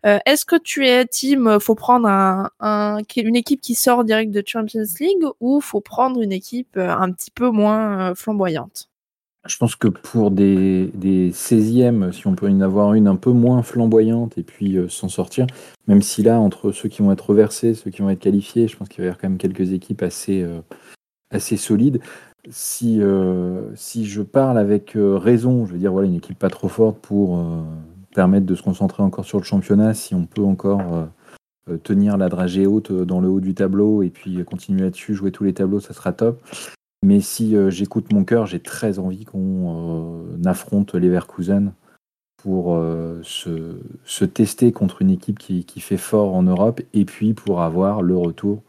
Euh, 0.06 0.20
Est-ce 0.26 0.46
que 0.46 0.56
tu 0.56 0.88
es 0.88 1.06
team, 1.06 1.48
euh, 1.48 1.60
faut 1.60 1.76
prendre 1.76 2.08
un, 2.08 2.50
un, 2.62 3.00
une 3.18 3.36
équipe 3.36 3.60
qui 3.60 3.76
sort 3.76 4.06
direct 4.06 4.32
de 4.32 4.42
Champions 4.46 4.86
League 5.00 5.26
ou 5.42 5.60
faut 5.60 5.82
prendre 5.82 6.22
une 6.22 6.32
équipe 6.32 6.78
euh, 6.78 6.90
un 6.90 7.12
petit 7.12 7.32
peu 7.32 7.50
moins 7.50 8.16
flamboyante? 8.16 8.90
Je 9.46 9.58
pense 9.58 9.76
que 9.76 9.88
pour 9.88 10.32
des, 10.32 10.88
des 10.94 11.32
16e, 11.32 12.12
si 12.12 12.28
on 12.28 12.36
peut 12.36 12.48
en 12.48 12.62
avoir 12.62 12.94
une 12.94 13.08
un 13.08 13.16
peu 13.16 13.32
moins 13.32 13.64
flamboyante 13.64 14.38
et 14.38 14.44
puis 14.44 14.78
s'en 14.90 15.08
sortir, 15.08 15.48
même 15.88 16.02
si 16.02 16.24
là, 16.24 16.40
entre 16.40 16.74
ceux 16.74 16.90
qui 16.90 17.02
vont 17.02 17.12
être 17.14 17.30
reversés, 17.30 17.74
ceux 17.74 17.90
qui 17.90 18.02
vont 18.02 18.10
être 18.10 18.20
qualifiés, 18.20 18.68
je 18.68 18.76
pense 18.76 18.90
qu'il 18.90 19.00
va 19.00 19.06
y 19.06 19.08
avoir 19.08 19.20
quand 19.20 19.30
même 19.30 19.38
quelques 19.38 19.72
équipes 19.72 20.04
assez, 20.04 20.46
solides. 21.56 22.02
Si, 22.50 23.00
je 23.00 24.22
parle 24.22 24.58
avec 24.58 24.92
raison, 24.96 25.66
je 25.66 25.72
veux 25.72 25.80
dire, 25.80 25.94
voilà, 25.94 26.10
une 26.10 26.16
équipe 26.16 26.38
pas 26.38 26.50
trop 26.50 26.68
forte 26.68 27.00
pour 27.00 27.42
permettre 28.20 28.46
de 28.46 28.54
se 28.54 28.64
concentrer 28.64 29.02
encore 29.02 29.24
sur 29.24 29.38
le 29.38 29.46
championnat, 29.46 29.94
si 29.94 30.14
on 30.14 30.26
peut 30.26 30.44
encore 30.44 30.94
euh, 30.94 31.06
euh, 31.70 31.78
tenir 31.78 32.18
la 32.18 32.28
dragée 32.28 32.68
haute 32.68 32.92
euh, 32.92 33.06
dans 33.06 33.22
le 33.22 33.30
haut 33.30 33.40
du 33.40 33.54
tableau 33.54 34.04
et 34.04 34.10
puis 34.10 34.44
continuer 34.44 34.82
là-dessus, 34.82 35.14
jouer 35.14 35.32
tous 35.32 35.46
les 35.46 35.54
tableaux, 35.54 35.80
ça 35.80 35.94
sera 35.94 36.12
top. 36.12 36.44
Mais 37.02 37.22
si 37.22 37.56
j'écoute 37.70 38.12
mon 38.12 38.26
cœur, 38.26 38.46
j'ai 38.46 38.60
très 38.60 39.00
envie 39.00 39.24
qu'on 39.24 40.26
affronte 40.44 40.96
Leverkusen 40.96 41.72
pour 42.44 42.76
euh, 42.76 43.22
se, 43.24 44.26
tester 44.26 44.74
contre 44.74 45.02
une 45.02 45.10
équipe 45.10 45.40
qui, 45.40 45.80
fait 45.80 45.96
fort 45.96 46.36
en 46.36 46.44
Europe 46.44 46.82
et 46.94 47.06
puis 47.06 47.34
pour 47.34 47.62
avoir 47.62 48.02
le 48.02 48.18
retour 48.18 48.64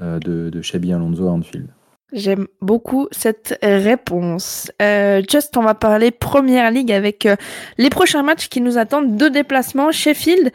de, 0.00 0.50
de 0.50 0.92
Alonso 0.92 1.28
à 1.28 1.30
Anfield. 1.30 1.68
J'aime 2.12 2.46
beaucoup 2.62 3.08
cette 3.12 3.58
réponse. 3.62 4.72
Euh, 4.80 5.22
Just, 5.28 5.56
on 5.56 5.62
va 5.62 5.74
parler 5.74 6.10
Première 6.10 6.70
Ligue 6.70 6.90
avec 6.90 7.26
euh, 7.26 7.36
les 7.76 7.90
prochains 7.90 8.22
matchs 8.22 8.48
qui 8.48 8.62
nous 8.62 8.78
attendent. 8.78 9.16
Deux 9.16 9.30
déplacements, 9.30 9.92
Sheffield, 9.92 10.50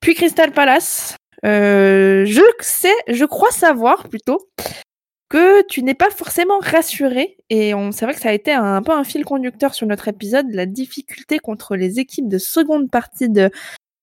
puis 0.00 0.14
Crystal 0.14 0.52
Palace. 0.52 1.16
Euh, 1.44 2.24
je 2.24 2.42
sais, 2.60 2.94
je 3.08 3.24
crois 3.24 3.50
savoir 3.50 4.08
plutôt 4.08 4.48
que 5.28 5.66
tu 5.66 5.82
n'es 5.82 5.94
pas 5.94 6.10
forcément 6.10 6.58
rassuré 6.60 7.38
et 7.48 7.72
c'est 7.90 8.04
vrai 8.04 8.14
que 8.14 8.20
ça 8.20 8.28
a 8.28 8.32
été 8.32 8.52
un, 8.52 8.76
un 8.76 8.82
peu 8.82 8.92
un 8.92 9.02
fil 9.02 9.24
conducteur 9.24 9.74
sur 9.74 9.86
notre 9.86 10.06
épisode 10.06 10.46
la 10.50 10.66
difficulté 10.66 11.38
contre 11.38 11.74
les 11.74 11.98
équipes 11.98 12.28
de 12.28 12.38
seconde 12.38 12.90
partie 12.90 13.30
de 13.30 13.50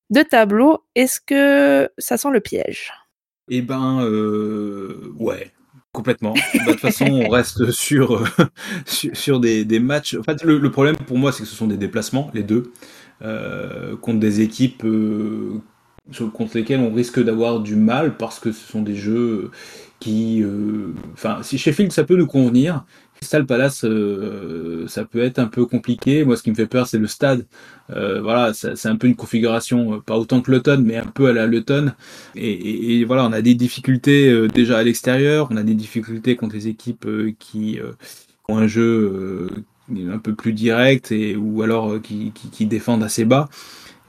de 0.10 0.22
tableau. 0.22 0.84
Est-ce 0.96 1.20
que 1.22 1.90
ça 1.98 2.18
sent 2.18 2.32
le 2.32 2.40
piège? 2.40 2.92
Eh 3.50 3.62
ben, 3.62 4.02
euh, 4.02 5.14
ouais, 5.20 5.52
complètement. 5.92 6.34
Bah, 6.34 6.66
De 6.66 6.72
toute 6.72 6.82
façon, 6.82 7.06
on 7.06 7.30
reste 7.30 7.72
sur, 7.72 8.16
euh, 8.16 9.40
des, 9.40 9.80
matchs. 9.80 10.16
En 10.16 10.24
fait, 10.24 10.44
le, 10.44 10.72
problème 10.72 10.96
pour 10.96 11.18
moi, 11.18 11.32
c'est 11.32 11.44
que 11.44 11.50
ce 11.50 11.56
sont 11.56 11.68
des 11.68 11.78
déplacements, 11.78 12.32
les 12.34 12.44
deux, 12.44 12.72
euh, 13.22 13.96
contre 13.98 14.20
des 14.20 14.42
équipes 14.42 14.84
euh, 14.86 15.62
contre 16.34 16.58
lesquelles 16.58 16.80
on 16.80 16.94
risque 16.94 17.24
d'avoir 17.24 17.60
du 17.60 17.76
mal 17.76 18.18
parce 18.18 18.40
que 18.40 18.52
ce 18.52 18.66
sont 18.66 18.82
des 18.82 18.96
jeux 18.96 19.52
qui. 20.00 20.42
euh, 20.42 20.94
Enfin, 21.14 21.40
si 21.44 21.58
Sheffield, 21.58 21.92
ça 21.92 22.04
peut 22.04 22.16
nous 22.16 22.28
convenir. 22.28 22.86
Crystal 23.20 23.46
Palace, 23.46 23.84
euh, 23.84 24.88
ça 24.88 25.04
peut 25.04 25.22
être 25.22 25.40
un 25.40 25.48
peu 25.48 25.66
compliqué. 25.66 26.24
Moi, 26.24 26.38
ce 26.38 26.44
qui 26.44 26.52
me 26.52 26.56
fait 26.56 26.68
peur, 26.68 26.88
c'est 26.88 26.98
le 26.98 27.08
stade. 27.08 27.46
Euh, 27.90 28.22
voilà, 28.22 28.54
c'est 28.54 28.88
un 28.88 28.96
peu 28.96 29.08
une 29.08 29.16
configuration, 29.18 29.96
euh, 29.96 30.00
pas 30.00 30.18
autant 30.18 30.40
que 30.42 30.50
Luton, 30.50 30.82
mais 30.86 30.96
un 30.96 31.06
peu 31.06 31.28
à 31.28 31.34
la 31.34 31.46
Luton. 31.46 31.92
Et, 32.36 33.04
voilà, 33.04 33.26
on 33.26 33.34
a 33.34 33.42
des 33.42 33.56
difficultés 33.56 34.48
déjà 34.48 34.78
à 34.78 34.84
l'extérieur, 34.84 35.50
on 35.52 35.58
a 35.58 35.64
des 35.64 35.74
difficultés 35.74 36.38
contre 36.38 36.56
les 36.56 36.70
équipes 36.70 37.08
qui 37.40 37.80
ont 38.48 38.58
un 38.58 38.68
jeu 38.68 39.50
un 39.92 40.20
peu 40.20 40.34
plus 40.34 40.54
direct 40.54 41.12
et 41.12 41.36
ou 41.36 41.62
alors 41.62 42.02
qui, 42.02 42.66
défendent 42.66 43.04
assez 43.04 43.26
bas. 43.26 43.50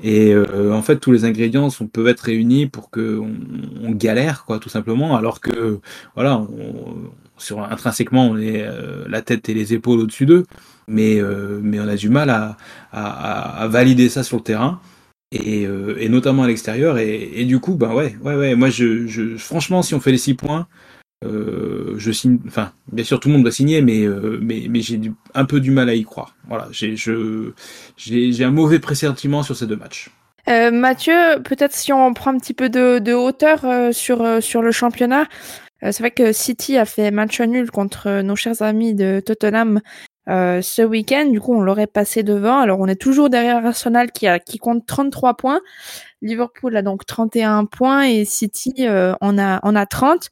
Et 0.03 0.35
en 0.37 0.83
fait, 0.83 0.99
tous 0.99 1.13
les 1.13 1.25
ingrédients 1.25 1.69
peuvent 1.93 2.09
être 2.09 2.21
réunis 2.21 2.67
pour 2.67 2.91
que 2.91 3.19
on, 3.19 3.35
on 3.83 3.91
galère, 3.91 4.45
quoi, 4.45 4.59
tout 4.61 4.69
simplement. 4.69 5.17
Alors 5.17 5.41
que 5.41 5.81
voilà, 6.15 6.39
on, 6.39 7.11
intrinsèquement, 7.71 8.29
on 8.29 8.39
est 8.39 8.63
euh, 8.63 9.05
la 9.09 9.23
tête 9.23 9.49
et 9.49 9.55
les 9.55 9.75
épaules 9.75 10.01
au-dessus 10.01 10.27
d'eux, 10.27 10.47
mais 10.89 11.21
euh, 11.21 11.61
mais 11.63 11.81
on 11.81 11.89
a 11.89 11.97
du 11.97 12.09
mal 12.09 12.31
à, 12.93 13.67
valider 13.69 14.09
ça 14.09 14.23
sur 14.23 14.39
le 14.39 14.43
terrain 14.43 14.81
et, 15.33 15.67
euh, 15.67 16.09
notamment 16.09 16.43
à 16.45 16.49
l'extérieur. 16.49 16.99
Et, 16.99 17.45
du 17.45 17.61
coup, 17.61 17.75
ben 17.75 17.95
ouais, 17.95 18.17
ouais, 18.23 18.35
ouais. 18.35 18.55
Moi, 18.55 18.69
franchement, 19.39 19.83
si 19.83 19.95
on 19.95 20.01
fait 20.01 20.13
les 20.13 20.19
six 20.19 20.35
points, 20.35 20.67
je 21.23 22.11
signe. 22.13 22.39
Enfin, 22.47 22.73
bien 22.93 23.05
sûr, 23.05 23.21
tout 23.21 23.29
le 23.29 23.35
monde 23.35 23.45
va 23.45 23.51
signer, 23.51 23.83
mais 23.83 24.07
mais, 24.41 24.67
mais 24.69 24.81
j'ai 24.81 25.01
un 25.35 25.45
peu 25.45 25.61
du 25.61 25.71
mal 25.71 25.89
à 25.89 25.95
y 25.95 26.05
croire. 26.05 26.35
Voilà, 26.49 26.69
j'ai 26.73 28.45
un 28.45 28.51
mauvais 28.51 28.79
pressentiment 28.79 29.43
sur 29.43 29.57
ces 29.57 29.67
deux 29.67 29.77
matchs. 29.77 30.11
Mathieu, 30.73 31.41
peut-être 31.45 31.73
si 31.73 31.93
on 31.93 32.13
prend 32.13 32.35
un 32.35 32.39
petit 32.39 32.55
peu 32.55 32.69
de, 32.69 33.13
hauteur 33.13 33.95
sur, 33.95 34.43
sur 34.43 34.63
le 34.63 34.73
championnat, 34.73 35.27
euh, 35.83 35.93
c'est 35.93 36.03
vrai 36.03 36.11
que 36.11 36.33
City 36.33 36.77
a 36.77 36.85
fait 36.85 37.11
match 37.11 37.41
nul 37.41 37.71
contre 37.71 38.21
nos 38.23 38.37
chers 38.37 38.63
amis 38.63 38.95
de 38.95 39.23
Tottenham 39.25 39.81
euh, 40.29 40.63
ce 40.63 40.83
week-end. 40.83 41.27
Du 41.27 41.41
coup, 41.41 41.55
on 41.55 41.63
l'aurait 41.63 41.87
passé 41.87 42.23
devant. 42.23 42.59
Alors, 42.59 42.79
on 42.81 42.87
est 42.87 43.01
toujours 43.01 43.31
derrière 43.31 43.65
Arsenal 43.65 44.13
qui, 44.13 44.27
a, 44.27 44.39
qui 44.39 44.59
compte 44.59 44.87
33 44.87 45.35
points. 45.35 45.61
Liverpool 46.23 46.77
a 46.77 46.83
donc 46.83 47.07
31 47.07 47.65
points 47.65 48.03
et 48.03 48.25
City 48.25 48.73
euh, 48.81 49.15
en, 49.21 49.39
a, 49.39 49.61
en 49.67 49.75
a 49.75 49.87
30. 49.87 50.31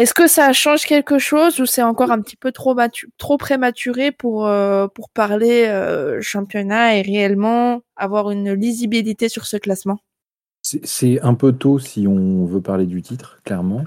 Est-ce 0.00 0.14
que 0.14 0.26
ça 0.26 0.52
change 0.54 0.86
quelque 0.86 1.18
chose 1.18 1.60
ou 1.60 1.66
c'est 1.66 1.82
encore 1.82 2.10
un 2.10 2.22
petit 2.22 2.36
peu 2.36 2.52
trop, 2.52 2.74
trop 3.18 3.36
prématuré 3.36 4.12
pour, 4.12 4.46
euh, 4.46 4.88
pour 4.88 5.10
parler 5.10 5.66
euh, 5.66 6.22
championnat 6.22 6.96
et 6.96 7.02
réellement 7.02 7.82
avoir 7.96 8.30
une 8.30 8.54
lisibilité 8.54 9.28
sur 9.28 9.44
ce 9.44 9.58
classement? 9.58 9.98
C'est 10.62 11.20
un 11.20 11.34
peu 11.34 11.52
tôt 11.52 11.78
si 11.78 12.06
on 12.08 12.46
veut 12.46 12.62
parler 12.62 12.86
du 12.86 13.02
titre, 13.02 13.40
clairement. 13.44 13.84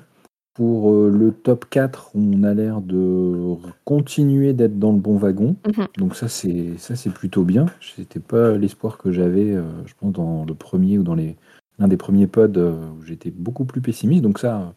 Pour 0.54 0.92
euh, 0.92 1.10
le 1.10 1.32
top 1.32 1.66
4, 1.70 2.12
on 2.14 2.44
a 2.44 2.54
l'air 2.54 2.82
de 2.82 3.56
continuer 3.86 4.54
d'être 4.54 4.78
dans 4.78 4.92
le 4.92 5.00
bon 5.00 5.18
wagon. 5.18 5.56
Mhm. 5.68 5.88
Donc 5.98 6.16
ça, 6.16 6.28
c'est 6.28 6.78
ça 6.78 6.96
c'est 6.96 7.10
plutôt 7.10 7.44
bien. 7.44 7.66
C'était 7.82 8.20
pas 8.20 8.56
l'espoir 8.58 8.98
que 8.98 9.12
j'avais, 9.12 9.52
euh, 9.52 9.64
je 9.86 9.94
pense, 10.00 10.14
dans 10.14 10.46
le 10.46 10.54
premier 10.54 10.98
ou 11.00 11.04
dans 11.04 11.16
les 11.16 11.36
l'un 11.80 11.88
des 11.88 11.98
premiers 11.98 12.28
pods 12.28 12.58
euh, 12.58 12.90
où 13.00 13.04
j'étais 13.04 13.32
beaucoup 13.32 13.66
plus 13.66 13.82
pessimiste. 13.82 14.24
Donc 14.24 14.40
ça, 14.40 14.74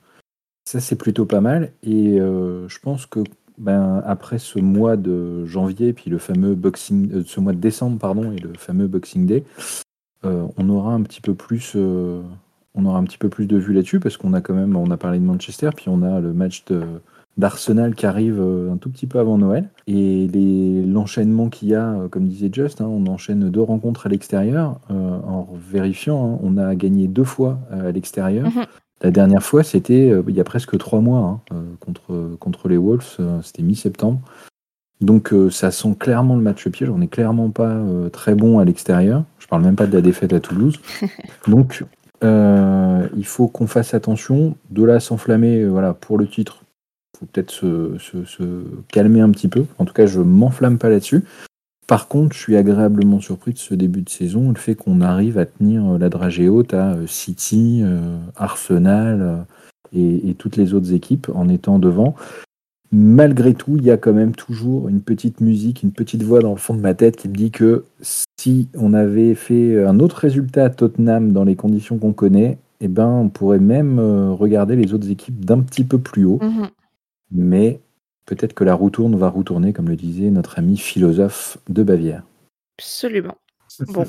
ça 0.65 0.81
c'est 0.81 0.97
plutôt 0.97 1.27
pas 1.27 1.41
mal. 1.41 1.73
Et 1.83 2.21
euh, 2.21 2.69
je 2.69 2.79
pense 2.79 3.07
que 3.07 3.21
ben, 3.59 4.03
après 4.05 4.39
ce 4.39 4.59
mois 4.59 4.97
de 4.97 5.47
janvier, 5.47 5.93
puis 5.93 6.11
le 6.11 6.19
fameux 6.19 6.55
boxing, 6.55 7.11
euh, 7.13 7.25
ce 7.25 7.41
mois 7.41 7.53
de 7.53 7.59
décembre, 7.59 7.99
pardon, 7.99 8.33
et 8.33 8.39
le 8.39 8.53
fameux 8.55 8.87
Boxing 8.87 9.27
Day, 9.27 9.45
euh, 10.25 10.47
on 10.57 10.69
aura 10.69 10.93
un 10.93 11.03
petit 11.03 11.21
peu 11.21 11.35
plus, 11.35 11.77
on 12.77 12.85
aura 12.87 12.99
un 12.99 13.05
petit 13.05 13.19
peu 13.19 13.29
plus 13.29 13.47
de 13.47 13.57
vue 13.57 13.73
là-dessus 13.73 14.01
parce 14.01 14.17
qu'on 14.17 14.33
a 14.35 14.41
quand 14.41 14.55
même, 14.55 14.77
on 14.77 14.91
a 14.91 14.97
parlé 14.97 15.19
de 15.19 15.25
Manchester, 15.25 15.71
puis 15.75 15.87
on 15.89 16.03
a 16.03 16.21
le 16.21 16.33
match 16.33 16.65
de 16.67 16.83
d'Arsenal 17.39 17.95
qui 17.95 18.07
arrive 18.07 18.41
euh, 18.41 18.73
un 18.73 18.79
tout 18.79 18.89
petit 18.89 19.07
peu 19.07 19.19
avant 19.19 19.37
Noël 19.37 19.69
et 19.87 20.27
les- 20.27 20.83
l'enchaînement 20.87 21.51
qu'il 21.51 21.69
y 21.69 21.75
a, 21.75 21.91
euh, 21.91 22.09
comme 22.09 22.27
disait 22.27 22.49
Just, 22.51 22.81
hein, 22.81 22.87
on 22.89 23.07
enchaîne 23.09 23.51
deux 23.51 23.61
rencontres 23.61 24.07
à 24.07 24.09
l'extérieur 24.09 24.81
euh, 24.91 24.95
en 24.95 25.47
vérifiant, 25.71 26.35
hein, 26.35 26.39
on 26.43 26.57
a 26.57 26.75
gagné 26.75 27.09
deux 27.09 27.25
fois 27.25 27.59
à 27.71 27.93
l'extérieur. 27.93 28.47
Mhm. 28.47 28.65
La 29.03 29.11
dernière 29.11 29.43
fois, 29.43 29.63
c'était 29.63 30.11
euh, 30.11 30.23
il 30.29 30.35
y 30.35 30.41
a 30.41 30.45
presque 30.45 30.79
trois 30.79 31.03
mois 31.03 31.43
hein, 31.51 31.57
contre 31.81 32.37
contre 32.41 32.69
les 32.69 32.79
Wolves, 32.79 33.19
c'était 33.43 33.63
mi-septembre. 33.63 34.21
Donc 35.03 35.35
euh, 35.35 35.51
ça 35.51 35.71
sent 35.71 35.95
clairement 36.01 36.37
le 36.37 36.41
match 36.43 36.67
piège. 36.69 36.89
On 36.89 36.97
n'est 36.97 37.07
clairement 37.07 37.51
pas 37.51 37.79
très 38.15 38.35
bon 38.35 38.61
à 38.61 38.65
l'extérieur. 38.65 39.25
Je 39.39 39.47
parle 39.47 39.63
même 39.63 39.77
pas 39.77 39.87
de 39.87 39.93
la 39.93 40.01
défaite 40.01 40.33
à 40.33 40.41
Toulouse. 40.41 40.81
Donc 41.47 41.85
il 42.23 43.25
faut 43.25 43.49
qu'on 43.49 43.67
fasse 43.67 43.95
attention. 43.95 44.57
De 44.71 44.85
là 44.85 45.01
s'enflammer, 45.01 45.63
euh, 45.63 45.69
voilà, 45.69 45.95
pour 45.95 46.19
le 46.19 46.27
titre, 46.27 46.63
faut 47.19 47.27
peut-être 47.27 47.51
se, 47.51 48.65
calmer 48.89 49.21
un 49.21 49.31
petit 49.31 49.49
peu. 49.49 49.65
En 49.79 49.85
tout 49.85 49.95
cas, 49.95 50.07
je 50.07 50.21
m'enflamme 50.21 50.79
pas 50.79 50.91
là-dessus. 50.91 51.25
Par 51.87 52.09
contre, 52.09 52.35
je 52.35 52.41
suis 52.41 52.57
agréablement 52.57 53.21
surpris 53.21 53.53
de 53.53 53.59
ce 53.59 53.75
début 53.75 54.03
de 54.03 54.09
saison, 54.09 54.49
le 54.49 54.57
fait 54.57 54.75
qu'on 54.75 55.01
arrive 55.01 55.39
à 55.39 55.47
tenir 55.47 55.93
euh, 55.93 55.99
la 55.99 56.09
dragée 56.09 56.49
haute 56.49 56.75
à 56.75 56.95
euh, 56.95 57.07
City, 57.07 57.81
euh, 57.85 58.19
Arsenal 58.35 59.21
euh, 59.23 59.37
et 59.93 60.35
toutes 60.35 60.57
les 60.57 60.75
autres 60.75 60.93
équipes 60.93 61.31
en 61.33 61.49
étant 61.49 61.79
devant. 61.79 62.17
Malgré 62.93 63.55
tout, 63.55 63.77
il 63.77 63.85
y 63.85 63.91
a 63.91 63.97
quand 63.97 64.13
même 64.13 64.35
toujours 64.35 64.89
une 64.89 65.01
petite 65.01 65.41
musique, 65.41 65.83
une 65.83 65.93
petite 65.93 66.23
voix 66.23 66.41
dans 66.41 66.53
le 66.53 66.57
fond 66.57 66.75
de 66.75 66.81
ma 66.81 66.95
tête 66.95 67.17
qui 67.17 67.29
me 67.29 67.35
dit 67.35 67.51
que 67.51 67.85
si 68.01 68.69
on 68.75 68.95
avait 68.95 69.35
fait 69.35 69.85
un 69.85 69.99
autre 69.99 70.17
résultat 70.17 70.65
à 70.65 70.71
Tottenham 70.71 71.33
dans 71.33 71.45
les 71.45 71.57
conditions 71.57 71.99
qu'on 71.99 72.13
connaît, 72.13 72.59
eh 72.81 72.89
ben, 72.89 73.09
on 73.09 73.29
pourrait 73.29 73.59
même 73.59 73.99
euh, 73.99 74.33
regarder 74.33 74.77
les 74.77 74.95
autres 74.95 75.11
équipes 75.11 75.45
d'un 75.45 75.61
petit 75.61 75.85
peu 75.85 75.99
plus 75.99 76.25
haut. 76.25 76.39
Mhm. 76.43 76.69
Mais 77.33 77.81
peut-être 78.27 78.55
que 78.55 78.65
la 78.65 78.75
roue 78.75 78.91
tourne 78.91 79.17
va 79.17 79.29
retourner, 79.31 79.73
comme 79.73 79.89
le 79.89 79.97
disait 79.97 80.31
notre 80.31 80.59
ami 80.59 80.77
philosophe 80.77 81.59
de 81.69 81.83
Bavière. 81.83 82.23
Absolument. 82.79 83.37
Bon. 83.89 84.07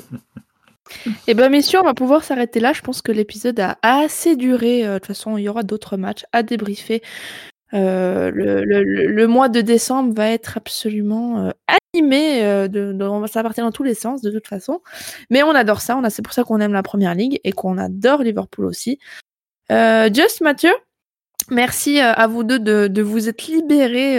Eh 1.26 1.34
ben 1.34 1.50
messieurs, 1.50 1.80
on 1.80 1.84
va 1.84 1.92
pouvoir 1.92 2.24
s'arrêter 2.24 2.60
là. 2.60 2.72
Je 2.72 2.80
pense 2.80 3.02
que 3.02 3.12
l'épisode 3.12 3.60
a 3.60 3.76
assez 3.82 4.36
duré. 4.36 4.86
Euh, 4.86 4.94
De 4.94 4.98
toute 4.98 5.08
façon, 5.08 5.36
il 5.36 5.42
y 5.42 5.48
aura 5.50 5.62
d'autres 5.62 5.98
matchs 5.98 6.24
à 6.32 6.42
débriefer 6.42 7.02
Euh, 7.74 8.30
le, 8.30 8.64
le, 8.64 8.82
le, 8.82 9.26
mois 9.26 9.48
de 9.48 9.60
décembre 9.60 10.14
va 10.14 10.30
être 10.30 10.56
absolument 10.56 11.46
euh, 11.46 11.50
animé. 11.94 12.42
Euh, 12.42 12.66
de, 12.68 12.92
de, 12.92 13.26
ça 13.26 13.40
va 13.40 13.42
partir 13.42 13.64
dans 13.64 13.72
tous 13.72 13.82
les 13.82 13.94
sens 13.94 14.22
de 14.22 14.30
toute 14.30 14.46
façon. 14.46 14.80
Mais 15.30 15.42
on 15.42 15.50
adore 15.50 15.80
ça. 15.80 15.96
On 15.96 16.04
a, 16.04 16.10
c'est 16.10 16.22
pour 16.22 16.32
ça 16.32 16.44
qu'on 16.44 16.60
aime 16.60 16.72
la 16.72 16.82
première 16.82 17.14
ligue 17.14 17.40
et 17.44 17.52
qu'on 17.52 17.76
adore 17.78 18.22
Liverpool 18.22 18.64
aussi. 18.64 18.98
Just 19.70 20.40
Mathieu, 20.40 20.72
merci 21.50 22.00
à 22.00 22.26
vous 22.26 22.42
deux 22.42 22.58
de, 22.58 22.86
de 22.88 23.02
vous 23.02 23.28
être 23.28 23.46
libérés 23.48 24.18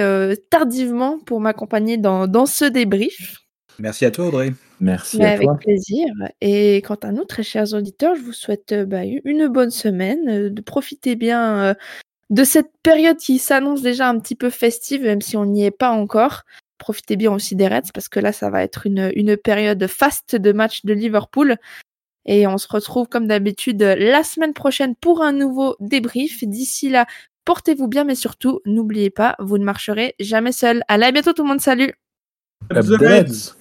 tardivement 0.52 1.18
pour 1.18 1.42
m'accompagner 1.42 1.98
dans, 1.98 2.28
dans 2.28 2.46
ce 2.46 2.66
débrief. 2.66 3.38
Merci 3.80 4.06
à 4.06 4.12
toi 4.12 4.28
Audrey. 4.28 4.54
Merci 4.80 5.18
Mais 5.18 5.26
à 5.26 5.32
avec 5.32 5.48
toi. 5.48 5.58
plaisir. 5.58 6.06
Et 6.40 6.84
quant 6.86 7.00
à 7.02 7.12
nous, 7.12 7.26
très 7.26 7.42
chers 7.42 7.74
auditeurs, 7.74 8.14
je 8.14 8.22
vous 8.22 8.32
souhaite 8.34 8.76
bah, 8.88 9.02
une 9.04 9.48
bonne 9.48 9.72
semaine, 9.72 10.50
de 10.50 10.62
profiter 10.62 11.16
bien 11.16 11.76
de 12.30 12.44
cette 12.44 12.72
période 12.84 13.18
qui 13.18 13.40
s'annonce 13.40 13.82
déjà 13.82 14.08
un 14.08 14.20
petit 14.20 14.36
peu 14.36 14.50
festive, 14.50 15.02
même 15.02 15.22
si 15.22 15.38
on 15.38 15.46
n'y 15.46 15.66
est 15.66 15.72
pas 15.72 15.90
encore. 15.90 16.44
Profitez 16.78 17.16
bien 17.16 17.32
aussi 17.32 17.56
des 17.56 17.68
Reds 17.68 17.92
parce 17.94 18.08
que 18.08 18.20
là, 18.20 18.32
ça 18.32 18.50
va 18.50 18.64
être 18.64 18.86
une, 18.86 19.12
une 19.16 19.36
période 19.36 19.86
faste 19.88 20.36
de 20.36 20.52
match 20.52 20.86
de 20.86 20.94
Liverpool. 20.94 21.58
Et 22.26 22.46
on 22.48 22.58
se 22.58 22.68
retrouve 22.70 23.08
comme 23.08 23.28
d'habitude 23.28 23.82
la 23.82 24.24
semaine 24.24 24.54
prochaine 24.54 24.96
pour 24.96 25.24
un 25.24 25.32
nouveau 25.32 25.76
débrief. 25.80 26.44
D'ici 26.44 26.90
là, 26.90 27.06
portez-vous 27.46 27.88
bien, 27.88 28.04
mais 28.04 28.16
surtout, 28.16 28.62
n'oubliez 28.66 29.10
pas, 29.10 29.36
vous 29.40 29.58
ne 29.58 29.64
marcherez 29.64 30.16
jamais 30.20 30.52
seul. 30.52 30.84
Allez, 30.88 31.06
à 31.06 31.12
bientôt 31.12 31.34
tout 31.34 31.44
le 31.44 31.50
monde, 31.50 31.62
salut 31.62 31.94
Up 32.72 32.86
the 32.86 33.02
Reds. 33.02 33.59